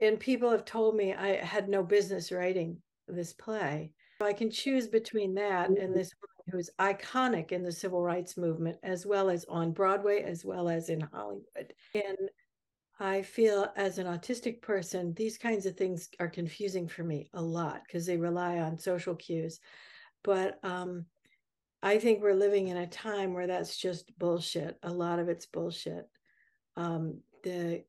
and 0.00 0.18
people 0.18 0.50
have 0.50 0.64
told 0.64 0.96
me 0.96 1.14
i 1.14 1.36
had 1.44 1.68
no 1.68 1.82
business 1.82 2.32
writing 2.32 2.78
this 3.08 3.32
play. 3.32 3.92
I 4.20 4.32
can 4.32 4.50
choose 4.50 4.88
between 4.88 5.34
that 5.34 5.68
and 5.68 5.94
this 5.94 6.10
one 6.20 6.50
who's 6.50 6.70
iconic 6.80 7.52
in 7.52 7.62
the 7.62 7.72
civil 7.72 8.02
rights 8.02 8.36
movement, 8.36 8.78
as 8.82 9.04
well 9.04 9.28
as 9.28 9.44
on 9.46 9.72
Broadway, 9.72 10.22
as 10.22 10.44
well 10.44 10.68
as 10.68 10.88
in 10.88 11.00
Hollywood. 11.00 11.74
And 11.94 12.16
I 12.98 13.22
feel 13.22 13.68
as 13.76 13.98
an 13.98 14.06
autistic 14.06 14.62
person, 14.62 15.12
these 15.14 15.36
kinds 15.36 15.66
of 15.66 15.76
things 15.76 16.08
are 16.18 16.28
confusing 16.28 16.88
for 16.88 17.04
me 17.04 17.28
a 17.34 17.42
lot 17.42 17.82
because 17.86 18.06
they 18.06 18.16
rely 18.16 18.58
on 18.58 18.78
social 18.78 19.14
cues. 19.14 19.60
But 20.24 20.58
um, 20.64 21.04
I 21.82 21.98
think 21.98 22.22
we're 22.22 22.34
living 22.34 22.68
in 22.68 22.78
a 22.78 22.86
time 22.86 23.34
where 23.34 23.46
that's 23.46 23.76
just 23.76 24.18
bullshit. 24.18 24.78
A 24.82 24.90
lot 24.90 25.18
of 25.18 25.28
it's 25.28 25.46
bullshit. 25.46 26.08
Um, 26.76 27.20
the 27.42 27.84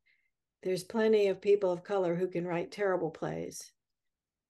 there's 0.63 0.83
plenty 0.83 1.27
of 1.27 1.39
people 1.39 1.71
of 1.71 1.83
color 1.83 2.15
who 2.15 2.27
can 2.27 2.45
write 2.45 2.71
terrible 2.71 3.11
plays. 3.11 3.71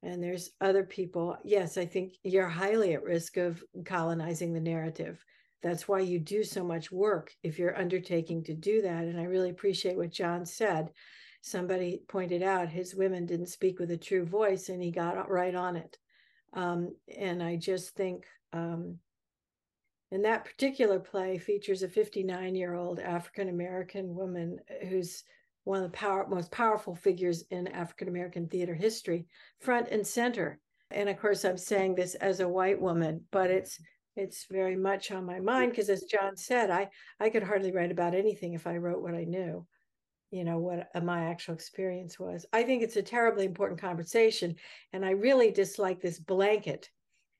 And 0.04 0.24
there's 0.24 0.52
other 0.62 0.84
people. 0.84 1.38
Yes, 1.44 1.78
I 1.78 1.86
think 1.86 2.14
you're 2.24 2.48
highly 2.48 2.94
at 2.94 3.04
risk 3.04 3.38
of 3.38 3.64
colonizing 3.86 4.54
the 4.54 4.60
narrative. 4.60 5.24
That's 5.64 5.88
why 5.88 6.02
you 6.02 6.20
do 6.20 6.44
so 6.44 6.64
much 6.64 6.92
work 6.92 7.34
if 7.44 7.58
you're 7.58 7.78
undertaking 7.78 8.44
to 8.44 8.54
do 8.54 8.82
that. 8.84 9.06
And 9.06 9.20
I 9.20 9.24
really 9.24 9.50
appreciate 9.50 9.98
what 9.98 10.12
John 10.12 10.46
said. 10.46 10.90
Somebody 11.42 12.02
pointed 12.08 12.44
out 12.44 12.70
his 12.70 12.96
women 12.96 13.26
didn't 13.26 13.48
speak 13.48 13.80
with 13.80 13.92
a 13.92 13.98
true 13.98 14.26
voice, 14.26 14.70
and 14.70 14.82
he 14.82 14.92
got 14.92 15.30
right 15.30 15.56
on 15.56 15.76
it. 15.76 15.98
Um, 16.54 16.96
and 17.16 17.42
I 17.42 17.56
just 17.56 17.96
think, 17.96 18.26
um, 18.54 18.98
and 20.12 20.26
that 20.26 20.46
particular 20.46 21.00
play 21.00 21.38
features 21.38 21.84
a 21.84 21.90
59 21.90 22.56
year 22.56 22.76
old 22.76 23.00
African 23.00 23.50
American 23.50 24.16
woman 24.16 24.60
who's 24.90 25.24
one 25.64 25.84
of 25.84 25.92
the 25.92 25.98
power, 25.98 26.26
most 26.28 26.50
powerful 26.50 26.96
figures 26.96 27.44
in 27.52 27.68
African 27.68 28.08
American 28.08 28.48
theater 28.48 28.74
history, 28.74 29.26
front 29.60 29.90
and 29.90 30.08
center. 30.08 30.60
And 30.92 31.10
of 31.10 31.20
course, 31.20 31.44
I'm 31.44 31.58
saying 31.58 31.96
this 31.96 32.16
as 32.16 32.40
a 32.40 32.48
white 32.48 32.80
woman, 32.80 33.26
but 33.32 33.52
it's 33.52 33.78
it's 34.18 34.46
very 34.50 34.76
much 34.76 35.12
on 35.12 35.26
my 35.26 35.40
mind 35.40 35.72
because, 35.72 35.90
as 35.90 36.04
John 36.04 36.36
said, 36.36 36.70
I 36.70 36.90
I 37.20 37.30
could 37.30 37.44
hardly 37.44 37.72
write 37.72 37.92
about 37.92 38.16
anything 38.16 38.54
if 38.54 38.68
I 38.68 38.78
wrote 38.78 39.02
what 39.02 39.16
I 39.16 39.24
knew, 39.24 39.66
you 40.32 40.44
know, 40.44 40.60
what 40.60 40.90
uh, 40.94 41.02
my 41.02 41.26
actual 41.26 41.54
experience 41.54 42.20
was. 42.20 42.46
I 42.52 42.64
think 42.64 42.84
it's 42.84 42.98
a 42.98 43.02
terribly 43.02 43.46
important 43.46 43.80
conversation, 43.80 44.56
and 44.94 45.06
I 45.06 45.12
really 45.12 45.52
dislike 45.52 46.02
this 46.02 46.20
blanket 46.20 46.90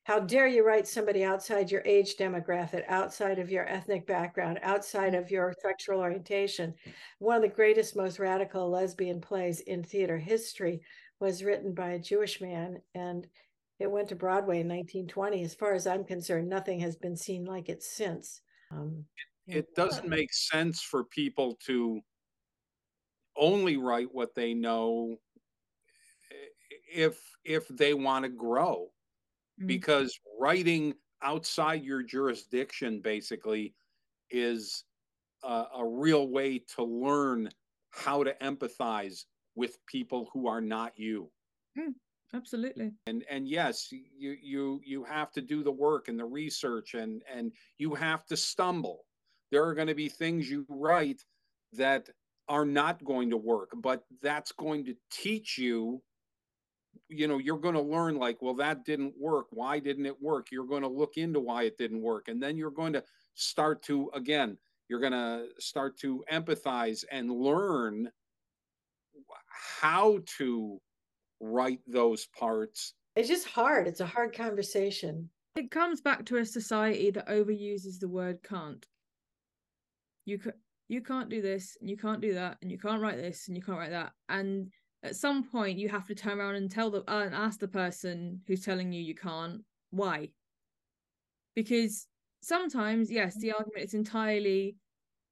how 0.08 0.22
dare 0.22 0.48
you 0.48 0.66
write 0.66 0.88
somebody 0.88 1.26
outside 1.26 1.70
your 1.70 1.82
age 1.84 2.16
demographic, 2.16 2.86
outside 2.88 3.40
of 3.40 3.52
your 3.52 3.68
ethnic 3.68 4.08
background, 4.08 4.58
outside 4.64 5.14
of 5.14 5.30
your 5.30 5.54
sexual 5.62 6.00
orientation? 6.00 6.74
One 7.20 7.36
of 7.36 7.42
the 7.42 7.50
greatest, 7.50 7.94
most 7.94 8.18
radical 8.18 8.70
lesbian 8.70 9.20
plays 9.20 9.60
in 9.60 9.84
theater 9.84 10.18
history 10.18 10.80
was 11.20 11.44
written 11.44 11.74
by 11.74 11.90
a 11.90 12.00
Jewish 12.00 12.40
man, 12.40 12.78
and 12.96 13.28
it 13.80 13.90
went 13.90 14.10
to 14.10 14.16
Broadway 14.16 14.62
in 14.62 14.68
1920. 14.68 15.44
As 15.44 15.54
far 15.54 15.74
as 15.74 15.86
I'm 15.86 16.04
concerned, 16.04 16.50
nothing 16.50 16.80
has 16.80 16.96
been 16.96 17.16
seen 17.16 17.46
like 17.46 17.70
it 17.70 17.84
since. 17.84 18.42
Um, 18.72 19.06
it, 19.48 19.58
it 19.58 19.76
doesn't 19.76 20.08
make 20.08 20.34
sense 20.34 20.82
for 20.82 21.04
people 21.06 21.58
to 21.68 22.02
only 23.38 23.78
write 23.78 24.08
what 24.12 24.34
they 24.36 24.54
know 24.54 25.18
if 26.92 27.20
if 27.44 27.68
they 27.68 27.94
want 27.94 28.24
to 28.24 28.30
grow 28.30 28.88
mm-hmm. 29.60 29.68
because 29.68 30.20
writing 30.40 30.94
outside 31.22 31.84
your 31.84 32.04
jurisdiction 32.04 33.00
basically 33.00 33.74
is 34.32 34.84
a, 35.44 35.66
a 35.78 35.86
real 35.86 36.30
way 36.30 36.60
to 36.76 36.84
learn 36.84 37.50
how 37.92 38.24
to 38.24 38.34
empathize 38.42 39.26
with 39.56 39.84
people 39.88 40.30
who 40.34 40.48
are 40.48 40.62
not 40.62 40.94
you. 40.98 41.30
Mm, 41.78 41.94
absolutely. 42.34 42.92
And 43.06 43.24
and 43.30 43.48
yes, 43.48 43.92
you 43.92 44.36
you 44.42 44.82
you 44.84 45.04
have 45.04 45.32
to 45.34 45.42
do 45.42 45.64
the 45.64 45.72
work 45.72 46.08
and 46.08 46.20
the 46.20 46.26
research 46.26 46.94
and 46.94 47.24
and 47.34 47.52
you 47.78 47.96
have 47.96 48.26
to 48.28 48.38
stumble. 48.38 49.06
There 49.52 49.64
are 49.66 49.74
going 49.74 49.88
to 49.88 49.96
be 49.96 50.10
things 50.10 50.50
you 50.50 50.66
write 50.70 51.24
that 51.74 52.10
are 52.50 52.66
not 52.66 53.04
going 53.04 53.30
to 53.30 53.38
work, 53.38 53.72
but 53.76 54.04
that's 54.22 54.52
going 54.52 54.86
to 54.86 54.96
teach 55.12 55.58
you 55.58 56.02
you 57.10 57.28
know 57.28 57.38
you're 57.38 57.58
going 57.58 57.76
to 57.76 57.82
learn 57.82 58.18
like 58.18 58.42
well 58.42 58.54
that 58.54 58.84
didn't 58.86 59.14
work 59.20 59.48
why 59.52 59.80
didn't 59.80 60.06
it 60.06 60.22
work 60.22 60.48
you're 60.52 60.66
going 60.66 60.82
to 60.82 60.88
look 60.88 61.18
into 61.18 61.40
why 61.40 61.64
it 61.64 61.78
didn't 61.78 62.02
work 62.02 62.28
and 62.28 62.42
then 62.42 62.58
you're 62.58 62.72
going 62.72 62.94
to 62.94 63.04
start 63.36 63.82
to 63.82 64.10
again 64.14 64.58
you're 64.90 65.00
going 65.00 65.12
to 65.12 65.48
start 65.60 65.98
to 66.00 66.24
empathize 66.32 67.04
and 67.12 67.32
learn 67.32 68.10
how 69.80 70.20
to 70.38 70.80
write 71.40 71.80
those 71.88 72.28
parts. 72.28 72.94
It's 73.16 73.28
just 73.28 73.48
hard. 73.48 73.88
It's 73.88 74.00
a 74.00 74.06
hard 74.06 74.36
conversation. 74.36 75.30
It 75.56 75.72
comes 75.72 76.02
back 76.02 76.26
to 76.26 76.38
a 76.38 76.46
society 76.46 77.10
that 77.12 77.28
overuses 77.28 78.00
the 78.00 78.08
word 78.08 78.44
can't. 78.44 78.86
You 80.26 80.38
can 80.38 80.54
you 80.88 81.02
can't 81.02 81.30
do 81.30 81.42
this 81.42 81.78
and 81.82 81.90
you 81.90 81.98
can't 81.98 82.22
do 82.22 82.36
that 82.36 82.58
and 82.62 82.72
you 82.72 82.78
can't 82.78 83.02
write 83.02 83.18
this 83.18 83.48
and 83.48 83.58
you 83.58 83.64
can't 83.64 83.78
write 83.78 83.92
that. 83.92 84.12
And 84.30 84.72
at 85.04 85.16
some 85.16 85.44
point 85.44 85.80
you 85.80 85.90
have 85.90 86.06
to 86.08 86.16
turn 86.16 86.40
around 86.40 86.56
and 86.56 86.70
tell 86.70 86.92
the 86.92 87.04
uh, 87.12 87.24
and 87.24 87.34
ask 87.34 87.60
the 87.60 87.68
person 87.68 88.42
who's 88.48 88.64
telling 88.64 88.92
you 88.92 89.02
you 89.02 89.16
can't 89.16 89.62
why. 89.90 90.30
Because 91.56 92.08
sometimes 92.42 93.12
yes 93.12 93.36
the 93.40 93.52
argument 93.52 93.84
is 93.84 93.94
entirely 93.94 94.76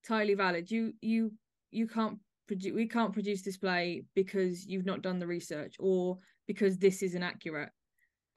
entirely 0.03 0.33
valid. 0.33 0.71
You 0.71 0.93
you 1.01 1.33
you 1.71 1.87
can't 1.87 2.17
produce 2.47 2.73
we 2.73 2.87
can't 2.87 3.13
produce 3.13 3.41
display 3.41 4.03
because 4.13 4.65
you've 4.65 4.85
not 4.85 5.01
done 5.01 5.19
the 5.19 5.27
research 5.27 5.75
or 5.79 6.17
because 6.47 6.77
this 6.77 7.01
is 7.01 7.15
inaccurate 7.15 7.69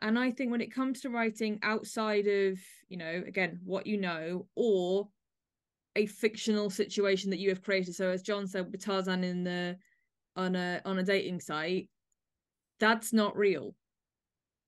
and 0.00 0.18
i 0.18 0.30
think 0.30 0.50
when 0.50 0.60
it 0.60 0.74
comes 0.74 1.00
to 1.00 1.10
writing 1.10 1.58
outside 1.62 2.26
of 2.26 2.58
you 2.88 2.96
know 2.96 3.22
again 3.26 3.58
what 3.64 3.86
you 3.86 3.96
know 3.96 4.46
or 4.54 5.08
a 5.96 6.06
fictional 6.06 6.70
situation 6.70 7.30
that 7.30 7.38
you 7.38 7.48
have 7.48 7.62
created 7.62 7.94
so 7.94 8.08
as 8.08 8.22
john 8.22 8.46
said 8.46 8.70
with 8.70 8.84
tarzan 8.84 9.24
in 9.24 9.44
the 9.44 9.76
on 10.38 10.54
a 10.54 10.80
on 10.84 10.98
a 10.98 11.02
dating 11.02 11.40
site, 11.40 11.88
that's 12.78 13.12
not 13.12 13.36
real. 13.36 13.74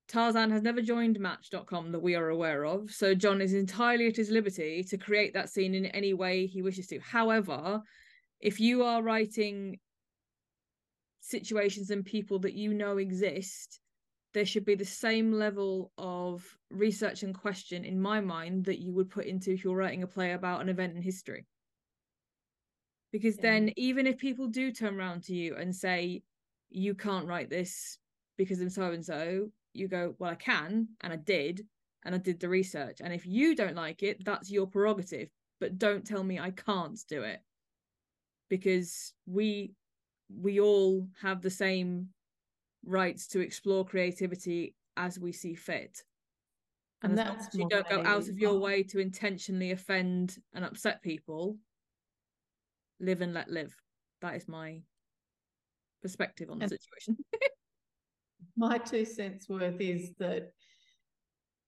Tarzan 0.08 0.50
has 0.50 0.62
never 0.62 0.82
joined 0.82 1.20
Match.com 1.20 1.92
that 1.92 2.02
we 2.02 2.16
are 2.16 2.30
aware 2.30 2.66
of, 2.66 2.90
so 2.90 3.14
John 3.14 3.40
is 3.40 3.54
entirely 3.54 4.08
at 4.08 4.16
his 4.16 4.30
liberty 4.30 4.82
to 4.82 4.98
create 4.98 5.32
that 5.34 5.48
scene 5.48 5.72
in 5.72 5.86
any 5.86 6.12
way 6.12 6.46
he 6.46 6.62
wishes 6.62 6.88
to. 6.88 6.98
However, 6.98 7.80
if 8.40 8.60
you 8.60 8.84
are 8.84 9.02
writing 9.02 9.78
situations 11.20 11.90
and 11.90 12.04
people 12.04 12.38
that 12.40 12.54
you 12.54 12.74
know 12.74 12.98
exist, 12.98 13.80
there 14.32 14.46
should 14.46 14.64
be 14.64 14.74
the 14.74 14.84
same 14.84 15.32
level 15.32 15.92
of 15.98 16.44
research 16.70 17.22
and 17.22 17.34
question 17.34 17.84
in 17.84 18.00
my 18.00 18.20
mind 18.20 18.64
that 18.64 18.78
you 18.78 18.92
would 18.92 19.10
put 19.10 19.26
into 19.26 19.52
if 19.52 19.64
you're 19.64 19.76
writing 19.76 20.02
a 20.02 20.06
play 20.06 20.32
about 20.32 20.60
an 20.60 20.68
event 20.68 20.94
in 20.96 21.02
history 21.02 21.46
because 23.12 23.36
yeah. 23.36 23.42
then 23.42 23.72
even 23.76 24.06
if 24.06 24.18
people 24.18 24.46
do 24.46 24.70
turn 24.70 24.98
around 24.98 25.24
to 25.24 25.34
you 25.34 25.56
and 25.56 25.74
say 25.74 26.22
you 26.70 26.94
can't 26.94 27.26
write 27.26 27.50
this 27.50 27.98
because 28.36 28.60
I'm 28.60 28.70
so 28.70 28.92
and 28.92 29.04
so 29.04 29.48
you 29.72 29.88
go 29.88 30.14
well 30.18 30.30
I 30.30 30.36
can 30.36 30.88
and 31.00 31.12
I 31.12 31.16
did 31.16 31.62
and 32.04 32.14
I 32.14 32.18
did 32.18 32.40
the 32.40 32.48
research 32.48 32.98
and 33.02 33.12
if 33.12 33.26
you 33.26 33.54
don't 33.54 33.76
like 33.76 34.02
it 34.02 34.24
that's 34.24 34.50
your 34.50 34.66
prerogative 34.66 35.28
but 35.58 35.78
don't 35.78 36.06
tell 36.06 36.22
me 36.22 36.38
I 36.38 36.50
can't 36.50 36.98
do 37.08 37.22
it 37.22 37.40
because 38.50 39.14
we 39.26 39.72
we 40.28 40.60
all 40.60 41.08
have 41.22 41.40
the 41.40 41.50
same 41.50 42.08
rights 42.84 43.26
to 43.28 43.40
explore 43.40 43.84
creativity 43.84 44.74
as 44.96 45.18
we 45.18 45.32
see 45.32 45.54
fit 45.54 46.02
and, 47.02 47.12
and 47.12 47.18
that's 47.18 47.54
you 47.54 47.66
don't 47.68 47.88
go 47.88 48.02
out 48.04 48.28
of 48.28 48.38
your 48.38 48.58
way 48.58 48.82
to 48.82 48.98
intentionally 48.98 49.70
offend 49.70 50.36
and 50.52 50.64
upset 50.64 51.02
people 51.02 51.56
live 53.00 53.22
and 53.22 53.32
let 53.32 53.50
live. 53.50 53.74
That 54.20 54.34
is 54.34 54.46
my 54.46 54.80
perspective 56.02 56.50
on 56.50 56.58
the 56.58 56.68
situation. 56.68 57.16
my 58.56 58.76
two 58.76 59.06
cents 59.06 59.48
worth 59.48 59.80
is 59.80 60.12
that 60.18 60.52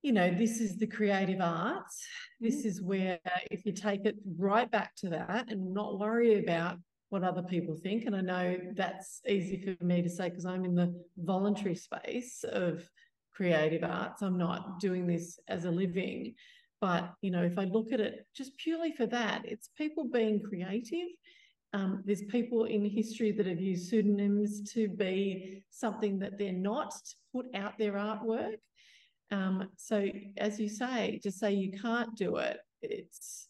you 0.03 0.13
know 0.13 0.31
this 0.31 0.61
is 0.61 0.77
the 0.77 0.87
creative 0.87 1.41
arts 1.41 2.05
this 2.41 2.59
mm-hmm. 2.59 2.69
is 2.69 2.83
where 2.83 3.19
if 3.51 3.65
you 3.65 3.73
take 3.73 4.05
it 4.05 4.17
right 4.37 4.71
back 4.71 4.95
to 4.97 5.09
that 5.09 5.51
and 5.51 5.73
not 5.73 5.99
worry 5.99 6.39
about 6.43 6.77
what 7.09 7.23
other 7.23 7.43
people 7.43 7.77
think 7.77 8.05
and 8.05 8.17
i 8.17 8.21
know 8.21 8.57
that's 8.75 9.21
easy 9.29 9.77
for 9.79 9.85
me 9.85 10.03
to 10.03 10.11
say 10.11 10.29
because 10.29 10.47
i'm 10.47 10.65
in 10.65 10.75
the 10.75 10.93
voluntary 11.19 11.75
space 11.75 12.45
of 12.51 12.89
creative 13.33 13.85
arts 13.85 14.23
i'm 14.23 14.37
not 14.37 14.81
doing 14.81 15.07
this 15.07 15.39
as 15.49 15.65
a 15.65 15.71
living 15.71 16.35
but 16.81 17.15
you 17.23 17.31
know 17.31 17.43
if 17.43 17.59
i 17.59 17.65
look 17.65 17.93
at 17.93 18.01
it 18.01 18.27
just 18.35 18.57
purely 18.59 18.93
for 18.93 19.07
that 19.07 19.43
it's 19.45 19.71
people 19.77 20.05
being 20.05 20.41
creative 20.43 21.09
um, 21.75 22.03
there's 22.05 22.23
people 22.25 22.65
in 22.65 22.85
history 22.85 23.33
that 23.33 23.47
have 23.47 23.61
used 23.61 23.89
pseudonyms 23.89 24.61
to 24.73 24.89
be 24.89 25.65
something 25.71 26.19
that 26.19 26.39
they're 26.39 26.53
not, 26.53 26.91
to 26.91 27.17
put 27.35 27.47
out 27.55 27.79
their 27.79 27.93
artwork. 27.93 28.57
Um, 29.33 29.69
so, 29.77 30.07
as 30.37 30.61
you 30.61 30.69
say, 30.69 31.19
to 31.23 31.33
say 31.33 31.53
you 31.53 31.73
can't 31.73 32.15
do 32.15 32.37
it, 32.37 32.59
it's 32.83 33.49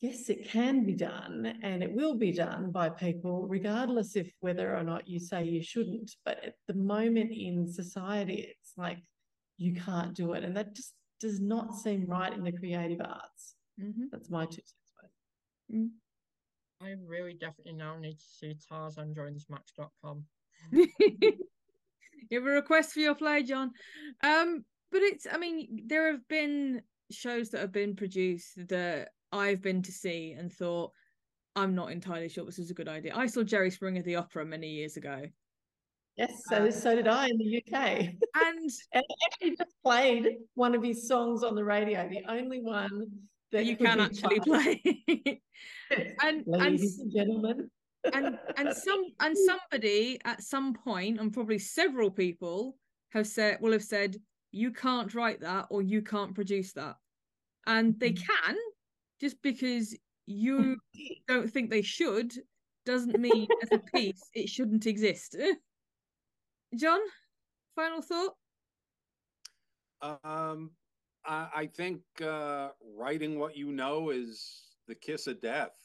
yes, 0.00 0.30
it 0.30 0.48
can 0.48 0.84
be 0.84 0.94
done 0.94 1.58
and 1.62 1.82
it 1.82 1.92
will 1.92 2.14
be 2.14 2.32
done 2.32 2.70
by 2.70 2.88
people, 2.88 3.46
regardless 3.46 4.16
if 4.16 4.30
whether 4.40 4.74
or 4.74 4.82
not 4.82 5.06
you 5.06 5.20
say 5.20 5.44
you 5.44 5.62
shouldn't. 5.62 6.10
But 6.24 6.42
at 6.44 6.54
the 6.66 6.74
moment 6.74 7.30
in 7.32 7.70
society, 7.70 8.46
it's 8.50 8.72
like 8.76 8.98
you 9.58 9.74
can't 9.74 10.14
do 10.14 10.32
it. 10.32 10.44
And 10.44 10.56
that 10.56 10.74
just 10.74 10.94
does 11.20 11.40
not 11.40 11.76
seem 11.76 12.06
right 12.06 12.32
in 12.32 12.42
the 12.42 12.52
creative 12.52 13.00
arts. 13.00 13.54
Mm-hmm. 13.80 14.04
That's 14.12 14.30
my 14.30 14.46
two 14.46 14.62
cents 14.62 14.92
worth. 15.02 15.10
Mm-hmm. 15.80 16.86
I 16.86 16.94
really 17.06 17.34
definitely 17.34 17.74
now 17.74 17.96
need 17.98 18.18
to 18.18 18.24
see 18.24 18.56
Tarzan 18.68 19.14
join 19.14 19.34
this 19.34 19.46
match.com. 19.48 20.24
you 22.30 22.38
have 22.38 22.46
a 22.46 22.50
request 22.50 22.92
for 22.92 23.00
your 23.00 23.14
play, 23.14 23.42
John. 23.42 23.70
Um, 24.22 24.64
but 24.90 25.02
it's 25.02 25.26
I 25.30 25.38
mean, 25.38 25.84
there 25.86 26.10
have 26.10 26.26
been 26.28 26.82
shows 27.10 27.50
that 27.50 27.60
have 27.60 27.72
been 27.72 27.96
produced 27.96 28.68
that 28.68 29.10
I've 29.32 29.62
been 29.62 29.82
to 29.82 29.92
see 29.92 30.34
and 30.38 30.52
thought, 30.52 30.92
I'm 31.56 31.74
not 31.74 31.90
entirely 31.90 32.28
sure 32.28 32.44
this 32.44 32.58
is 32.58 32.70
a 32.70 32.74
good 32.74 32.88
idea. 32.88 33.12
I 33.14 33.26
saw 33.26 33.42
Jerry 33.42 33.70
Springer 33.70 34.02
the 34.02 34.16
Opera 34.16 34.44
many 34.44 34.68
years 34.68 34.96
ago. 34.96 35.22
Yes, 36.16 36.32
so 36.48 36.70
so 36.70 36.94
did 36.94 37.08
I 37.08 37.26
in 37.28 37.38
the 37.38 37.58
UK. 37.58 37.74
And 37.74 38.70
And 38.92 39.04
actually 39.26 39.56
just 39.56 39.74
played 39.82 40.28
one 40.54 40.74
of 40.74 40.82
his 40.82 41.08
songs 41.08 41.42
on 41.42 41.54
the 41.54 41.64
radio, 41.64 42.08
the 42.08 42.22
only 42.28 42.60
one 42.60 43.06
that 43.50 43.64
you 43.64 43.76
can 43.76 44.00
actually 44.00 44.40
played. 44.40 44.80
play. 44.82 45.40
and 45.90 46.12
and 46.22 46.44
Ladies 46.46 47.00
and 47.00 47.12
gentlemen. 47.12 47.70
And 48.12 48.38
and 48.56 48.72
some 48.72 49.04
and 49.20 49.36
somebody 49.36 50.18
at 50.24 50.42
some 50.42 50.74
point, 50.74 51.18
and 51.20 51.32
probably 51.32 51.58
several 51.58 52.10
people 52.10 52.78
have 53.10 53.26
said 53.26 53.60
will 53.60 53.72
have 53.72 53.82
said, 53.82 54.16
you 54.52 54.72
can't 54.72 55.14
write 55.14 55.40
that 55.40 55.66
or 55.70 55.82
you 55.82 56.02
can't 56.02 56.34
produce 56.34 56.72
that. 56.74 56.96
And 57.66 57.98
they 57.98 58.12
Mhm. 58.12 58.26
can, 58.26 58.56
just 59.20 59.40
because 59.42 59.96
you 60.26 60.76
don't 61.26 61.50
think 61.50 61.70
they 61.70 61.82
should, 61.82 62.32
doesn't 62.84 63.18
mean 63.18 63.48
as 63.62 63.72
a 63.72 63.78
piece 63.78 64.30
it 64.34 64.48
shouldn't 64.48 64.86
exist. 64.86 65.36
John, 66.76 67.00
final 67.74 68.02
thought? 68.02 68.36
Um, 70.02 70.76
I, 71.24 71.50
I 71.54 71.66
think 71.66 72.02
uh, 72.20 72.70
writing 72.82 73.38
what 73.38 73.56
you 73.56 73.72
know 73.72 74.10
is 74.10 74.76
the 74.86 74.94
kiss 74.94 75.26
of 75.26 75.40
death 75.40 75.76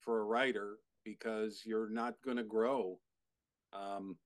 for 0.00 0.20
a 0.20 0.24
writer 0.24 0.78
because 1.08 1.62
you're 1.64 1.90
not 1.90 2.14
going 2.24 2.36
to 2.36 2.44
grow. 2.44 2.98
Um, 3.72 4.16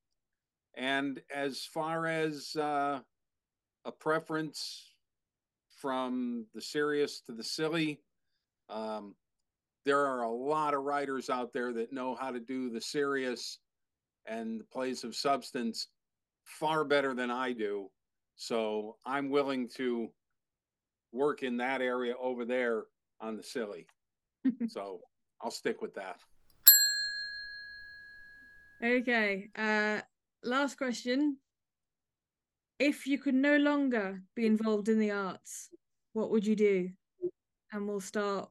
and 0.75 1.21
as 1.35 1.65
far 1.65 2.07
as 2.07 2.57
uh, 2.57 3.01
a 3.85 3.93
preference 3.93 4.95
from 5.81 6.47
the 6.55 6.61
serious 6.61 7.21
to 7.23 7.33
the 7.33 7.45
silly, 7.45 8.01
um, 8.69 9.15
there 9.85 10.07
are 10.07 10.23
a 10.23 10.31
lot 10.31 10.75
of 10.75 10.83
writers 10.83 11.29
out 11.29 11.53
there 11.53 11.73
that 11.73 11.93
know 11.93 12.15
how 12.15 12.31
to 12.31 12.41
do 12.41 12.71
the 12.71 12.81
serious 12.81 13.59
and 14.27 14.61
the 14.61 14.65
plays 14.65 15.05
of 15.05 15.15
substance 15.17 15.89
far 16.45 16.85
better 16.85 17.15
than 17.15 17.31
I 17.31 17.53
do. 17.53 17.91
So 18.37 18.97
I'm 19.05 19.31
willing 19.31 19.69
to 19.77 20.09
work 21.13 21.43
in 21.43 21.57
that 21.59 21.83
area 21.83 22.15
over 22.21 22.45
there 22.45 22.85
on 23.21 23.37
the 23.37 23.43
silly. 23.43 23.87
so 24.69 25.01
I'll 25.41 25.51
stick 25.51 25.83
with 25.83 25.95
that. 25.95 26.17
Okay. 28.83 29.49
Uh 29.57 30.01
last 30.43 30.77
question. 30.77 31.37
If 32.79 33.07
you 33.07 33.19
could 33.19 33.35
no 33.35 33.57
longer 33.59 34.23
be 34.35 34.45
involved 34.47 34.89
in 34.89 34.99
the 34.99 35.13
arts, 35.13 35.69
what 36.15 36.31
would 36.31 36.45
you 36.45 36.57
do? 36.57 36.91
And 37.73 37.87
we'll 37.87 38.01
start 38.01 38.49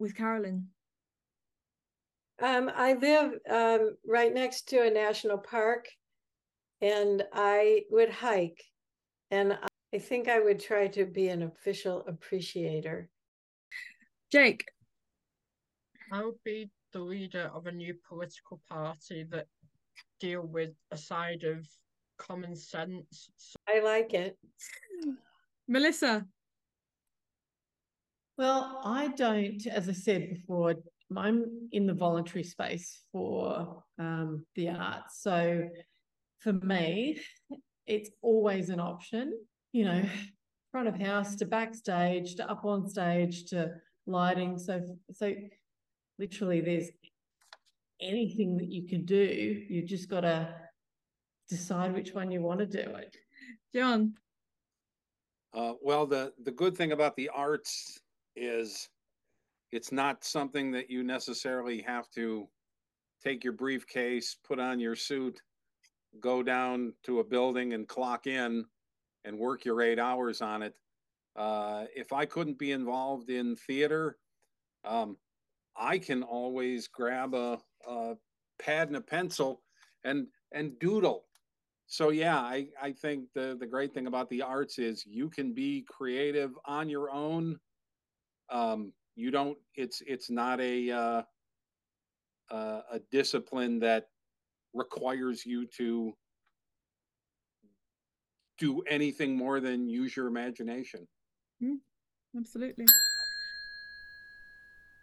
with 0.00 0.16
Carolyn. 0.16 0.68
Um, 2.40 2.70
I 2.74 2.94
live 2.94 3.32
um, 3.48 3.96
right 4.06 4.32
next 4.32 4.68
to 4.68 4.84
a 4.84 4.90
national 4.90 5.38
park, 5.38 5.88
and 6.80 7.24
I 7.32 7.82
would 7.90 8.10
hike, 8.10 8.64
and 9.30 9.52
I- 9.52 9.68
I 9.94 9.98
think 9.98 10.28
I 10.28 10.38
would 10.38 10.60
try 10.60 10.86
to 10.88 11.06
be 11.06 11.28
an 11.28 11.42
official 11.42 12.04
appreciator. 12.06 13.08
Jake. 14.30 14.66
I 16.12 16.22
would 16.24 16.42
be 16.44 16.70
the 16.92 17.00
leader 17.00 17.50
of 17.54 17.66
a 17.66 17.72
new 17.72 17.94
political 18.06 18.60
party 18.68 19.24
that 19.30 19.46
deal 20.20 20.42
with 20.42 20.70
a 20.90 20.96
side 20.96 21.44
of 21.44 21.66
common 22.18 22.54
sense. 22.56 23.30
So 23.36 23.56
I 23.68 23.80
like 23.80 24.14
it. 24.14 24.36
Melissa. 25.66 26.26
Well, 28.36 28.80
I 28.84 29.08
don't, 29.08 29.66
as 29.66 29.88
I 29.88 29.92
said 29.92 30.30
before, 30.30 30.74
I'm 31.16 31.68
in 31.72 31.86
the 31.86 31.94
voluntary 31.94 32.44
space 32.44 33.02
for 33.12 33.82
um, 33.98 34.44
the 34.54 34.68
arts. 34.68 35.22
So 35.22 35.68
for 36.38 36.52
me, 36.52 37.20
it's 37.86 38.10
always 38.22 38.68
an 38.68 38.80
option, 38.80 39.32
you 39.72 39.84
know, 39.84 40.04
front 40.70 40.88
of 40.88 40.94
house 41.00 41.34
to 41.36 41.46
backstage 41.46 42.36
to 42.36 42.48
up 42.48 42.64
on 42.64 42.88
stage 42.88 43.46
to 43.46 43.72
lighting. 44.06 44.58
So, 44.58 44.82
so 45.12 45.34
literally, 46.18 46.60
there's 46.60 46.90
anything 48.00 48.56
that 48.56 48.68
you 48.68 48.86
can 48.86 49.04
do. 49.04 49.16
You 49.68 49.82
just 49.82 50.08
got 50.08 50.20
to 50.20 50.54
decide 51.48 51.94
which 51.94 52.12
one 52.12 52.30
you 52.30 52.42
want 52.42 52.60
to 52.60 52.66
do 52.66 52.94
it. 52.96 53.16
John. 53.74 54.14
Uh, 55.54 55.72
well, 55.82 56.06
the 56.06 56.32
the 56.44 56.50
good 56.50 56.76
thing 56.76 56.92
about 56.92 57.16
the 57.16 57.28
arts 57.30 57.98
is 58.36 58.88
it's 59.72 59.92
not 59.92 60.24
something 60.24 60.70
that 60.72 60.90
you 60.90 61.02
necessarily 61.02 61.80
have 61.82 62.10
to 62.10 62.48
take 63.22 63.42
your 63.44 63.52
briefcase, 63.52 64.36
put 64.46 64.58
on 64.58 64.78
your 64.78 64.94
suit, 64.94 65.40
go 66.20 66.42
down 66.42 66.92
to 67.04 67.20
a 67.20 67.24
building 67.24 67.72
and 67.72 67.88
clock 67.88 68.26
in 68.26 68.64
and 69.24 69.38
work 69.38 69.64
your 69.64 69.82
eight 69.82 69.98
hours 69.98 70.40
on 70.40 70.62
it. 70.62 70.74
Uh, 71.36 71.84
if 71.94 72.12
I 72.12 72.24
couldn't 72.24 72.58
be 72.58 72.72
involved 72.72 73.30
in 73.30 73.56
theater, 73.56 74.18
um, 74.84 75.16
I 75.78 75.98
can 75.98 76.22
always 76.22 76.88
grab 76.88 77.34
a, 77.34 77.58
a 77.86 78.14
pad 78.58 78.88
and 78.88 78.96
a 78.96 79.00
pencil 79.00 79.62
and 80.04 80.26
and 80.52 80.78
doodle. 80.78 81.24
So 81.86 82.10
yeah 82.10 82.38
i 82.38 82.68
i 82.82 82.92
think 82.92 83.24
the 83.34 83.56
the 83.58 83.66
great 83.66 83.94
thing 83.94 84.06
about 84.06 84.28
the 84.28 84.42
arts 84.42 84.78
is 84.78 85.04
you 85.06 85.30
can 85.30 85.54
be 85.54 85.84
creative 85.88 86.52
on 86.66 86.88
your 86.88 87.10
own. 87.10 87.58
Um 88.50 88.92
you 89.14 89.30
don't 89.30 89.58
it's 89.74 90.02
it's 90.06 90.30
not 90.30 90.60
a 90.60 90.90
uh, 90.90 91.22
uh 92.50 92.80
a 92.92 93.00
discipline 93.10 93.78
that 93.80 94.08
requires 94.74 95.44
you 95.44 95.66
to 95.66 96.14
do 98.58 98.82
anything 98.88 99.36
more 99.36 99.60
than 99.60 99.88
use 99.88 100.16
your 100.16 100.26
imagination. 100.26 101.06
Absolutely. 102.36 102.86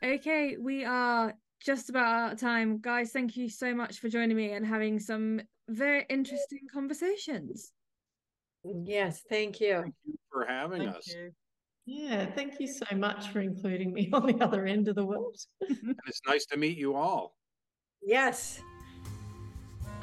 Okay, 0.05 0.55
we 0.57 0.85
are 0.85 1.33
just 1.63 1.89
about 1.89 2.05
out 2.05 2.33
of 2.33 2.39
time. 2.39 2.77
Guys, 2.79 3.11
thank 3.11 3.35
you 3.35 3.49
so 3.49 3.73
much 3.73 3.99
for 3.99 4.07
joining 4.07 4.37
me 4.37 4.51
and 4.51 4.63
having 4.63 4.99
some 4.99 5.41
very 5.67 6.05
interesting 6.09 6.59
conversations. 6.71 7.71
Yes, 8.83 9.23
thank 9.29 9.59
you. 9.59 9.81
thank 9.81 9.95
you 10.05 10.15
for 10.31 10.45
having 10.45 10.83
thank 10.83 10.95
us 10.95 11.07
you. 11.07 11.31
Yeah, 11.87 12.25
thank 12.25 12.59
you 12.59 12.67
so 12.67 12.85
much 12.95 13.29
for 13.29 13.39
including 13.39 13.93
me 13.93 14.09
on 14.13 14.27
the 14.27 14.43
other 14.43 14.65
end 14.65 14.87
of 14.87 14.95
the 14.95 15.05
world. 15.05 15.37
and 15.69 15.97
it's 16.05 16.21
nice 16.27 16.45
to 16.47 16.57
meet 16.57 16.77
you 16.77 16.95
all 16.95 17.35
Yes. 18.03 18.61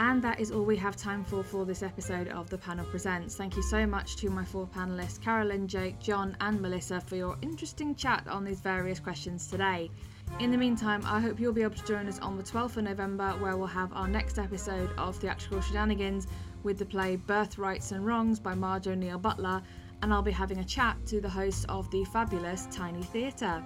And 0.03 0.21
that 0.23 0.41
is 0.41 0.51
all 0.51 0.65
we 0.65 0.77
have 0.79 0.97
time 0.97 1.23
for 1.23 1.45
for 1.45 1.65
this 1.65 1.81
episode 1.81 2.27
of 2.27 2.51
The 2.51 2.59
Panel 2.59 2.85
Presents. 2.87 3.37
Thank 3.37 3.55
you 3.55 3.63
so 3.63 3.87
much 3.87 4.17
to 4.17 4.31
my 4.31 4.45
four 4.45 4.67
panelists, 4.67 5.23
Carolyn, 5.23 5.69
Jake, 5.69 6.01
John, 6.01 6.37
and 6.41 6.61
Melissa, 6.61 7.01
for 7.01 7.15
your 7.15 7.39
interesting 7.41 7.95
chat 7.95 8.27
on 8.27 8.45
these 8.45 8.59
various 8.59 8.99
questions 8.99 9.47
today. 9.47 9.93
In 10.41 10.51
the 10.51 10.59
meantime, 10.59 11.03
I 11.07 11.21
hope 11.21 11.39
you'll 11.39 11.53
be 11.53 11.63
able 11.63 11.77
to 11.77 11.87
join 11.87 12.09
us 12.09 12.19
on 12.19 12.37
the 12.37 12.43
12th 12.43 12.79
of 12.79 12.83
November, 12.83 13.31
where 13.39 13.57
we'll 13.57 13.69
have 13.69 13.93
our 13.93 14.09
next 14.09 14.41
episode 14.41 14.91
of 14.99 15.15
Theatrical 15.15 15.61
Shenanigans 15.61 16.27
with 16.65 16.79
the 16.79 16.87
play 16.87 17.15
Birthrights 17.15 17.93
and 17.93 18.05
Wrongs 18.05 18.41
by 18.41 18.57
Marge 18.57 18.89
O'Neill 18.89 19.19
Butler, 19.19 19.63
and 20.03 20.13
I'll 20.13 20.21
be 20.21 20.33
having 20.33 20.59
a 20.59 20.65
chat 20.65 20.97
to 21.07 21.21
the 21.21 21.31
host 21.31 21.65
of 21.69 21.89
the 21.93 22.05
fabulous 22.07 22.67
Tiny 22.73 23.05
Theatre. 23.05 23.63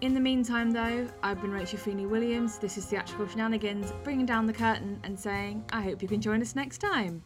In 0.00 0.14
the 0.14 0.20
meantime, 0.20 0.70
though, 0.70 1.08
I've 1.24 1.40
been 1.40 1.50
Rachel 1.50 1.76
Feeney 1.76 2.06
Williams. 2.06 2.58
This 2.58 2.78
is 2.78 2.84
Theatrical 2.84 3.26
Shenanigans, 3.26 3.92
bringing 4.04 4.26
down 4.26 4.46
the 4.46 4.52
curtain 4.52 5.00
and 5.02 5.18
saying, 5.18 5.64
I 5.72 5.82
hope 5.82 6.02
you 6.02 6.06
can 6.06 6.20
join 6.20 6.40
us 6.40 6.54
next 6.54 6.78
time. 6.78 7.20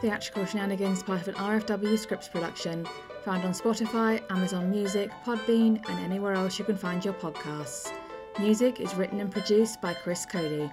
Theatrical 0.00 0.46
Shenanigans, 0.46 1.02
part 1.02 1.22
of 1.22 1.26
an 1.26 1.34
RFW 1.34 1.98
Scripts 1.98 2.28
production, 2.28 2.86
found 3.24 3.42
on 3.44 3.50
Spotify, 3.50 4.22
Amazon 4.30 4.70
Music, 4.70 5.10
Podbean, 5.24 5.84
and 5.88 5.98
anywhere 6.04 6.34
else 6.34 6.56
you 6.56 6.64
can 6.64 6.76
find 6.76 7.04
your 7.04 7.14
podcasts. 7.14 7.92
Music 8.38 8.78
is 8.78 8.94
written 8.94 9.18
and 9.18 9.32
produced 9.32 9.80
by 9.80 9.92
Chris 9.92 10.24
Cody. 10.24 10.70